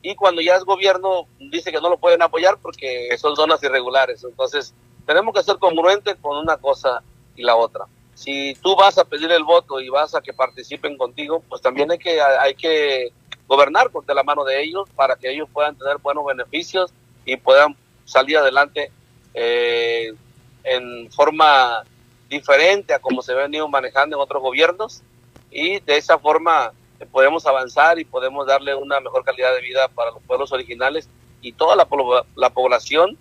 y 0.00 0.14
cuando 0.14 0.40
ya 0.40 0.54
es 0.54 0.64
gobierno 0.64 1.26
dice 1.38 1.72
que 1.72 1.80
no 1.80 1.90
lo 1.90 1.98
pueden 1.98 2.22
apoyar 2.22 2.56
porque 2.62 3.08
son 3.18 3.34
zonas 3.34 3.62
irregulares. 3.64 4.22
Entonces 4.22 4.72
tenemos 5.04 5.34
que 5.34 5.42
ser 5.42 5.58
congruentes 5.58 6.16
con 6.22 6.38
una 6.38 6.56
cosa 6.56 7.02
y 7.34 7.42
la 7.42 7.56
otra. 7.56 7.86
Si 8.14 8.54
tú 8.62 8.76
vas 8.76 8.96
a 8.96 9.04
pedir 9.04 9.30
el 9.32 9.42
voto 9.42 9.80
y 9.80 9.88
vas 9.88 10.14
a 10.14 10.20
que 10.20 10.32
participen 10.32 10.96
contigo, 10.96 11.42
pues 11.48 11.60
también 11.60 11.90
hay 11.90 11.98
que, 11.98 12.20
hay 12.20 12.54
que 12.54 13.12
gobernar 13.48 13.90
de 13.90 14.14
la 14.14 14.22
mano 14.22 14.44
de 14.44 14.62
ellos 14.62 14.88
para 14.94 15.16
que 15.16 15.30
ellos 15.30 15.48
puedan 15.52 15.76
tener 15.76 15.98
buenos 15.98 16.24
beneficios 16.24 16.92
y 17.24 17.36
puedan 17.36 17.76
salir 18.04 18.38
adelante 18.38 18.92
eh, 19.34 20.14
en 20.62 21.10
forma 21.10 21.84
diferente 22.28 22.94
a 22.94 22.98
como 22.98 23.22
se 23.22 23.32
ha 23.32 23.36
venido 23.36 23.68
manejando 23.68 24.16
en 24.16 24.22
otros 24.22 24.42
gobiernos 24.42 25.02
y 25.50 25.80
de 25.80 25.96
esa 25.96 26.18
forma 26.18 26.72
podemos 27.12 27.46
avanzar 27.46 27.98
y 27.98 28.04
podemos 28.04 28.46
darle 28.46 28.74
una 28.74 29.00
mejor 29.00 29.24
calidad 29.24 29.54
de 29.54 29.60
vida 29.60 29.88
para 29.88 30.10
los 30.10 30.22
pueblos 30.22 30.52
originales 30.52 31.08
y 31.42 31.52
toda 31.52 31.76
la, 31.76 31.86
la 32.34 32.50
población 32.50 33.16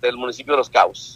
del 0.00 0.16
municipio 0.16 0.52
de 0.52 0.58
Los 0.58 0.70
Cabos. 0.70 1.14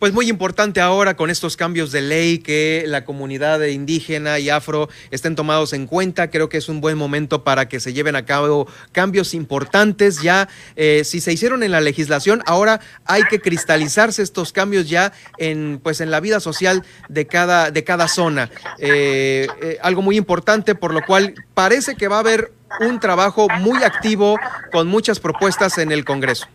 Pues 0.00 0.14
muy 0.14 0.30
importante 0.30 0.80
ahora 0.80 1.14
con 1.14 1.28
estos 1.28 1.58
cambios 1.58 1.92
de 1.92 2.00
ley 2.00 2.38
que 2.38 2.84
la 2.86 3.04
comunidad 3.04 3.60
indígena 3.60 4.38
y 4.38 4.48
afro 4.48 4.88
estén 5.10 5.36
tomados 5.36 5.74
en 5.74 5.86
cuenta. 5.86 6.30
Creo 6.30 6.48
que 6.48 6.56
es 6.56 6.70
un 6.70 6.80
buen 6.80 6.96
momento 6.96 7.44
para 7.44 7.68
que 7.68 7.80
se 7.80 7.92
lleven 7.92 8.16
a 8.16 8.24
cabo 8.24 8.66
cambios 8.92 9.34
importantes. 9.34 10.22
Ya, 10.22 10.48
eh, 10.74 11.02
si 11.04 11.20
se 11.20 11.34
hicieron 11.34 11.62
en 11.62 11.72
la 11.72 11.82
legislación, 11.82 12.42
ahora 12.46 12.80
hay 13.04 13.24
que 13.24 13.42
cristalizarse 13.42 14.22
estos 14.22 14.54
cambios 14.54 14.88
ya 14.88 15.12
en, 15.36 15.78
pues, 15.82 16.00
en 16.00 16.10
la 16.10 16.20
vida 16.20 16.40
social 16.40 16.82
de 17.10 17.26
cada, 17.26 17.70
de 17.70 17.84
cada 17.84 18.08
zona. 18.08 18.48
Eh, 18.78 19.48
eh, 19.60 19.76
algo 19.82 20.00
muy 20.00 20.16
importante, 20.16 20.74
por 20.74 20.94
lo 20.94 21.04
cual 21.04 21.34
parece 21.52 21.94
que 21.94 22.08
va 22.08 22.16
a 22.16 22.20
haber 22.20 22.52
un 22.80 23.00
trabajo 23.00 23.48
muy 23.58 23.82
activo 23.82 24.38
con 24.72 24.88
muchas 24.88 25.20
propuestas 25.20 25.76
en 25.76 25.92
el 25.92 26.06
Congreso. 26.06 26.46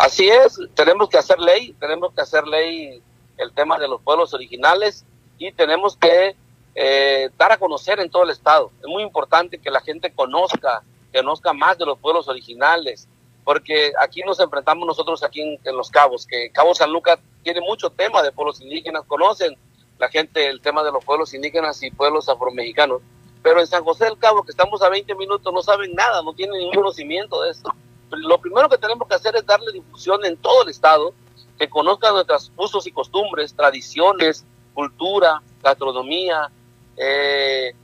Así 0.00 0.30
es, 0.30 0.58
tenemos 0.74 1.10
que 1.10 1.18
hacer 1.18 1.38
ley, 1.38 1.74
tenemos 1.78 2.14
que 2.14 2.22
hacer 2.22 2.46
ley 2.46 3.02
el 3.36 3.52
tema 3.52 3.78
de 3.78 3.86
los 3.86 4.00
pueblos 4.00 4.32
originales 4.32 5.04
y 5.36 5.52
tenemos 5.52 5.94
que 5.94 6.34
eh, 6.74 7.28
dar 7.36 7.52
a 7.52 7.58
conocer 7.58 8.00
en 8.00 8.10
todo 8.10 8.22
el 8.22 8.30
estado. 8.30 8.70
Es 8.80 8.86
muy 8.86 9.02
importante 9.02 9.58
que 9.58 9.70
la 9.70 9.82
gente 9.82 10.10
conozca, 10.10 10.82
conozca 11.12 11.52
más 11.52 11.76
de 11.76 11.84
los 11.84 11.98
pueblos 11.98 12.28
originales, 12.28 13.08
porque 13.44 13.92
aquí 14.00 14.22
nos 14.22 14.40
enfrentamos 14.40 14.86
nosotros 14.86 15.22
aquí 15.22 15.42
en, 15.62 15.76
Los 15.76 15.90
Cabos, 15.90 16.26
que 16.26 16.50
Cabo 16.50 16.74
San 16.74 16.90
Lucas 16.90 17.18
tiene 17.42 17.60
mucho 17.60 17.90
tema 17.90 18.22
de 18.22 18.32
pueblos 18.32 18.62
indígenas, 18.62 19.04
conocen 19.06 19.54
la 19.98 20.08
gente 20.08 20.46
el 20.46 20.62
tema 20.62 20.82
de 20.82 20.92
los 20.92 21.04
pueblos 21.04 21.34
indígenas 21.34 21.82
y 21.82 21.90
pueblos 21.90 22.26
afromexicanos, 22.30 23.02
pero 23.42 23.60
en 23.60 23.66
San 23.66 23.84
José 23.84 24.06
del 24.06 24.16
Cabo, 24.16 24.44
que 24.44 24.52
estamos 24.52 24.80
a 24.80 24.88
20 24.88 25.14
minutos, 25.16 25.52
no 25.52 25.62
saben 25.62 25.92
nada, 25.92 26.22
no 26.22 26.32
tienen 26.32 26.56
ningún 26.56 26.76
conocimiento 26.76 27.42
de 27.42 27.50
esto 27.50 27.70
lo 28.10 28.40
primero 28.40 28.68
que 28.68 28.78
tenemos 28.78 29.06
que 29.08 29.14
hacer 29.14 29.36
es 29.36 29.46
darle 29.46 29.72
difusión 29.72 30.24
en 30.24 30.36
todo 30.36 30.62
el 30.62 30.70
estado, 30.70 31.14
que 31.58 31.68
conozcan 31.68 32.14
nuestros 32.14 32.50
usos 32.56 32.86
y 32.86 32.92
costumbres, 32.92 33.54
tradiciones, 33.54 34.44
cultura, 34.74 35.42
gastronomía, 35.62 36.50
eh, 36.96 37.74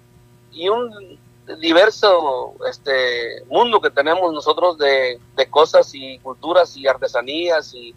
y 0.52 0.68
un, 0.68 1.18
diverso 1.60 2.54
este 2.68 3.44
mundo 3.48 3.80
que 3.80 3.90
tenemos 3.90 4.32
nosotros 4.32 4.78
de, 4.78 5.20
cosas 5.50 5.90
y 5.94 6.18
culturas 6.18 6.76
y 6.76 6.86
artesanías 6.86 7.72
y, 7.74 7.94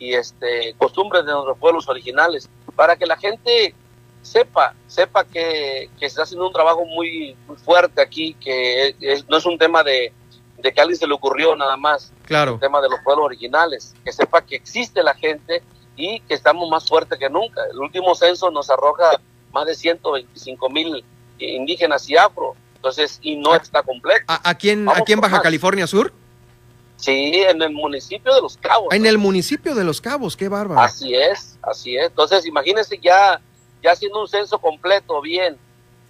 este 0.00 0.74
costumbres 0.78 1.26
de 1.26 1.32
nuestros 1.32 1.58
pueblos 1.58 1.88
originales. 1.88 2.48
Para 2.76 2.96
que 2.96 3.06
la 3.06 3.16
gente 3.16 3.74
sepa 4.22 4.74
sepa 4.86 5.24
que, 5.24 5.90
se 5.98 6.06
está 6.06 6.22
haciendo 6.22 6.46
un 6.46 6.52
trabajo 6.52 6.84
muy, 6.84 7.36
fuerte 7.64 8.00
aquí 8.00 8.34
que 8.34 8.94
no 9.28 9.36
es 9.36 9.46
un 9.46 9.58
tema 9.58 9.82
de, 9.82 10.12
de 10.58 10.72
que 10.72 10.80
a 10.80 10.82
alguien 10.82 10.98
se 10.98 11.06
le 11.06 11.14
ocurrió 11.14 11.54
nada 11.56 11.76
más 11.76 12.12
claro 12.24 12.54
el 12.54 12.60
tema 12.60 12.80
de 12.80 12.88
los 12.88 13.00
pueblos 13.00 13.26
originales 13.26 13.94
que 14.04 14.12
sepa 14.12 14.42
que 14.42 14.56
existe 14.56 15.02
la 15.02 15.14
gente 15.14 15.62
y 15.96 16.20
que 16.20 16.34
estamos 16.34 16.68
más 16.68 16.88
fuertes 16.88 17.18
que 17.18 17.30
nunca 17.30 17.62
el 17.70 17.78
último 17.78 18.14
censo 18.14 18.50
nos 18.50 18.68
arroja 18.70 19.20
más 19.52 19.66
de 19.66 19.74
125 19.74 20.68
mil 20.70 21.04
indígenas 21.38 22.08
y 22.10 22.16
afro 22.16 22.56
entonces, 22.78 23.18
y 23.22 23.36
no 23.36 23.56
está 23.56 23.82
completo. 23.82 24.24
¿A, 24.28 24.50
aquí, 24.50 24.70
en, 24.70 24.88
aquí 24.88 25.12
en 25.12 25.20
Baja 25.20 25.42
California 25.42 25.86
Sur? 25.86 26.12
Sí, 26.96 27.32
en 27.34 27.60
el 27.60 27.72
municipio 27.72 28.34
de 28.34 28.40
Los 28.40 28.56
Cabos. 28.56 28.94
En 28.94 29.04
el 29.04 29.18
municipio 29.18 29.74
de 29.74 29.84
Los 29.84 30.00
Cabos, 30.00 30.36
qué 30.36 30.48
bárbaro. 30.48 30.80
Así 30.80 31.14
es, 31.14 31.58
así 31.62 31.96
es. 31.96 32.06
Entonces, 32.06 32.46
imagínense 32.46 32.98
ya, 33.02 33.40
ya 33.82 33.92
haciendo 33.92 34.20
un 34.20 34.28
censo 34.28 34.58
completo, 34.58 35.20
bien, 35.20 35.58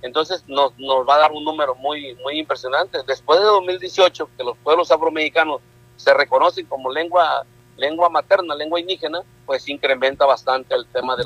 entonces 0.03 0.45
nos, 0.47 0.77
nos 0.79 1.09
va 1.09 1.17
a 1.17 1.19
dar 1.19 1.33
un 1.33 1.45
número 1.45 1.75
muy, 1.75 2.15
muy 2.17 2.39
impresionante. 2.39 2.99
Después 3.07 3.41
de 3.41 3.47
2018, 3.47 4.31
que 4.37 4.45
los 4.45 4.57
pueblos 4.59 4.91
afromexicanos 4.91 5.61
se 5.97 6.15
reconocen 6.15 6.67
como 6.67 6.91
lengua 6.91 7.45
lengua 7.79 8.11
materna, 8.11 8.55
lengua 8.55 8.81
indígena, 8.81 9.23
pues 9.47 9.69
incrementa 9.69 10.27
bastante 10.27 10.75
el 10.75 10.87
tema 10.87 11.17
de. 11.17 11.25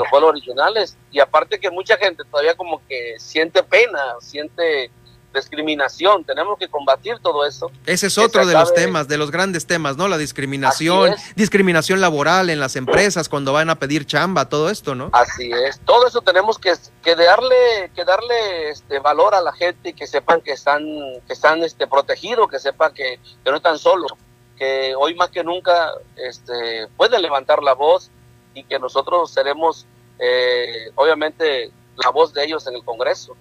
Los, 0.00 0.08
pueblos 0.10 0.30
originales. 0.30 0.96
Y 1.12 1.20
aparte 1.20 1.60
que 1.60 1.70
mucha 1.70 1.96
gente 1.96 2.24
todavía 2.24 2.56
como 2.56 2.80
que 2.88 3.14
siente 3.18 3.62
pena, 3.62 4.16
siente 4.20 4.90
discriminación, 5.32 6.24
tenemos 6.24 6.58
que 6.58 6.68
combatir 6.68 7.18
todo 7.22 7.46
eso. 7.46 7.70
Ese 7.86 8.08
es 8.08 8.18
otro 8.18 8.46
de 8.46 8.54
los 8.54 8.72
temas, 8.74 9.08
de 9.08 9.16
los 9.16 9.30
grandes 9.30 9.66
temas, 9.66 9.96
¿no? 9.96 10.08
La 10.08 10.18
discriminación, 10.18 11.14
discriminación 11.36 12.00
laboral 12.00 12.50
en 12.50 12.60
las 12.60 12.76
empresas 12.76 13.28
cuando 13.28 13.52
van 13.52 13.70
a 13.70 13.76
pedir 13.76 14.06
chamba, 14.06 14.48
todo 14.48 14.70
esto, 14.70 14.94
¿no? 14.94 15.10
Así 15.12 15.50
es, 15.52 15.80
todo 15.80 16.06
eso 16.06 16.20
tenemos 16.22 16.58
que, 16.58 16.72
que 17.02 17.14
darle, 17.14 17.90
que 17.94 18.04
darle 18.04 18.70
este 18.70 18.98
valor 18.98 19.34
a 19.34 19.40
la 19.40 19.52
gente 19.52 19.90
y 19.90 19.92
que 19.92 20.06
sepan 20.06 20.40
que 20.40 20.52
están, 20.52 20.84
que 21.26 21.32
están 21.32 21.62
este, 21.62 21.86
protegidos, 21.86 22.48
que 22.48 22.58
sepan 22.58 22.92
que, 22.92 23.18
que 23.44 23.50
no 23.50 23.56
están 23.56 23.78
solos 23.78 24.12
que 24.58 24.94
hoy 24.94 25.14
más 25.14 25.30
que 25.30 25.42
nunca 25.42 25.92
este, 26.16 26.86
pueden 26.96 27.20
levantar 27.20 27.62
la 27.62 27.74
voz 27.74 28.10
y 28.54 28.62
que 28.64 28.78
nosotros 28.78 29.32
seremos, 29.32 29.86
eh, 30.18 30.90
obviamente, 30.94 31.72
la 31.96 32.10
voz 32.10 32.32
de 32.32 32.44
ellos 32.44 32.66
en 32.66 32.74
el 32.74 32.84
Congreso. 32.84 33.36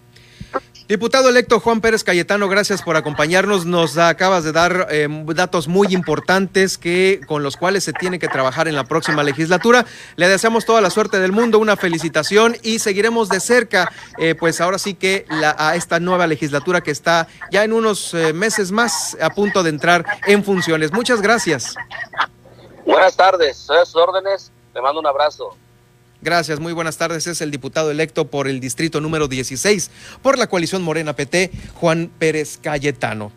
Diputado 0.92 1.30
electo 1.30 1.62
Juan 1.62 1.80
Pérez 1.80 2.04
Cayetano, 2.04 2.50
gracias 2.50 2.82
por 2.82 2.98
acompañarnos. 2.98 3.66
Nos 3.66 3.98
acabas 3.98 4.44
de 4.44 4.52
dar 4.52 4.88
eh, 4.92 5.08
datos 5.28 5.70
muy 5.70 5.88
importantes 5.94 6.78
que 6.78 7.22
con 7.28 7.44
los 7.44 7.56
cuales 7.56 7.86
se 7.86 7.94
tiene 7.94 8.20
que 8.20 8.28
trabajar 8.28 8.68
en 8.68 8.76
la 8.76 8.84
próxima 8.84 9.24
legislatura. 9.24 9.86
Le 10.18 10.28
deseamos 10.28 10.66
toda 10.66 10.82
la 10.82 10.90
suerte 10.90 11.22
del 11.22 11.32
mundo, 11.32 11.60
una 11.60 11.78
felicitación 11.78 12.58
y 12.62 12.80
seguiremos 12.80 13.30
de 13.30 13.40
cerca, 13.40 13.90
eh, 14.18 14.36
pues 14.38 14.60
ahora 14.60 14.78
sí 14.78 14.94
que 14.94 15.26
a 15.30 15.78
esta 15.78 16.02
nueva 16.02 16.28
legislatura 16.28 16.82
que 16.82 16.92
está 16.92 17.30
ya 17.52 17.64
en 17.64 17.72
unos 17.72 18.14
eh, 18.14 18.34
meses 18.34 18.74
más 18.74 19.16
a 19.22 19.30
punto 19.30 19.64
de 19.64 19.70
entrar 19.70 20.06
en 20.28 20.44
funciones. 20.44 20.92
Muchas 20.92 21.22
gracias. 21.22 21.74
Buenas 22.86 23.16
tardes, 23.16 23.56
soy 23.56 23.78
a 23.78 23.86
sus 23.86 23.96
órdenes. 23.96 24.52
Le 24.76 24.82
mando 24.82 25.00
un 25.00 25.08
abrazo. 25.08 25.56
Gracias, 26.24 26.60
muy 26.60 26.72
buenas 26.74 26.98
tardes. 26.98 27.26
Es 27.26 27.42
el 27.42 27.50
diputado 27.50 27.90
electo 27.90 28.30
por 28.30 28.48
el 28.48 28.60
distrito 28.60 29.02
número 29.02 29.28
16 29.28 29.90
por 30.22 30.38
la 30.38 30.48
coalición 30.48 30.84
Morena 30.84 31.16
PT, 31.16 31.50
Juan 31.74 32.12
Pérez 32.20 32.60
Cayetano. 32.62 33.32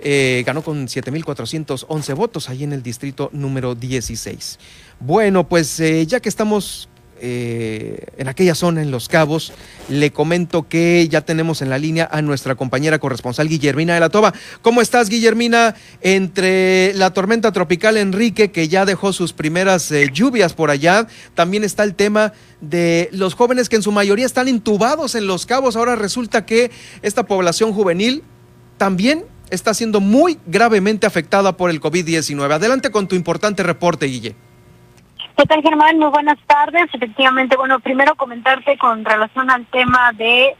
Eh, 0.00 0.42
ganó 0.44 0.62
con 0.62 0.88
7.411 0.88 2.14
votos 2.16 2.48
ahí 2.48 2.64
en 2.64 2.72
el 2.72 2.82
distrito 2.82 3.30
número 3.32 3.76
16. 3.76 4.58
Bueno, 4.98 5.48
pues 5.48 5.78
eh, 5.78 6.04
ya 6.06 6.18
que 6.18 6.28
estamos 6.28 6.88
eh, 7.20 8.06
en 8.16 8.28
aquella 8.28 8.54
zona, 8.54 8.82
en 8.82 8.90
Los 8.90 9.08
Cabos. 9.08 9.52
Le 9.88 10.10
comento 10.10 10.68
que 10.68 11.08
ya 11.08 11.20
tenemos 11.20 11.62
en 11.62 11.70
la 11.70 11.78
línea 11.78 12.08
a 12.10 12.22
nuestra 12.22 12.54
compañera 12.54 12.98
corresponsal 12.98 13.48
Guillermina 13.48 13.94
de 13.94 14.00
la 14.00 14.08
Toba. 14.08 14.34
¿Cómo 14.62 14.80
estás, 14.80 15.08
Guillermina? 15.08 15.74
Entre 16.00 16.92
la 16.94 17.12
tormenta 17.12 17.52
tropical 17.52 17.96
Enrique, 17.96 18.50
que 18.50 18.68
ya 18.68 18.84
dejó 18.84 19.12
sus 19.12 19.32
primeras 19.32 19.90
eh, 19.90 20.10
lluvias 20.12 20.54
por 20.54 20.70
allá, 20.70 21.06
también 21.34 21.64
está 21.64 21.84
el 21.84 21.94
tema 21.94 22.32
de 22.60 23.08
los 23.12 23.34
jóvenes 23.34 23.68
que 23.68 23.76
en 23.76 23.82
su 23.82 23.92
mayoría 23.92 24.26
están 24.26 24.48
intubados 24.48 25.14
en 25.14 25.26
Los 25.26 25.46
Cabos. 25.46 25.76
Ahora 25.76 25.96
resulta 25.96 26.46
que 26.46 26.70
esta 27.02 27.24
población 27.24 27.72
juvenil 27.72 28.22
también 28.78 29.24
está 29.50 29.74
siendo 29.74 30.00
muy 30.00 30.38
gravemente 30.46 31.06
afectada 31.06 31.56
por 31.56 31.70
el 31.70 31.80
COVID-19. 31.80 32.52
Adelante 32.52 32.90
con 32.90 33.08
tu 33.08 33.14
importante 33.14 33.62
reporte, 33.62 34.06
Guille. 34.06 34.34
¿Qué 35.36 35.46
tal, 35.46 35.62
Germán? 35.62 35.98
Muy 35.98 36.10
buenas 36.10 36.38
tardes. 36.46 36.86
Efectivamente, 36.92 37.56
bueno, 37.56 37.80
primero 37.80 38.14
comentarte 38.14 38.78
con 38.78 39.04
relación 39.04 39.50
al 39.50 39.66
tema 39.66 40.12
de 40.12 40.54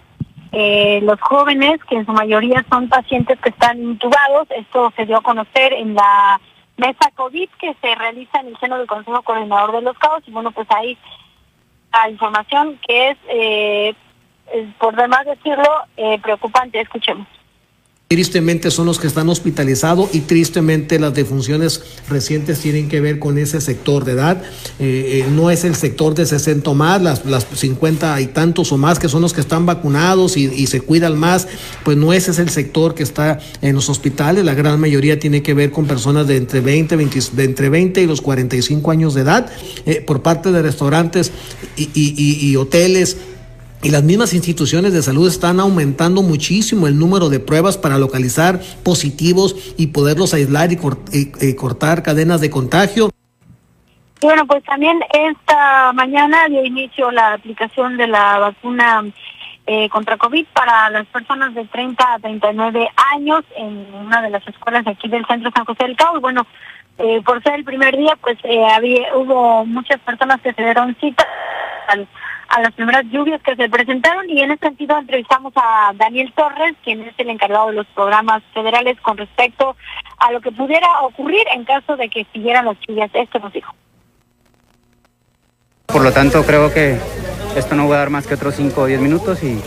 eh, 0.51 1.01
los 1.05 1.21
jóvenes, 1.21 1.79
que 1.89 1.95
en 1.95 2.05
su 2.05 2.13
mayoría 2.13 2.65
son 2.69 2.89
pacientes 2.89 3.39
que 3.39 3.51
están 3.51 3.81
intubados. 3.81 4.49
Esto 4.51 4.93
se 4.97 5.07
dio 5.07 5.19
a 5.19 5.23
conocer 5.23 5.73
en 5.75 5.95
la 5.95 6.41
mesa 6.77 7.09
COVID 7.15 7.49
que 7.61 7.77
se 7.81 7.95
realiza 7.95 8.41
en 8.41 8.49
el 8.49 8.59
seno 8.59 8.77
del 8.77 8.89
Consejo 8.89 9.23
Coordinador 9.23 9.73
de 9.77 9.83
los 9.83 9.97
Cabos. 9.97 10.25
Y 10.27 10.33
bueno, 10.33 10.51
pues 10.51 10.67
ahí 10.73 10.99
la 11.93 12.11
información 12.11 12.81
que 12.85 13.11
es, 13.11 13.19
eh, 13.29 13.95
por 14.79 14.97
demás 14.97 15.25
decirlo, 15.25 15.71
eh, 15.97 16.19
preocupante. 16.19 16.81
Escuchemos. 16.81 17.29
Tristemente 18.15 18.71
son 18.71 18.87
los 18.87 19.01
que 19.01 19.09
están 19.09 19.29
hospitalizados 19.29 20.15
y 20.15 20.21
tristemente 20.21 21.01
las 21.01 21.15
defunciones 21.15 21.83
recientes 22.09 22.61
tienen 22.61 22.89
que 22.89 23.01
ver 23.01 23.19
con 23.19 23.39
ese 23.39 23.61
sector 23.61 24.05
de 24.05 24.13
edad. 24.13 24.41
Eh, 24.79 25.25
eh, 25.27 25.31
no 25.33 25.51
es 25.51 25.65
el 25.65 25.75
sector 25.75 26.15
de 26.15 26.25
60 26.25 26.71
o 26.71 26.75
más, 26.75 27.03
las, 27.03 27.27
las 27.27 27.45
50 27.53 28.21
y 28.21 28.29
tantos 28.29 28.71
o 28.71 28.79
más 28.79 29.01
que 29.01 29.09
son 29.09 29.21
los 29.21 29.33
que 29.33 29.41
están 29.41 29.67
vacunados 29.67 30.37
y, 30.37 30.65
se 30.69 30.81
cuidan 30.81 31.19
más, 31.19 31.49
pues 31.83 31.97
no 31.97 32.13
ese 32.13 32.31
es 32.31 32.39
el 32.39 32.51
sector 32.51 32.95
que 32.95 33.03
está 33.03 33.41
en 33.63 33.75
los 33.75 33.89
hospitales. 33.89 34.45
La 34.45 34.55
gran 34.55 34.79
mayoría 34.79 35.19
tiene 35.19 35.43
que 35.43 35.53
ver 35.53 35.73
con 35.73 35.89
personas 35.89 36.29
de 36.29 36.37
entre 36.37 36.61
20, 36.61 36.97
de 36.97 37.45
entre 37.45 37.69
20 37.69 38.01
y 38.01 38.07
los 38.07 38.21
45 38.21 38.93
años 38.93 39.15
de 39.15 39.23
edad, 39.23 39.51
eh, 39.87 40.05
por 40.07 40.23
parte 40.23 40.53
de 40.53 40.63
restaurantes 40.63 41.33
y, 41.77 41.91
y 41.97 42.55
hoteles 42.55 43.17
y 43.85 43.91
las 43.91 44.03
mismas 44.03 44.33
instituciones 44.33 44.95
de 44.95 45.03
salud 45.03 45.29
están 45.29 45.61
aumentando 45.61 46.23
muchísimo 46.23 46.87
el 46.87 46.99
número 46.99 47.29
de 47.29 47.39
pruebas 47.39 47.77
para 47.77 47.99
localizar 47.99 48.59
positivos 48.83 49.75
y 49.77 49.89
poderlos 49.89 50.33
aislar 50.33 50.71
y, 50.73 51.55
cortar 51.55 52.03
cadenas 52.03 52.41
de 52.41 52.49
contagio. 52.49 53.11
Bueno, 54.23 54.47
pues 54.47 54.65
también 54.65 54.99
esta 55.13 55.93
mañana 55.93 56.49
dio 56.49 56.65
inicio 56.65 57.11
la 57.11 57.35
aplicación 57.35 57.99
de 57.99 58.07
la 58.07 58.39
vacuna 58.39 59.05
eh, 59.67 59.91
contra 59.91 60.17
COVID 60.17 60.47
para 60.55 60.89
las 60.89 61.07
personas 61.09 61.55
de 61.55 61.67
30 61.67 62.15
a 62.15 62.19
39 62.21 62.89
años 63.13 63.45
en 63.55 63.87
una 63.95 64.23
de 64.23 64.31
las 64.31 64.49
escuelas 64.49 64.87
aquí 64.87 65.09
del 65.09 65.27
Centro 65.27 65.51
San 65.55 65.67
José 65.67 65.85
del 65.85 65.97
Cabo. 65.97 66.21
Bueno, 66.21 66.47
eh, 66.97 67.21
por 67.23 67.43
ser 67.43 67.57
el 67.57 67.65
primer 67.65 67.95
día, 67.99 68.17
pues 68.19 68.39
eh, 68.45 68.65
había 68.65 69.15
hubo 69.15 69.67
muchas 69.67 70.01
personas 70.01 70.41
que 70.41 70.55
se 70.55 70.63
dieron 70.63 70.97
cita 70.99 71.27
a 72.55 72.61
las 72.61 72.73
primeras 72.75 73.05
lluvias 73.11 73.43
que 73.43 73.57
se 73.57 73.69
presentaron 73.69 74.31
y 74.31 74.41
en 74.41 74.53
ese 74.53 74.69
sentido 74.69 74.97
entrevistamos 74.97 75.53
a 75.57 75.93
Daniel 75.97 76.33
Torres, 76.37 76.75
quien 76.85 77.03
es 77.03 77.15
el 77.19 77.31
encargado 77.31 77.67
de 77.67 77.73
los 77.73 77.87
programas 77.89 78.45
federales 78.55 78.97
con 79.01 79.17
respecto 79.17 79.77
a 80.19 80.31
lo 80.31 80.41
que 80.41 80.53
pudiera 80.53 80.87
ocurrir 81.03 81.43
en 81.53 81.65
caso 81.65 81.97
de 81.97 82.09
que 82.09 82.25
siguieran 82.33 82.67
las 82.67 82.77
lluvias. 82.87 83.11
Esto 83.13 83.41
nos 83.41 83.53
dijo. 83.53 83.75
Por 85.87 86.03
lo 86.03 86.13
tanto, 86.13 86.45
creo 86.45 86.73
que 86.73 86.97
esto 87.57 87.75
no 87.75 87.89
va 87.89 87.97
a 87.97 87.99
dar 87.99 88.11
más 88.11 88.29
que 88.29 88.35
otros 88.35 88.55
5 88.55 88.83
o 88.83 88.87
10 88.87 89.01
minutos 89.01 89.43
y 89.43 89.61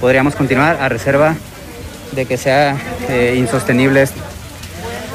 podríamos 0.00 0.34
continuar 0.34 0.78
a 0.80 0.88
reserva 0.88 1.36
de 2.16 2.26
que 2.26 2.36
sea 2.36 2.76
eh, 3.10 3.36
insostenible 3.36 4.02
esto. 4.02 4.20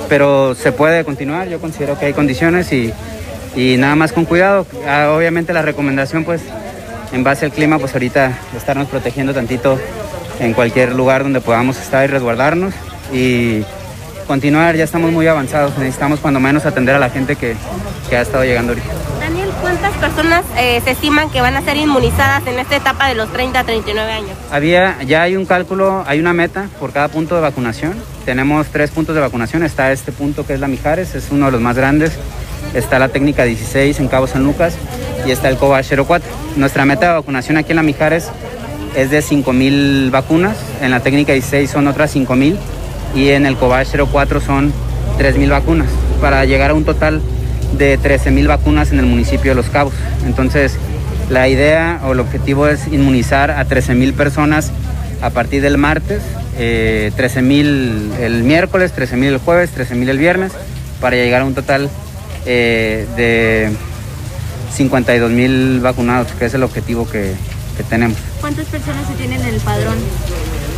Pero 0.08 0.56
se 0.56 0.72
puede 0.72 1.04
continuar, 1.04 1.50
yo 1.50 1.60
considero 1.60 2.00
que 2.00 2.06
hay 2.06 2.14
condiciones 2.14 2.72
y, 2.72 2.94
y 3.58 3.76
nada 3.76 3.96
más 3.98 4.14
con 4.14 4.24
cuidado. 4.24 4.66
Ah, 4.88 5.14
obviamente 5.18 5.52
la 5.52 5.64
recomendación 5.64 6.24
pues 6.24 6.42
en 7.12 7.24
base 7.24 7.46
al 7.46 7.52
clima, 7.52 7.80
pues 7.80 7.94
ahorita 7.94 8.38
estarnos 8.56 8.88
protegiendo 8.88 9.34
tantito 9.34 9.80
en 10.40 10.54
cualquier 10.54 10.94
lugar 10.94 11.24
donde 11.24 11.42
podamos 11.42 11.78
estar 11.78 12.04
y 12.04 12.08
resguardarnos 12.08 12.74
y 13.12 13.64
continuar, 14.28 14.76
ya 14.76 14.84
estamos 14.84 15.12
muy 15.12 15.26
avanzados, 15.26 15.76
necesitamos 15.78 16.20
cuando 16.20 16.40
menos 16.40 16.66
atender 16.66 16.96
a 16.96 17.00
la 17.00 17.10
gente 17.10 17.36
que, 17.36 17.56
ha 18.12 18.22
estado 18.22 18.44
llegando 18.44 18.74
ahorita. 18.74 18.88
Daniel, 19.20 19.50
¿cuántas 19.60 19.92
personas 19.96 20.44
eh, 20.56 20.82
se 20.84 20.92
estiman 20.92 21.30
que 21.32 21.42
van 21.42 21.56
a 21.56 21.62
ser 21.62 21.78
inmunizadas 21.78 22.46
en 22.46 22.60
esta 22.60 22.76
etapa 22.76 23.08
de 23.08 23.16
los 23.16 23.32
30 23.32 23.60
a 23.60 23.64
39 23.64 24.12
años? 24.12 24.32
Había, 24.52 25.02
ya 25.04 25.24
hay 25.24 25.36
un 25.36 25.46
cálculo, 25.46 26.04
hay 26.08 26.20
una 26.20 26.34
meta 26.34 26.70
por 26.80 26.92
cada 26.92 27.08
punto 27.08 27.36
de 27.36 27.42
vacunación. 27.42 27.96
Tenemos 28.24 28.68
tres 28.68 28.92
puntos 28.92 29.16
de 29.16 29.22
vacunación, 29.22 29.64
está 29.64 29.92
este 29.92 30.12
punto 30.12 30.46
que 30.46 30.54
es 30.54 30.60
la 30.60 30.68
Mijares, 30.68 31.16
es 31.16 31.30
uno 31.32 31.48
de 31.48 31.52
los 31.54 31.62
más 31.62 31.76
grandes, 31.76 32.14
está 32.76 33.00
la 33.00 33.10
técnica 33.10 33.46
16 33.46 34.00
en 34.00 34.08
Cabo 34.08 34.28
San 34.28 34.44
Lucas 34.44 34.76
y 35.26 35.32
está 35.32 35.50
el 35.50 35.58
COVA 35.58 35.82
04. 35.84 36.30
Nuestra 36.56 36.86
meta 36.86 37.08
de 37.08 37.14
vacunación 37.14 37.58
aquí 37.58 37.72
en 37.72 37.78
la 37.78 37.84
Mijares 37.84 38.30
es 38.96 39.12
de 39.12 39.20
5.000 39.20 40.12
vacunas, 40.12 40.58
en 40.82 40.92
la 40.92 41.00
técnica 41.00 41.34
16 41.34 41.70
son 41.70 41.88
otras 41.88 42.16
5.000 42.16 42.56
y 43.16 43.30
en 43.30 43.46
el 43.46 43.56
Cobach 43.56 43.88
04 43.88 44.42
son 44.42 44.74
3.000 45.20 45.50
vacunas, 45.50 45.88
para 46.22 46.46
llegar 46.46 46.72
a 46.72 46.74
un 46.74 46.86
total 46.86 47.22
de 47.78 48.00
13.000 48.00 48.48
vacunas 48.48 48.92
en 48.92 49.00
el 49.00 49.06
municipio 49.06 49.52
de 49.52 49.56
Los 49.56 49.68
Cabos. 49.68 49.94
Entonces, 50.26 50.78
la 51.30 51.48
idea 51.48 52.02
o 52.06 52.14
el 52.14 52.20
objetivo 52.20 52.68
es 52.68 52.88
inmunizar 52.88 53.52
a 53.52 53.66
13.000 53.66 54.14
personas 54.14 54.72
a 55.22 55.30
partir 55.30 55.62
del 55.62 55.78
martes, 55.78 56.22
eh, 56.58 57.12
13.000 57.18 58.20
el 58.20 58.44
miércoles, 58.44 58.94
13.000 58.96 59.24
el 59.26 59.38
jueves, 59.38 59.72
13.000 59.76 60.10
el 60.10 60.18
viernes, 60.18 60.52
para 61.02 61.16
llegar 61.16 61.42
a 61.42 61.46
un 61.46 61.54
total 61.54 61.90
eh, 62.46 63.06
de 63.16 63.72
52.000 64.78 65.82
vacunados, 65.82 66.32
que 66.34 66.46
es 66.46 66.54
el 66.54 66.64
objetivo 66.64 67.08
que, 67.10 67.34
que 67.78 67.84
tenemos. 67.84 68.18
¿Cuántas 68.40 68.66
personas 68.68 69.08
se 69.08 69.14
tienen 69.14 69.42
en 69.42 69.54
el 69.54 69.60
padrón? 69.62 69.96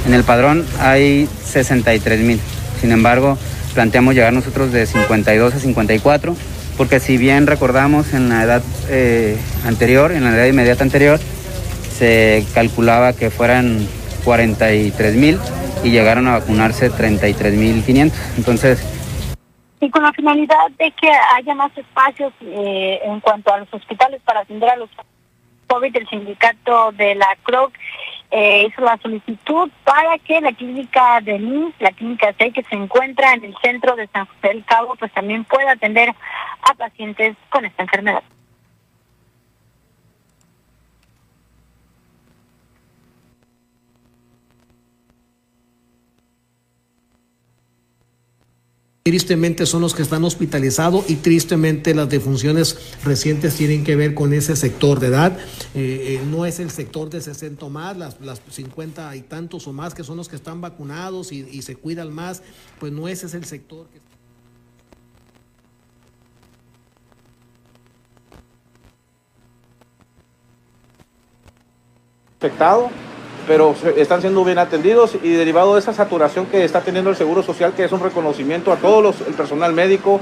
En 0.08 0.14
el 0.14 0.24
padrón 0.24 0.66
hay 0.80 1.28
63.000. 1.54 2.40
Sin 2.80 2.92
embargo, 2.92 3.38
planteamos 3.74 4.16
llegar 4.16 4.34
nosotros 4.34 4.72
de 4.72 4.86
52 4.86 5.54
a 5.54 5.60
54, 5.60 6.36
porque 6.78 7.00
si 7.00 7.18
bien 7.18 7.48
recordamos 7.48 8.14
en 8.14 8.30
la 8.30 8.44
edad 8.44 8.64
eh, 8.90 9.38
anterior, 9.66 10.12
en 10.12 10.24
la 10.24 10.36
edad 10.36 10.46
inmediata 10.46 10.84
anterior, 10.84 11.20
se 11.98 12.46
calculaba 12.54 13.14
que 13.14 13.30
fueran 13.30 13.88
43 14.24 15.16
mil 15.16 15.40
y 15.84 15.92
llegaron 15.92 16.28
a 16.28 16.40
vacunarse 16.40 16.90
33 16.90 17.54
mil 17.54 17.84
500. 17.84 18.18
Entonces, 18.38 18.80
Y 19.82 19.90
con 19.90 20.04
la 20.04 20.14
finalidad 20.14 20.70
de 20.78 20.92
que 20.92 21.12
haya 21.36 21.56
más 21.56 21.76
espacios 21.76 22.32
eh, 22.42 23.02
en 23.04 23.20
cuanto 23.20 23.52
a 23.52 23.58
los 23.58 23.74
hospitales 23.74 24.22
para 24.24 24.42
atender 24.42 24.70
a 24.70 24.76
los 24.78 24.90
COVID, 25.68 25.96
el 25.96 26.08
sindicato 26.08 26.92
de 26.92 27.16
la 27.16 27.28
CROC 27.44 27.74
eh, 28.30 28.68
hizo 28.68 28.82
la 28.82 28.98
solicitud 28.98 29.72
para 29.84 30.18
que 30.20 30.40
la 30.40 30.52
clínica 30.52 31.20
de 31.22 31.40
NIS, 31.40 31.74
la 31.80 31.92
clínica 31.92 32.32
C 32.34 32.52
que 32.52 32.64
se 32.64 32.76
encuentra 32.76 33.34
en 33.34 33.46
el 33.46 33.56
centro 33.62 33.96
de 33.96 34.08
San 34.08 34.26
José 34.26 34.50
del 34.50 34.66
Cabo, 34.66 34.96
pues 35.00 35.12
también 35.14 35.46
pueda 35.46 35.72
atender 35.72 36.14
a 36.62 36.74
pacientes 36.76 37.36
con 37.50 37.66
esta 37.66 37.84
enfermedad. 37.84 38.24
Tristemente 49.04 49.66
son 49.66 49.82
los 49.82 49.96
que 49.96 50.04
están 50.04 50.24
hospitalizados 50.24 51.10
y 51.10 51.16
tristemente 51.16 51.96
las 51.96 52.08
defunciones 52.08 52.78
recientes 53.04 53.56
tienen 53.56 53.84
que 53.84 53.96
ver 53.96 54.14
con 54.14 54.32
ese 54.32 54.56
sector 54.56 55.00
de 55.00 55.08
edad. 55.08 55.40
Eh, 55.74 56.20
eh, 56.20 56.26
no 56.30 56.46
es 56.46 56.60
el 56.60 56.70
sector 56.70 57.10
de 57.10 57.20
60 57.20 57.66
o 57.66 57.70
más, 57.72 57.98
las, 57.98 58.22
las 58.22 58.40
50 58.48 59.16
y 59.16 59.22
tantos 59.22 59.66
o 59.66 59.74
más 59.74 59.96
que 59.96 60.04
son 60.04 60.18
los 60.18 60.30
que 60.30 60.36
están 60.36 60.62
vacunados 60.62 61.32
y, 61.32 61.62
se 61.64 61.76
cuidan 61.76 62.14
más, 62.14 62.44
pues 62.80 62.92
no 62.92 63.08
ese 63.08 63.26
es 63.26 63.34
el 63.34 63.46
sector 63.46 63.88
que... 63.88 64.00
afectado, 72.38 72.90
pero 73.48 73.76
están 73.98 74.22
siendo 74.22 74.44
bien 74.44 74.60
atendidos 74.60 75.18
y 75.22 75.30
derivado 75.30 75.74
de 75.74 75.80
esa 75.80 75.94
saturación 75.94 76.46
que 76.46 76.64
está 76.64 76.82
teniendo 76.82 77.10
el 77.10 77.16
Seguro 77.16 77.44
Social, 77.44 77.74
que 77.74 77.84
es 77.84 77.92
un 77.92 78.00
reconocimiento 78.00 78.72
a 78.72 78.78
todos 78.78 79.04
los, 79.04 79.28
el 79.28 79.34
personal 79.34 79.74
médico 79.74 80.20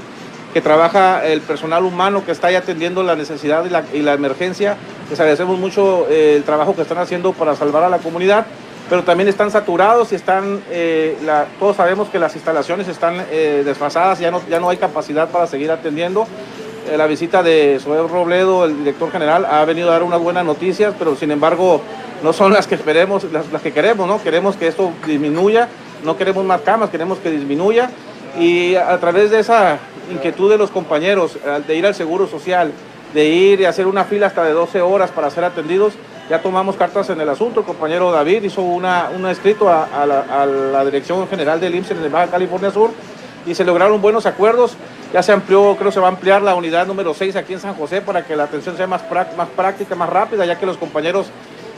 que 0.52 0.60
trabaja, 0.60 1.24
el 1.26 1.40
personal 1.42 1.84
humano 1.84 2.24
que 2.24 2.32
está 2.32 2.48
ahí 2.48 2.56
atendiendo 2.56 3.02
la 3.02 3.14
necesidad 3.14 3.64
y 3.64 3.70
la, 3.70 3.84
y 3.92 4.00
la 4.00 4.14
emergencia. 4.14 4.76
Les 5.08 5.18
agradecemos 5.20 5.58
mucho 5.58 6.06
eh, 6.10 6.34
el 6.36 6.44
trabajo 6.44 6.74
que 6.74 6.82
están 6.82 6.98
haciendo 6.98 7.32
para 7.32 7.54
salvar 7.54 7.84
a 7.84 7.88
la 7.88 7.98
comunidad, 7.98 8.46
pero 8.88 9.04
también 9.04 9.28
están 9.28 9.50
saturados 9.50 10.10
y 10.12 10.16
están, 10.16 10.60
eh, 10.70 11.16
todos 11.60 11.76
sabemos 11.76 12.08
que 12.08 12.18
las 12.18 12.34
instalaciones 12.34 12.88
están 12.88 13.24
eh, 13.30 13.62
desfasadas, 13.64 14.18
ya 14.18 14.30
no, 14.30 14.42
ya 14.48 14.58
no 14.58 14.68
hay 14.70 14.76
capacidad 14.76 15.28
para 15.28 15.46
seguir 15.46 15.70
atendiendo. 15.70 16.26
La 16.96 17.06
visita 17.06 17.42
de 17.44 17.78
Zoé 17.80 18.08
Robledo, 18.08 18.64
el 18.64 18.78
director 18.78 19.12
general, 19.12 19.44
ha 19.44 19.64
venido 19.64 19.90
a 19.90 19.92
dar 19.92 20.02
unas 20.02 20.18
buenas 20.18 20.44
noticias, 20.44 20.92
pero 20.98 21.14
sin 21.14 21.30
embargo 21.30 21.82
no 22.22 22.32
son 22.32 22.52
las 22.52 22.66
que 22.66 22.74
esperemos, 22.74 23.24
las, 23.24 23.50
las 23.52 23.62
que 23.62 23.72
queremos, 23.72 24.06
¿no? 24.06 24.22
Queremos 24.22 24.56
que 24.56 24.66
esto 24.66 24.92
disminuya, 25.06 25.68
no 26.04 26.16
queremos 26.16 26.44
más 26.44 26.60
camas, 26.62 26.90
queremos 26.90 27.18
que 27.18 27.30
disminuya 27.30 27.90
y 28.38 28.74
a, 28.76 28.98
través 28.98 29.30
de 29.30 29.40
esa 29.40 29.78
inquietud 30.10 30.50
de 30.50 30.58
los 30.58 30.70
compañeros 30.70 31.38
de 31.66 31.76
ir 31.76 31.86
al 31.86 31.94
Seguro 31.94 32.26
Social, 32.26 32.72
de 33.14 33.24
ir 33.26 33.60
y 33.60 33.64
hacer 33.64 33.86
una 33.86 34.04
fila 34.04 34.28
hasta 34.28 34.44
de 34.44 34.52
12 34.52 34.80
horas 34.82 35.10
para 35.10 35.30
ser 35.30 35.44
atendidos, 35.44 35.94
ya 36.28 36.40
tomamos 36.40 36.76
cartas 36.76 37.10
en 37.10 37.20
el 37.20 37.28
asunto. 37.28 37.60
El 37.60 37.66
compañero 37.66 38.12
David 38.12 38.44
hizo 38.44 38.62
una, 38.62 39.10
un 39.14 39.26
escrito 39.26 39.68
a, 39.68 40.06
la, 40.06 40.84
Dirección 40.84 41.26
General 41.28 41.60
del 41.60 41.74
IMSS 41.74 41.90
en 41.92 42.04
el 42.04 42.10
Baja 42.10 42.28
California 42.28 42.70
Sur 42.70 42.90
y 43.46 43.54
se 43.54 43.64
lograron 43.64 44.00
buenos 44.00 44.26
acuerdos. 44.26 44.76
Ya 45.12 45.24
se 45.24 45.32
amplió, 45.32 45.74
creo 45.76 45.88
que 45.88 45.94
se 45.94 46.00
va 46.00 46.06
a 46.06 46.10
ampliar 46.10 46.40
la 46.40 46.54
unidad 46.54 46.86
número 46.86 47.14
6 47.14 47.34
aquí 47.34 47.54
en 47.54 47.60
San 47.60 47.74
José 47.74 48.00
para 48.00 48.24
que 48.24 48.36
la 48.36 48.44
atención 48.44 48.76
sea 48.76 48.86
más, 48.86 49.02
más 49.36 49.48
práctica, 49.48 49.96
más 49.96 50.08
rápida, 50.08 50.46
ya 50.46 50.56
que 50.56 50.66
los 50.66 50.76
compañeros 50.76 51.26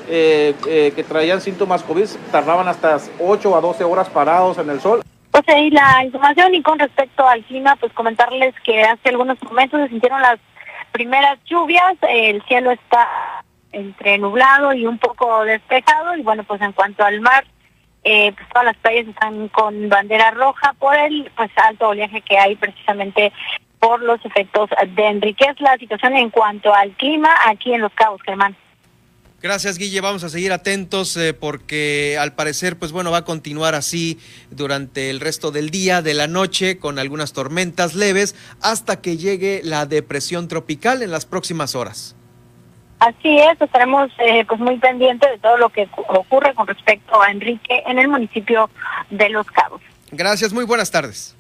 eh, 0.09 0.55
eh, 0.67 0.93
que 0.95 1.05
traían 1.05 1.41
síntomas 1.41 1.83
COVID 1.83 2.07
tardaban 2.31 2.69
hasta 2.69 2.99
8 3.21 3.57
a 3.57 3.61
12 3.61 3.85
horas 3.85 4.09
parados 4.09 4.59
en 4.59 4.71
el 4.71 4.81
sol. 4.81 5.03
Pues 5.31 5.49
ahí 5.49 5.71
la 5.71 6.05
información 6.05 6.55
y 6.55 6.63
con 6.63 6.79
respecto 6.79 7.27
al 7.27 7.43
clima, 7.45 7.77
pues 7.77 7.93
comentarles 7.93 8.55
que 8.65 8.83
hace 8.83 9.09
algunos 9.09 9.43
momentos 9.43 9.81
se 9.81 9.89
sintieron 9.89 10.21
las 10.21 10.39
primeras 10.93 11.39
lluvias, 11.47 11.97
el 12.03 12.43
cielo 12.43 12.71
está 12.71 13.09
entre 13.73 14.19
nublado 14.19 14.75
y 14.75 14.87
un 14.87 14.99
poco 14.99 15.45
despejado 15.45 16.15
y 16.17 16.23
bueno, 16.23 16.45
pues 16.45 16.61
en 16.61 16.73
cuanto 16.73 17.03
al 17.03 17.21
mar, 17.23 17.45
eh, 18.05 18.33
pues 18.33 18.49
todas 18.51 18.67
las 18.67 18.77
playas 18.77 19.09
están 19.09 19.49
con 19.49 19.89
bandera 19.89 20.33
roja 20.33 20.75
por 20.79 20.95
el 20.97 21.31
pues 21.35 21.51
alto 21.57 21.89
oleaje 21.89 22.21
que 22.21 22.37
hay 22.37 22.57
precisamente 22.57 23.33
por 23.79 24.03
los 24.03 24.25
efectos 24.25 24.71
de 24.95 25.07
Enrique. 25.07 25.47
Es 25.49 25.61
la 25.61 25.77
situación 25.79 26.15
en 26.15 26.31
cuanto 26.31 26.73
al 26.75 26.91
clima 26.93 27.31
aquí 27.47 27.73
en 27.73 27.81
Los 27.81 27.93
Cabos, 27.95 28.21
Germán. 28.23 28.57
Gracias, 29.43 29.77
Guille. 29.77 30.01
Vamos 30.01 30.23
a 30.23 30.29
seguir 30.29 30.53
atentos 30.53 31.17
eh, 31.17 31.35
porque 31.35 32.17
al 32.21 32.33
parecer, 32.35 32.79
pues 32.79 32.93
bueno, 32.93 33.11
va 33.11 33.19
a 33.19 33.25
continuar 33.25 33.75
así 33.75 34.19
durante 34.51 35.11
el 35.11 35.19
resto 35.19 35.51
del 35.51 35.71
día, 35.71 36.01
de 36.01 36.15
la 36.15 36.29
noche, 36.29 36.79
con 36.79 36.99
algunas 37.01 37.33
tormentas 37.33 37.95
leves, 37.95 38.37
hasta 38.61 39.01
que 39.01 39.17
llegue 39.17 39.61
la 39.65 39.85
depresión 39.87 40.47
tropical 40.47 41.03
en 41.03 41.11
las 41.11 41.27
próximas 41.27 41.75
horas. 41.75 42.15
Así 43.01 43.37
es, 43.41 43.61
estaremos 43.61 44.13
eh, 44.25 44.45
pues 44.47 44.61
muy 44.61 44.79
pendientes 44.79 45.29
de 45.29 45.39
todo 45.39 45.57
lo 45.57 45.71
que 45.71 45.89
cu- 45.89 46.05
ocurre 46.07 46.55
con 46.55 46.69
respecto 46.69 47.21
a 47.21 47.33
Enrique 47.33 47.83
en 47.89 47.99
el 47.99 48.07
municipio 48.07 48.71
de 49.11 49.29
Los 49.29 49.49
Cabos. 49.49 49.83
Gracias, 50.13 50.53
muy 50.53 50.65
buenas 50.65 50.93
tardes. 50.93 51.35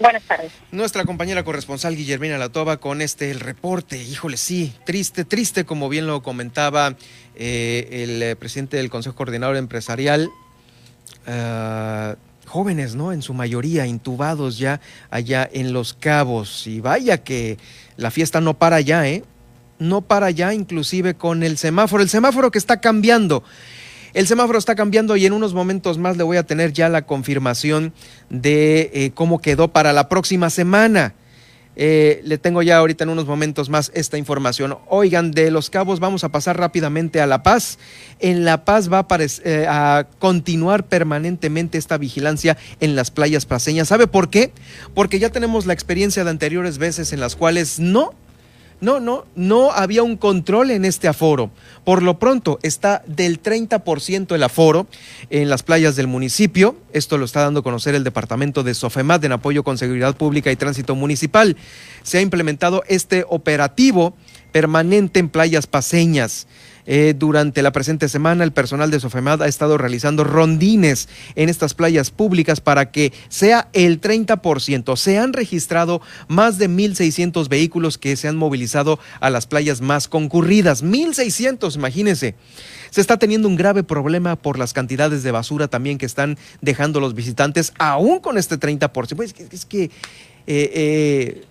Buenas 0.00 0.24
tardes. 0.24 0.50
Nuestra 0.72 1.04
compañera 1.04 1.44
corresponsal 1.44 1.94
Guillermina 1.94 2.36
Latoba 2.36 2.78
con 2.78 3.00
este 3.00 3.30
el 3.30 3.38
reporte. 3.38 4.02
Híjole, 4.02 4.36
sí, 4.36 4.74
triste, 4.84 5.24
triste, 5.24 5.64
como 5.64 5.88
bien 5.88 6.08
lo 6.08 6.20
comentaba 6.20 6.96
eh, 7.36 7.88
el 8.04 8.22
eh, 8.22 8.36
presidente 8.36 8.76
del 8.76 8.90
Consejo 8.90 9.16
Coordinador 9.16 9.56
Empresarial. 9.56 10.30
ah, 11.26 12.16
jóvenes, 12.46 12.94
¿no? 12.94 13.12
En 13.12 13.20
su 13.20 13.34
mayoría 13.34 13.86
intubados 13.86 14.58
ya 14.58 14.80
allá 15.10 15.48
en 15.52 15.72
Los 15.72 15.94
Cabos. 15.94 16.66
Y 16.66 16.80
vaya 16.80 17.18
que 17.18 17.58
la 17.96 18.10
fiesta 18.10 18.40
no 18.40 18.54
para 18.54 18.80
ya, 18.80 19.08
¿eh? 19.08 19.24
No 19.78 20.02
para 20.02 20.30
ya, 20.30 20.54
inclusive 20.54 21.14
con 21.14 21.42
el 21.42 21.58
semáforo. 21.58 22.02
El 22.02 22.08
semáforo 22.08 22.50
que 22.50 22.58
está 22.58 22.80
cambiando. 22.80 23.42
El 24.12 24.28
semáforo 24.28 24.58
está 24.58 24.76
cambiando 24.76 25.16
y 25.16 25.26
en 25.26 25.32
unos 25.32 25.54
momentos 25.54 25.98
más 25.98 26.16
le 26.16 26.22
voy 26.22 26.36
a 26.36 26.44
tener 26.44 26.72
ya 26.72 26.88
la 26.88 27.02
confirmación 27.02 27.92
de 28.30 28.90
eh, 28.94 29.10
cómo 29.12 29.40
quedó 29.40 29.68
para 29.68 29.92
la 29.92 30.08
próxima 30.08 30.50
semana. 30.50 31.14
Eh, 31.76 32.20
le 32.24 32.38
tengo 32.38 32.62
ya 32.62 32.78
ahorita 32.78 33.04
en 33.04 33.10
unos 33.10 33.26
momentos 33.26 33.68
más 33.68 33.90
esta 33.94 34.18
información. 34.18 34.78
Oigan, 34.88 35.32
de 35.32 35.50
Los 35.50 35.70
Cabos 35.70 36.00
vamos 36.00 36.24
a 36.24 36.30
pasar 36.30 36.58
rápidamente 36.58 37.20
a 37.20 37.26
La 37.26 37.42
Paz. 37.42 37.78
En 38.20 38.44
La 38.44 38.64
Paz 38.64 38.92
va 38.92 39.00
a, 39.00 39.06
eh, 39.20 39.66
a 39.68 40.06
continuar 40.18 40.86
permanentemente 40.86 41.78
esta 41.78 41.98
vigilancia 41.98 42.56
en 42.80 42.96
las 42.96 43.10
playas 43.10 43.46
paseñas. 43.46 43.88
¿Sabe 43.88 44.06
por 44.06 44.30
qué? 44.30 44.52
Porque 44.94 45.18
ya 45.18 45.30
tenemos 45.30 45.66
la 45.66 45.72
experiencia 45.72 46.24
de 46.24 46.30
anteriores 46.30 46.78
veces 46.78 47.12
en 47.12 47.20
las 47.20 47.36
cuales 47.36 47.78
no 47.78 48.12
no, 48.84 49.00
no, 49.00 49.24
no 49.34 49.72
había 49.72 50.02
un 50.02 50.16
control 50.16 50.70
en 50.70 50.84
este 50.84 51.08
aforo. 51.08 51.50
Por 51.84 52.02
lo 52.02 52.18
pronto 52.18 52.58
está 52.62 53.02
del 53.06 53.42
30% 53.42 54.34
el 54.34 54.42
aforo 54.42 54.86
en 55.30 55.48
las 55.48 55.62
playas 55.62 55.96
del 55.96 56.06
municipio. 56.06 56.76
Esto 56.92 57.16
lo 57.16 57.24
está 57.24 57.40
dando 57.40 57.60
a 57.60 57.62
conocer 57.62 57.94
el 57.94 58.04
departamento 58.04 58.62
de 58.62 58.74
Sofemat 58.74 59.24
en 59.24 59.32
apoyo 59.32 59.64
con 59.64 59.78
Seguridad 59.78 60.16
Pública 60.16 60.52
y 60.52 60.56
Tránsito 60.56 60.94
Municipal. 60.94 61.56
Se 62.02 62.18
ha 62.18 62.20
implementado 62.20 62.84
este 62.86 63.24
operativo 63.28 64.14
permanente 64.52 65.18
en 65.18 65.30
playas 65.30 65.66
paseñas. 65.66 66.46
Eh, 66.86 67.14
durante 67.16 67.62
la 67.62 67.72
presente 67.72 68.08
semana, 68.08 68.44
el 68.44 68.52
personal 68.52 68.90
de 68.90 69.00
Sofemad 69.00 69.42
ha 69.42 69.48
estado 69.48 69.78
realizando 69.78 70.22
rondines 70.24 71.08
en 71.34 71.48
estas 71.48 71.74
playas 71.74 72.10
públicas 72.10 72.60
para 72.60 72.90
que 72.90 73.12
sea 73.28 73.68
el 73.72 74.00
30%. 74.00 74.96
Se 74.96 75.18
han 75.18 75.32
registrado 75.32 76.02
más 76.28 76.58
de 76.58 76.68
1.600 76.68 77.48
vehículos 77.48 77.96
que 77.96 78.16
se 78.16 78.28
han 78.28 78.36
movilizado 78.36 78.98
a 79.20 79.30
las 79.30 79.46
playas 79.46 79.80
más 79.80 80.08
concurridas. 80.08 80.84
1.600, 80.84 81.74
imagínense. 81.74 82.34
Se 82.90 83.00
está 83.00 83.16
teniendo 83.16 83.48
un 83.48 83.56
grave 83.56 83.82
problema 83.82 84.36
por 84.36 84.58
las 84.58 84.72
cantidades 84.72 85.22
de 85.22 85.32
basura 85.32 85.68
también 85.68 85.98
que 85.98 86.06
están 86.06 86.38
dejando 86.60 87.00
los 87.00 87.14
visitantes, 87.14 87.72
aún 87.78 88.20
con 88.20 88.38
este 88.38 88.58
30%. 88.58 89.16
Pues 89.16 89.34
es 89.50 89.64
que, 89.64 89.84
eh, 89.84 89.90
eh, 90.46 91.44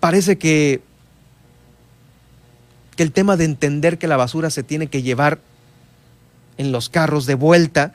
parece 0.00 0.36
que 0.36 0.80
que 2.96 3.02
el 3.02 3.12
tema 3.12 3.36
de 3.36 3.44
entender 3.44 3.98
que 3.98 4.08
la 4.08 4.16
basura 4.16 4.50
se 4.50 4.62
tiene 4.62 4.86
que 4.86 5.02
llevar 5.02 5.40
en 6.58 6.72
los 6.72 6.88
carros 6.88 7.26
de 7.26 7.34
vuelta 7.34 7.94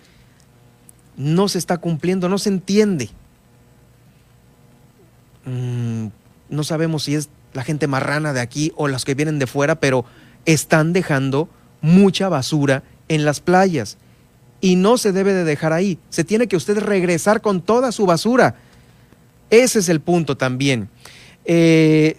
no 1.16 1.48
se 1.48 1.58
está 1.58 1.78
cumpliendo, 1.78 2.30
no 2.30 2.38
se 2.38 2.50
entiende. 2.50 3.10
Mm, 5.46 6.08
no 6.50 6.64
sabemos 6.64 7.04
si 7.04 7.16
es 7.16 7.30
la 7.54 7.64
gente 7.64 7.88
marrana 7.88 8.34
de 8.34 8.40
aquí 8.40 8.72
o 8.76 8.88
las 8.88 9.04
que 9.04 9.16
vienen 9.16 9.40
de 9.40 9.48
fuera, 9.48 9.80
pero 9.80 10.06
están 10.46 10.94
dejando 10.94 11.50
mucha 11.82 12.30
basura 12.30 12.84
en 13.08 13.26
las 13.26 13.40
playas. 13.40 13.98
Y 14.62 14.76
no 14.76 14.98
se 14.98 15.12
debe 15.12 15.34
de 15.34 15.44
dejar 15.44 15.74
ahí. 15.74 16.00
Se 16.10 16.24
tiene 16.24 16.48
que 16.48 16.56
usted 16.56 16.78
regresar 16.80 17.42
con 17.42 17.62
toda 17.62 17.92
su 17.92 18.06
basura. 18.06 18.56
Ese 19.50 19.80
es 19.80 19.90
el 19.90 20.02
punto 20.02 20.38
también. 20.38 20.90
Eh, 21.46 22.18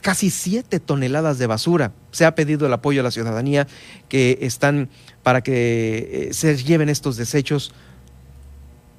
casi 0.00 0.30
siete 0.30 0.80
toneladas 0.80 1.38
de 1.38 1.46
basura. 1.46 1.92
Se 2.10 2.24
ha 2.24 2.34
pedido 2.34 2.66
el 2.66 2.72
apoyo 2.72 3.00
a 3.00 3.04
la 3.04 3.10
ciudadanía 3.10 3.66
que 4.08 4.38
están 4.42 4.88
para 5.22 5.42
que 5.42 6.28
eh, 6.30 6.34
se 6.34 6.56
lleven 6.56 6.88
estos 6.88 7.16
desechos 7.16 7.72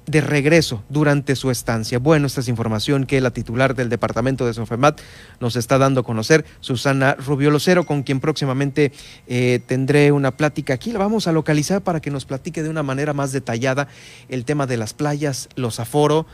de 0.06 0.20
regreso 0.20 0.84
durante 0.88 1.34
su 1.34 1.50
estancia. 1.50 1.98
Bueno, 1.98 2.26
esta 2.26 2.40
es 2.40 2.48
información 2.48 3.06
que 3.06 3.20
la 3.20 3.30
titular 3.30 3.74
del 3.74 3.88
departamento 3.88 4.46
de 4.46 4.52
Sofemat 4.52 5.00
nos 5.40 5.56
está 5.56 5.78
dando 5.78 6.00
a 6.00 6.04
conocer, 6.04 6.44
Susana 6.60 7.14
Rubiolocero, 7.14 7.86
con 7.86 8.02
quien 8.02 8.20
próximamente 8.20 8.92
eh, 9.26 9.60
tendré 9.66 10.12
una 10.12 10.36
plática 10.36 10.74
aquí. 10.74 10.92
La 10.92 10.98
vamos 10.98 11.26
a 11.26 11.32
localizar 11.32 11.82
para 11.82 12.00
que 12.00 12.10
nos 12.10 12.26
platique 12.26 12.62
de 12.62 12.68
una 12.68 12.82
manera 12.82 13.14
más 13.14 13.32
detallada 13.32 13.88
el 14.28 14.44
tema 14.44 14.66
de 14.66 14.76
las 14.76 14.92
playas, 14.92 15.48
los 15.56 15.80
aforo 15.80 16.26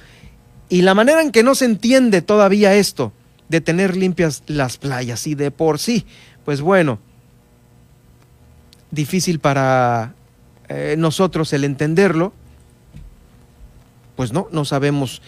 y 0.69 0.83
la 0.83 0.95
manera 0.95 1.23
en 1.23 1.33
que 1.33 1.43
no 1.43 1.55
se 1.55 1.65
entiende 1.65 2.23
todavía 2.23 2.75
esto 2.75 3.13
de 3.51 3.61
tener 3.61 3.97
limpias 3.97 4.45
las 4.47 4.79
playas 4.79 5.27
y 5.27 5.35
de 5.35 5.51
por 5.51 5.81
sí, 5.81 6.07
pues 6.45 6.61
bueno, 6.61 7.01
difícil 8.93 9.41
para 9.41 10.15
eh, 10.69 10.95
nosotros 10.97 11.53
el 11.53 11.65
entenderlo, 11.65 12.33
pues 14.15 14.33
no, 14.33 14.47
no 14.53 14.65
sabemos 14.65 15.21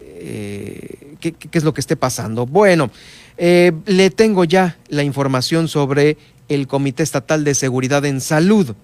eh, 0.00 1.16
qué, 1.20 1.34
es 1.52 1.62
lo 1.62 1.74
que 1.74 1.82
esté 1.82 1.96
pasando. 1.96 2.46
Bueno, 2.46 2.90
eh, 3.36 3.72
le 3.84 4.08
tengo 4.08 4.44
ya 4.44 4.78
la 4.88 5.02
información 5.02 5.68
sobre 5.68 6.16
el 6.48 6.66
Comité 6.66 7.02
Estatal 7.02 7.44
de 7.44 7.54
Seguridad 7.54 8.06
en 8.06 8.22
Salud. 8.22 8.74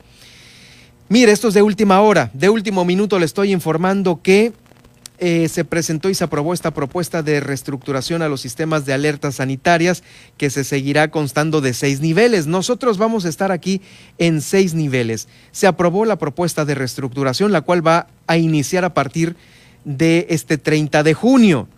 Mire, 1.09 1.33
esto 1.33 1.49
es 1.49 1.55
de 1.55 1.63
última 1.63 2.03
hora, 2.03 2.31
de 2.35 2.51
último 2.51 2.85
minuto 2.85 3.19
le 3.19 3.25
estoy 3.25 3.53
informando 3.53 4.21
que 4.23 4.53
eh, 5.19 5.49
se 5.49 5.65
presentó 5.65 6.11
y 6.11 6.15
se 6.15 6.25
aprobó 6.25 6.53
esta 6.53 6.73
propuesta 6.73 7.23
de 7.23 7.41
reestructuración 7.41 8.23
a 8.23 8.29
los 8.29 8.41
sistemas 8.41 8.85
de 8.85 8.93
alertas 8.93 9.37
sanitarias 9.37 10.03
que 10.37 10.51
se 10.51 10.65
seguirá 10.65 11.11
constando 11.11 11.61
de 11.61 11.73
seis 11.73 12.01
niveles. 12.01 12.47
Nosotros 12.47 12.99
vamos 12.99 13.25
a 13.25 13.29
estar 13.29 13.53
aquí 13.53 13.81
en 14.19 14.41
seis 14.41 14.75
niveles. 14.75 15.29
Se 15.53 15.67
aprobó 15.67 16.05
la 16.05 16.17
propuesta 16.17 16.65
de 16.65 16.75
reestructuración, 16.75 17.53
la 17.53 17.63
cual 17.63 17.87
va 17.87 18.09
a 18.27 18.37
iniciar 18.37 18.85
a 18.85 18.95
partir 18.95 19.37
de 19.85 20.27
este 20.31 20.59
30 20.59 21.03
de 21.03 21.15
junio. 21.15 21.69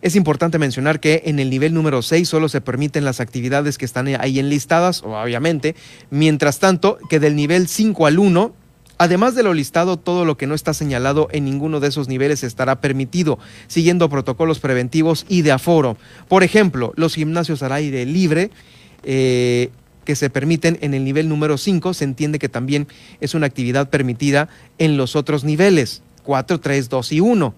Es 0.00 0.16
importante 0.16 0.58
mencionar 0.58 0.98
que 0.98 1.22
en 1.26 1.38
el 1.38 1.48
nivel 1.48 1.74
número 1.74 2.02
6 2.02 2.28
solo 2.28 2.48
se 2.48 2.60
permiten 2.60 3.04
las 3.04 3.20
actividades 3.20 3.78
que 3.78 3.84
están 3.84 4.08
ahí 4.08 4.40
enlistadas, 4.40 5.04
obviamente. 5.04 5.76
Mientras 6.10 6.58
tanto, 6.58 6.98
que 7.08 7.20
del 7.20 7.36
nivel 7.36 7.68
5 7.68 8.06
al 8.06 8.18
1 8.18 8.61
Además 8.98 9.34
de 9.34 9.42
lo 9.42 9.54
listado, 9.54 9.96
todo 9.96 10.24
lo 10.24 10.36
que 10.36 10.46
no 10.46 10.54
está 10.54 10.74
señalado 10.74 11.28
en 11.32 11.44
ninguno 11.44 11.80
de 11.80 11.88
esos 11.88 12.08
niveles 12.08 12.44
estará 12.44 12.80
permitido, 12.80 13.38
siguiendo 13.66 14.08
protocolos 14.08 14.60
preventivos 14.60 15.26
y 15.28 15.42
de 15.42 15.52
aforo. 15.52 15.96
Por 16.28 16.42
ejemplo, 16.42 16.92
los 16.96 17.14
gimnasios 17.14 17.62
al 17.62 17.72
aire 17.72 18.06
libre, 18.06 18.50
eh, 19.02 19.70
que 20.04 20.16
se 20.16 20.30
permiten 20.30 20.78
en 20.80 20.94
el 20.94 21.04
nivel 21.04 21.28
número 21.28 21.58
5, 21.58 21.94
se 21.94 22.04
entiende 22.04 22.38
que 22.38 22.48
también 22.48 22.86
es 23.20 23.34
una 23.34 23.46
actividad 23.46 23.88
permitida 23.88 24.48
en 24.78 24.96
los 24.96 25.16
otros 25.16 25.44
niveles, 25.44 26.02
4, 26.24 26.60
3, 26.60 26.88
2 26.88 27.12
y 27.12 27.20
1. 27.20 27.54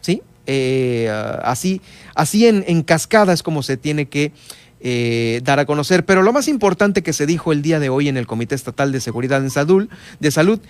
¿Sí? 0.00 0.22
Eh, 0.46 1.10
así 1.44 1.82
así 2.14 2.46
en, 2.46 2.64
en 2.66 2.82
cascada 2.82 3.32
es 3.34 3.42
como 3.42 3.62
se 3.62 3.76
tiene 3.76 4.06
que 4.06 4.32
eh, 4.80 5.40
dar 5.44 5.58
a 5.58 5.66
conocer. 5.66 6.04
Pero 6.04 6.22
lo 6.22 6.32
más 6.32 6.48
importante 6.48 7.02
que 7.02 7.12
se 7.12 7.26
dijo 7.26 7.52
el 7.52 7.62
día 7.62 7.80
de 7.80 7.88
hoy 7.88 8.08
en 8.08 8.16
el 8.16 8.26
Comité 8.26 8.54
Estatal 8.54 8.92
de 8.92 9.00
Seguridad 9.00 9.40
de 9.40 10.30
Salud 10.30 10.60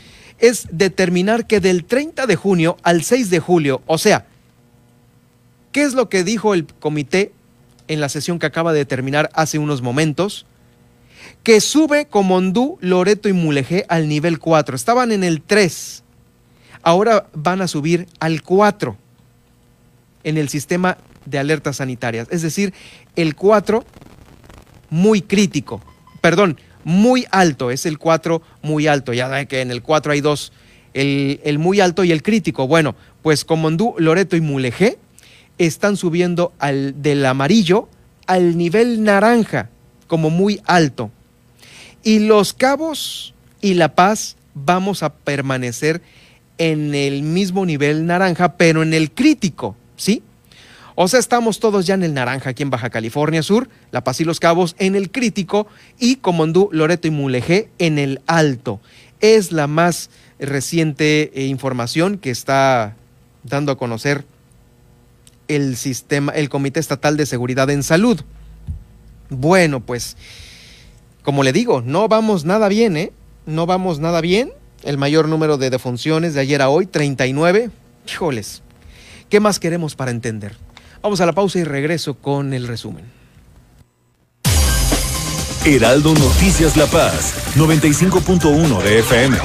es 0.40 0.66
determinar 0.72 1.46
que 1.46 1.60
del 1.60 1.84
30 1.84 2.26
de 2.26 2.36
junio 2.36 2.76
al 2.82 3.02
6 3.04 3.30
de 3.30 3.40
julio, 3.40 3.82
o 3.86 3.98
sea, 3.98 4.26
¿qué 5.70 5.82
es 5.82 5.94
lo 5.94 6.08
que 6.08 6.24
dijo 6.24 6.54
el 6.54 6.66
comité 6.66 7.32
en 7.88 8.00
la 8.00 8.08
sesión 8.08 8.38
que 8.38 8.46
acaba 8.46 8.72
de 8.72 8.84
terminar 8.84 9.30
hace 9.34 9.58
unos 9.58 9.82
momentos? 9.82 10.46
Que 11.42 11.60
sube 11.60 12.06
Comondú, 12.06 12.78
Loreto 12.80 13.28
y 13.28 13.32
Mulegé 13.32 13.84
al 13.88 14.08
nivel 14.08 14.38
4. 14.38 14.74
Estaban 14.74 15.12
en 15.12 15.22
el 15.24 15.42
3. 15.42 16.02
Ahora 16.82 17.28
van 17.34 17.60
a 17.60 17.68
subir 17.68 18.06
al 18.18 18.42
4 18.42 18.96
en 20.24 20.38
el 20.38 20.48
sistema 20.48 20.98
de 21.26 21.38
alertas 21.38 21.76
sanitarias. 21.76 22.28
Es 22.30 22.42
decir, 22.42 22.72
el 23.16 23.34
4 23.34 23.84
muy 24.90 25.22
crítico, 25.22 25.80
perdón, 26.20 26.58
muy 26.84 27.26
alto, 27.30 27.70
es 27.70 27.86
el 27.86 27.98
4 27.98 28.42
muy 28.62 28.86
alto. 28.86 29.12
Ya 29.12 29.44
que 29.46 29.60
en 29.60 29.70
el 29.70 29.82
4 29.82 30.12
hay 30.12 30.20
dos, 30.20 30.52
el, 30.94 31.40
el, 31.44 31.58
muy 31.58 31.80
alto 31.80 32.04
y 32.04 32.12
el 32.12 32.22
crítico. 32.22 32.66
Bueno, 32.66 32.94
pues 33.22 33.44
Comondú, 33.44 33.94
Loreto 33.98 34.36
y 34.36 34.40
Mulegé 34.40 34.98
están 35.58 35.96
subiendo 35.96 36.52
al, 36.58 37.02
del 37.02 37.24
amarillo 37.26 37.88
al 38.26 38.56
nivel 38.56 39.02
naranja, 39.02 39.70
como 40.06 40.30
muy 40.30 40.60
alto. 40.64 41.10
Y 42.02 42.20
Los 42.20 42.52
Cabos 42.52 43.34
y 43.60 43.74
La 43.74 43.94
Paz 43.94 44.36
vamos 44.54 45.02
a 45.02 45.12
permanecer 45.12 46.00
en 46.56 46.94
el 46.94 47.22
mismo 47.22 47.66
nivel 47.66 48.06
naranja, 48.06 48.56
pero 48.56 48.82
en 48.82 48.94
el 48.94 49.10
crítico, 49.10 49.76
¿sí? 49.96 50.22
O 51.02 51.08
sea, 51.08 51.18
estamos 51.18 51.60
todos 51.60 51.86
ya 51.86 51.94
en 51.94 52.02
el 52.02 52.12
naranja 52.12 52.50
aquí 52.50 52.62
en 52.62 52.68
Baja 52.68 52.90
California 52.90 53.42
Sur, 53.42 53.70
La 53.90 54.04
Paz 54.04 54.20
y 54.20 54.24
Los 54.26 54.38
Cabos 54.38 54.76
en 54.78 54.94
el 54.94 55.10
crítico 55.10 55.66
y 55.98 56.16
Comondú, 56.16 56.68
Loreto 56.72 57.08
y 57.08 57.10
Mulegé 57.10 57.70
en 57.78 57.98
el 57.98 58.20
alto. 58.26 58.82
Es 59.20 59.50
la 59.50 59.66
más 59.66 60.10
reciente 60.38 61.30
eh, 61.32 61.46
información 61.46 62.18
que 62.18 62.30
está 62.30 62.96
dando 63.44 63.72
a 63.72 63.78
conocer 63.78 64.26
el 65.48 65.78
sistema, 65.78 66.32
el 66.32 66.50
Comité 66.50 66.80
Estatal 66.80 67.16
de 67.16 67.24
Seguridad 67.24 67.70
en 67.70 67.82
Salud. 67.82 68.20
Bueno, 69.30 69.80
pues, 69.80 70.18
como 71.22 71.44
le 71.44 71.54
digo, 71.54 71.80
no 71.80 72.08
vamos 72.08 72.44
nada 72.44 72.68
bien, 72.68 72.98
¿eh? 72.98 73.10
No 73.46 73.64
vamos 73.64 74.00
nada 74.00 74.20
bien. 74.20 74.52
El 74.82 74.98
mayor 74.98 75.28
número 75.28 75.56
de 75.56 75.70
defunciones 75.70 76.34
de 76.34 76.40
ayer 76.40 76.60
a 76.60 76.68
hoy, 76.68 76.84
39. 76.84 77.70
Híjoles, 78.06 78.60
¿qué 79.30 79.40
más 79.40 79.58
queremos 79.58 79.94
para 79.94 80.10
entender? 80.10 80.58
Vamos 81.02 81.20
a 81.20 81.26
la 81.26 81.32
pausa 81.32 81.58
y 81.58 81.64
regreso 81.64 82.14
con 82.14 82.52
el 82.52 82.68
resumen. 82.68 83.04
Heraldo 85.64 86.14
Noticias 86.14 86.76
La 86.76 86.86
Paz, 86.86 87.54
95.1 87.56 88.82
de 88.82 88.98
FM. 89.00 89.38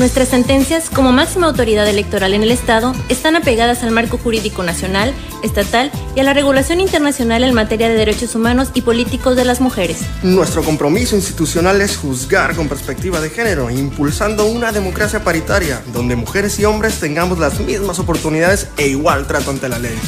Nuestras 0.00 0.28
sentencias, 0.28 0.88
como 0.88 1.12
máxima 1.12 1.46
autoridad 1.46 1.86
electoral 1.86 2.32
en 2.32 2.42
el 2.42 2.50
Estado, 2.50 2.94
están 3.10 3.36
apegadas 3.36 3.82
al 3.82 3.90
marco 3.90 4.16
jurídico 4.16 4.62
nacional, 4.62 5.12
estatal 5.42 5.92
y 6.16 6.20
a 6.20 6.22
la 6.22 6.32
regulación 6.32 6.80
internacional 6.80 7.44
en 7.44 7.52
materia 7.52 7.86
de 7.86 7.96
derechos 7.96 8.34
humanos 8.34 8.70
y 8.72 8.80
políticos 8.80 9.36
de 9.36 9.44
las 9.44 9.60
mujeres. 9.60 9.98
Nuestro 10.22 10.62
compromiso 10.62 11.16
institucional 11.16 11.82
es 11.82 11.98
juzgar 11.98 12.56
con 12.56 12.66
perspectiva 12.66 13.20
de 13.20 13.28
género, 13.28 13.68
impulsando 13.68 14.46
una 14.46 14.72
democracia 14.72 15.22
paritaria, 15.22 15.82
donde 15.92 16.16
mujeres 16.16 16.58
y 16.58 16.64
hombres 16.64 16.98
tengamos 16.98 17.38
las 17.38 17.60
mismas 17.60 17.98
oportunidades 17.98 18.68
e 18.78 18.88
igual 18.88 19.26
trato 19.26 19.50
ante 19.50 19.68
la 19.68 19.78
ley. 19.78 19.98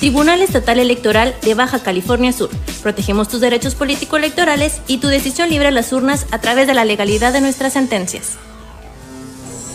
Tribunal 0.00 0.40
Estatal 0.40 0.78
Electoral 0.78 1.36
de 1.42 1.52
Baja 1.52 1.80
California 1.80 2.32
Sur. 2.32 2.48
Protegemos 2.82 3.28
tus 3.28 3.42
derechos 3.42 3.74
político-electorales 3.74 4.80
y 4.86 4.96
tu 4.96 5.08
decisión 5.08 5.50
libre 5.50 5.68
a 5.68 5.72
las 5.72 5.92
urnas 5.92 6.24
a 6.30 6.38
través 6.38 6.66
de 6.66 6.72
la 6.72 6.86
legalidad 6.86 7.34
de 7.34 7.42
nuestras 7.42 7.74
sentencias. 7.74 8.38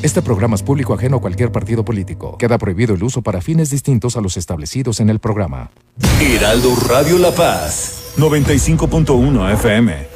Este 0.00 0.22
programa 0.22 0.54
es 0.54 0.62
público 0.62 0.94
ajeno 0.94 1.16
a 1.16 1.20
cualquier 1.20 1.50
partido 1.50 1.84
político. 1.84 2.38
Queda 2.38 2.56
prohibido 2.56 2.94
el 2.94 3.02
uso 3.02 3.20
para 3.20 3.40
fines 3.40 3.68
distintos 3.70 4.16
a 4.16 4.20
los 4.20 4.36
establecidos 4.36 5.00
en 5.00 5.10
el 5.10 5.18
programa. 5.18 5.70
Heraldo 6.20 6.76
Radio 6.88 7.18
La 7.18 7.32
Paz, 7.32 8.12
95.1 8.16 9.54
FM. 9.54 10.06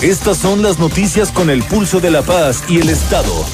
Estas 0.00 0.38
son 0.38 0.62
las 0.62 0.78
noticias 0.78 1.30
con 1.32 1.50
el 1.50 1.62
pulso 1.64 2.00
de 2.00 2.10
la 2.10 2.22
paz 2.22 2.64
y 2.68 2.80
el 2.80 2.88
Estado. 2.88 3.44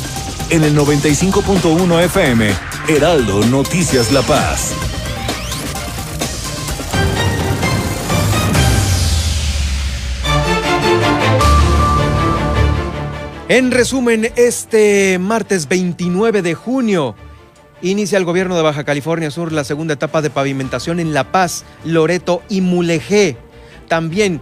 En 0.50 0.62
el 0.62 0.76
95.1 0.76 2.04
FM, 2.04 2.48
Heraldo 2.88 3.44
Noticias 3.46 4.12
La 4.12 4.22
Paz. 4.22 4.72
En 13.50 13.72
resumen, 13.72 14.30
este 14.36 15.18
martes 15.18 15.66
29 15.66 16.40
de 16.40 16.54
junio 16.54 17.16
inicia 17.82 18.16
el 18.16 18.24
gobierno 18.24 18.54
de 18.54 18.62
Baja 18.62 18.84
California 18.84 19.32
Sur 19.32 19.50
la 19.50 19.64
segunda 19.64 19.94
etapa 19.94 20.22
de 20.22 20.30
pavimentación 20.30 21.00
en 21.00 21.12
La 21.12 21.32
Paz, 21.32 21.64
Loreto 21.84 22.44
y 22.48 22.60
Mulegé. 22.60 23.36
También 23.88 24.40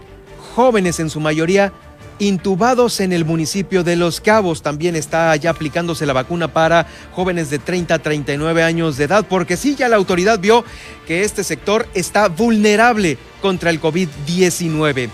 jóvenes 0.53 0.99
en 0.99 1.09
su 1.09 1.21
mayoría 1.21 1.73
intubados 2.19 2.99
en 2.99 3.11
el 3.11 3.25
municipio 3.25 3.83
de 3.83 3.95
Los 3.95 4.21
Cabos. 4.21 4.61
También 4.61 4.95
está 4.95 5.35
ya 5.37 5.49
aplicándose 5.49 6.05
la 6.05 6.13
vacuna 6.13 6.53
para 6.53 6.85
jóvenes 7.11 7.49
de 7.49 7.57
30 7.57 7.95
a 7.95 7.99
39 7.99 8.61
años 8.61 8.95
de 8.95 9.05
edad, 9.05 9.25
porque 9.27 9.57
sí, 9.57 9.75
ya 9.75 9.89
la 9.89 9.95
autoridad 9.95 10.37
vio 10.37 10.63
que 11.07 11.23
este 11.23 11.43
sector 11.43 11.87
está 11.95 12.27
vulnerable 12.27 13.17
contra 13.41 13.71
el 13.71 13.81
COVID-19. 13.81 15.09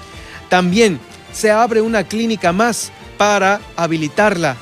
También 0.50 1.00
se 1.32 1.50
abre 1.50 1.80
una 1.80 2.04
clínica 2.04 2.52
más 2.52 2.91
para 3.18 3.61
habilitarla 3.76 4.57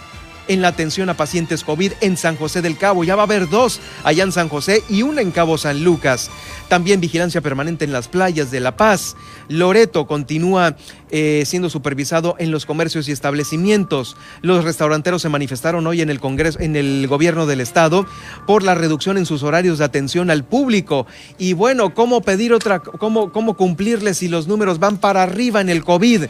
en 0.47 0.61
la 0.61 0.69
atención 0.69 1.09
a 1.09 1.15
pacientes 1.15 1.63
COVID 1.63 1.93
en 2.01 2.17
San 2.17 2.35
José 2.35 2.61
del 2.61 2.77
Cabo. 2.77 3.03
Ya 3.03 3.15
va 3.15 3.23
a 3.23 3.25
haber 3.25 3.49
dos 3.49 3.79
allá 4.03 4.23
en 4.23 4.31
San 4.31 4.49
José 4.49 4.83
y 4.89 5.03
una 5.03 5.21
en 5.21 5.31
Cabo 5.31 5.57
San 5.57 5.83
Lucas. 5.83 6.29
También 6.67 6.99
vigilancia 6.99 7.41
permanente 7.41 7.85
en 7.85 7.93
las 7.93 8.07
playas 8.07 8.51
de 8.51 8.59
La 8.59 8.75
Paz. 8.75 9.15
Loreto 9.47 10.07
continúa 10.07 10.75
eh, 11.11 11.43
siendo 11.45 11.69
supervisado 11.69 12.35
en 12.39 12.51
los 12.51 12.65
comercios 12.65 13.07
y 13.07 13.11
establecimientos. 13.11 14.17
Los 14.41 14.63
restauranteros 14.63 15.21
se 15.21 15.29
manifestaron 15.29 15.85
hoy 15.87 16.01
en 16.01 16.09
el 16.09 16.19
Congreso, 16.19 16.59
en 16.59 16.75
el 16.75 17.07
gobierno 17.07 17.45
del 17.45 17.61
estado, 17.61 18.05
por 18.47 18.63
la 18.63 18.75
reducción 18.75 19.17
en 19.17 19.25
sus 19.25 19.43
horarios 19.43 19.77
de 19.77 19.85
atención 19.85 20.29
al 20.29 20.43
público. 20.43 21.05
Y 21.37 21.53
bueno, 21.53 21.93
¿cómo 21.93 22.21
pedir 22.21 22.53
otra, 22.53 22.79
cómo, 22.79 23.31
cómo 23.31 23.55
cumplirles 23.55 24.17
si 24.17 24.27
los 24.27 24.47
números 24.47 24.79
van 24.79 24.97
para 24.97 25.23
arriba 25.23 25.61
en 25.61 25.69
el 25.69 25.83
COVID? 25.83 26.25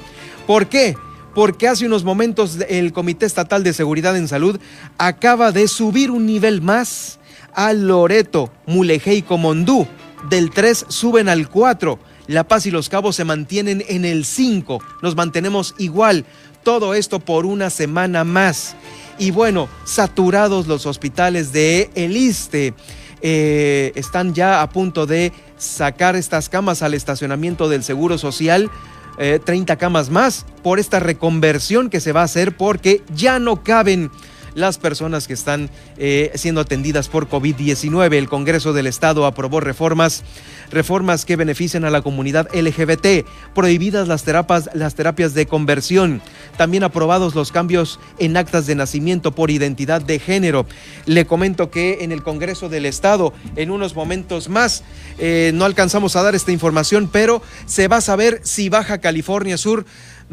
¿Por 0.45 0.67
qué? 0.67 0.95
Porque 1.33 1.67
hace 1.67 1.85
unos 1.85 2.03
momentos 2.03 2.57
el 2.69 2.93
Comité 2.93 3.25
Estatal 3.25 3.63
de 3.63 3.73
Seguridad 3.73 4.15
en 4.15 4.27
Salud 4.27 4.59
acaba 4.97 5.51
de 5.51 5.67
subir 5.67 6.11
un 6.11 6.25
nivel 6.25 6.61
más 6.61 7.19
a 7.53 7.73
Loreto, 7.73 8.51
Mulegé 8.65 9.15
y 9.15 9.21
Comondú. 9.21 9.87
Del 10.29 10.51
3 10.51 10.85
suben 10.87 11.29
al 11.29 11.49
4. 11.49 11.99
La 12.27 12.45
Paz 12.45 12.65
y 12.65 12.71
Los 12.71 12.87
Cabos 12.87 13.15
se 13.15 13.25
mantienen 13.25 13.83
en 13.87 14.05
el 14.05 14.25
5. 14.25 14.79
Nos 15.01 15.15
mantenemos 15.15 15.75
igual. 15.77 16.25
Todo 16.63 16.93
esto 16.93 17.19
por 17.19 17.45
una 17.45 17.69
semana 17.69 18.23
más. 18.23 18.75
Y 19.19 19.31
bueno, 19.31 19.67
saturados 19.83 20.67
los 20.67 20.85
hospitales 20.85 21.51
de 21.51 21.89
El 21.95 22.15
Iste. 22.15 22.73
Eh, 23.21 23.91
están 23.95 24.33
ya 24.33 24.61
a 24.61 24.69
punto 24.69 25.05
de 25.05 25.31
sacar 25.57 26.15
estas 26.15 26.49
camas 26.49 26.81
al 26.81 26.93
estacionamiento 26.93 27.69
del 27.69 27.83
Seguro 27.83 28.17
Social 28.17 28.69
30 29.17 29.73
eh, 29.73 29.77
camas 29.77 30.09
más 30.09 30.45
por 30.63 30.79
esta 30.79 30.99
reconversión 30.99 31.89
que 31.89 31.99
se 31.99 32.11
va 32.11 32.21
a 32.21 32.25
hacer 32.25 32.55
porque 32.57 33.01
ya 33.13 33.39
no 33.39 33.63
caben 33.63 34.11
las 34.55 34.77
personas 34.77 35.27
que 35.27 35.33
están 35.33 35.69
eh, 35.97 36.31
siendo 36.35 36.61
atendidas 36.61 37.09
por 37.09 37.29
COVID-19. 37.29 38.13
El 38.13 38.29
Congreso 38.29 38.73
del 38.73 38.87
Estado 38.87 39.25
aprobó 39.25 39.59
reformas, 39.59 40.23
reformas 40.71 41.25
que 41.25 41.35
benefician 41.35 41.85
a 41.85 41.89
la 41.89 42.01
comunidad 42.01 42.47
LGBT, 42.53 43.27
prohibidas 43.53 44.07
las 44.07 44.23
terapias, 44.23 44.69
las 44.73 44.95
terapias 44.95 45.33
de 45.33 45.45
conversión, 45.45 46.21
también 46.57 46.83
aprobados 46.83 47.35
los 47.35 47.51
cambios 47.51 47.99
en 48.19 48.37
actas 48.37 48.65
de 48.67 48.75
nacimiento 48.75 49.33
por 49.33 49.51
identidad 49.51 50.01
de 50.01 50.19
género. 50.19 50.65
Le 51.05 51.25
comento 51.25 51.69
que 51.69 51.99
en 52.01 52.11
el 52.11 52.23
Congreso 52.23 52.69
del 52.69 52.85
Estado, 52.85 53.33
en 53.55 53.71
unos 53.71 53.95
momentos 53.95 54.49
más, 54.49 54.83
eh, 55.19 55.51
no 55.53 55.65
alcanzamos 55.65 56.15
a 56.15 56.23
dar 56.23 56.35
esta 56.35 56.51
información, 56.51 57.09
pero 57.11 57.41
se 57.65 57.87
va 57.87 57.97
a 57.97 58.01
saber 58.01 58.41
si 58.43 58.69
Baja 58.69 58.99
California 58.99 59.57
Sur 59.57 59.85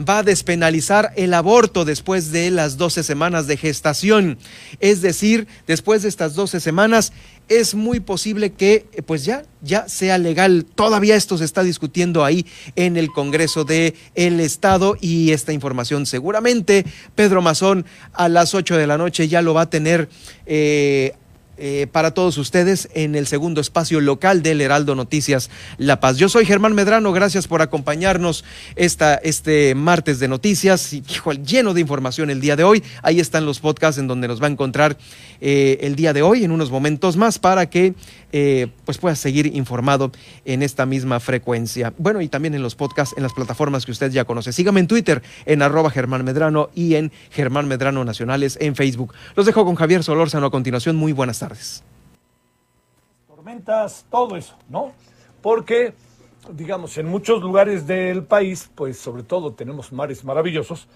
va 0.09 0.19
a 0.19 0.23
despenalizar 0.23 1.13
el 1.17 1.35
aborto 1.35 1.85
después 1.85 2.33
de 2.33 2.51
las 2.51 2.77
12 2.77 3.03
semanas 3.03 3.47
de 3.47 3.57
gestación. 3.57 4.39
Es 4.81 5.03
decir, 5.03 5.47
después 5.67 6.03
de 6.03 6.09
estas 6.09 6.35
12 6.35 6.61
semanas 6.61 7.13
es 7.49 7.75
muy 7.75 8.01
posible 8.01 8.53
que 8.53 8.87
pues 9.07 9.25
ya 9.25 9.43
ya 9.63 9.89
sea 9.89 10.19
legal. 10.19 10.65
Todavía 10.75 11.17
esto 11.17 11.37
se 11.37 11.45
está 11.45 11.63
discutiendo 11.63 12.25
ahí 12.25 12.47
en 12.77 12.97
el 12.97 13.11
Congreso 13.11 13.65
de 13.65 13.95
el 14.15 14.41
Estado 14.41 14.97
y 15.01 15.33
esta 15.33 15.53
información 15.53 16.07
seguramente 16.07 16.85
Pedro 17.15 17.43
Mazón 17.43 17.85
a 18.13 18.29
las 18.29 18.55
8 18.55 18.77
de 18.77 18.87
la 18.87 18.99
noche 18.99 19.29
ya 19.29 19.43
lo 19.43 19.55
va 19.55 19.63
a 19.63 19.71
tener 19.71 20.09
eh, 20.47 21.15
eh, 21.63 21.87
para 21.93 22.15
todos 22.15 22.39
ustedes 22.39 22.89
en 22.95 23.15
el 23.15 23.27
segundo 23.27 23.61
espacio 23.61 24.01
local 24.01 24.43
del 24.43 24.63
Heraldo 24.63 24.95
Noticias 24.95 25.51
La 25.77 26.01
Paz. 26.01 26.17
Yo 26.17 26.31
soy 26.31 26.47
Germán 26.47 26.75
Medrano, 26.75 27.13
gracias 27.13 27.47
por 27.47 27.61
acompañarnos 27.61 28.45
esta, 28.77 29.17
este 29.17 29.75
martes 29.75 30.19
de 30.19 30.29
noticias, 30.29 30.93
y, 30.95 31.03
lleno 31.45 31.75
de 31.75 31.83
información 31.83 32.31
el 32.31 32.41
día 32.41 32.57
de 32.57 32.65
hoy. 32.65 32.83
Ahí 33.03 33.21
están 33.21 33.45
los 33.45 33.61
podcasts 33.61 33.99
en 33.99 34.07
donde 34.07 34.27
nos 34.27 34.41
va 34.43 34.47
a 34.47 34.51
encontrar 34.51 34.97
eh, 35.43 35.79
el 35.83 35.97
día 35.97 36.15
de 36.15 36.23
hoy 36.23 36.45
en 36.45 36.51
unos 36.51 36.71
momentos 36.71 37.19
más 37.19 37.39
para 37.39 37.69
que 37.69 37.95
eh, 38.33 38.69
pues 38.85 38.99
pueda 38.99 39.17
seguir 39.17 39.47
informado 39.55 40.13
en 40.45 40.63
esta 40.63 40.87
misma 40.87 41.21
frecuencia. 41.21 41.93
Bueno, 41.99 42.21
y 42.21 42.29
también 42.29 42.55
en 42.55 42.63
los 42.63 42.75
podcasts, 42.75 43.15
en 43.17 43.23
las 43.23 43.33
plataformas 43.33 43.85
que 43.85 43.93
usted 43.93 44.11
ya 44.13 44.25
conoce. 44.25 44.53
Sígame 44.53 44.81
en 44.81 44.87
Twitter, 44.87 45.23
en 45.47 45.63
arroba 45.63 45.91
Germán 45.91 46.25
Medrano 46.25 46.71
y 46.75 46.95
en 46.95 47.13
Germán 47.31 47.69
Medrano 47.69 48.05
Nacionales 48.05 48.57
en 48.61 48.77
Facebook. 48.77 49.13
Los 49.35 49.47
dejo 49.47 49.65
con 49.65 49.75
Javier 49.75 50.05
Solórzano 50.05 50.47
a 50.47 50.51
continuación. 50.51 50.97
Muy 50.97 51.13
buenas 51.13 51.43
Tormentas, 53.27 54.07
todo 54.11 54.37
eso, 54.37 54.57
¿no? 54.69 54.93
Porque, 55.43 55.95
digamos, 56.53 56.99
en 56.99 57.07
muchos 57.07 57.43
lugares 57.43 57.87
del 57.87 58.25
país, 58.25 58.71
pues 58.75 58.99
sobre 58.99 59.23
todo 59.23 59.53
tenemos 59.53 59.93
mares 59.93 60.25
maravillosos, 60.25 60.89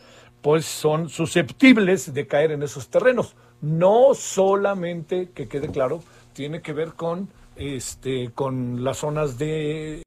pues 0.42 0.66
son 0.66 1.08
susceptibles 1.08 2.12
de 2.12 2.26
caer 2.26 2.52
en 2.52 2.62
esos 2.62 2.88
terrenos. 2.88 3.34
No 3.62 4.12
solamente, 4.14 5.30
que 5.30 5.48
quede 5.48 5.68
claro, 5.68 6.02
tiene 6.34 6.60
que 6.60 6.74
ver 6.74 6.92
con, 6.92 7.30
este, 7.56 8.30
con 8.32 8.84
las 8.84 8.98
zonas 8.98 9.38
de 9.38 10.02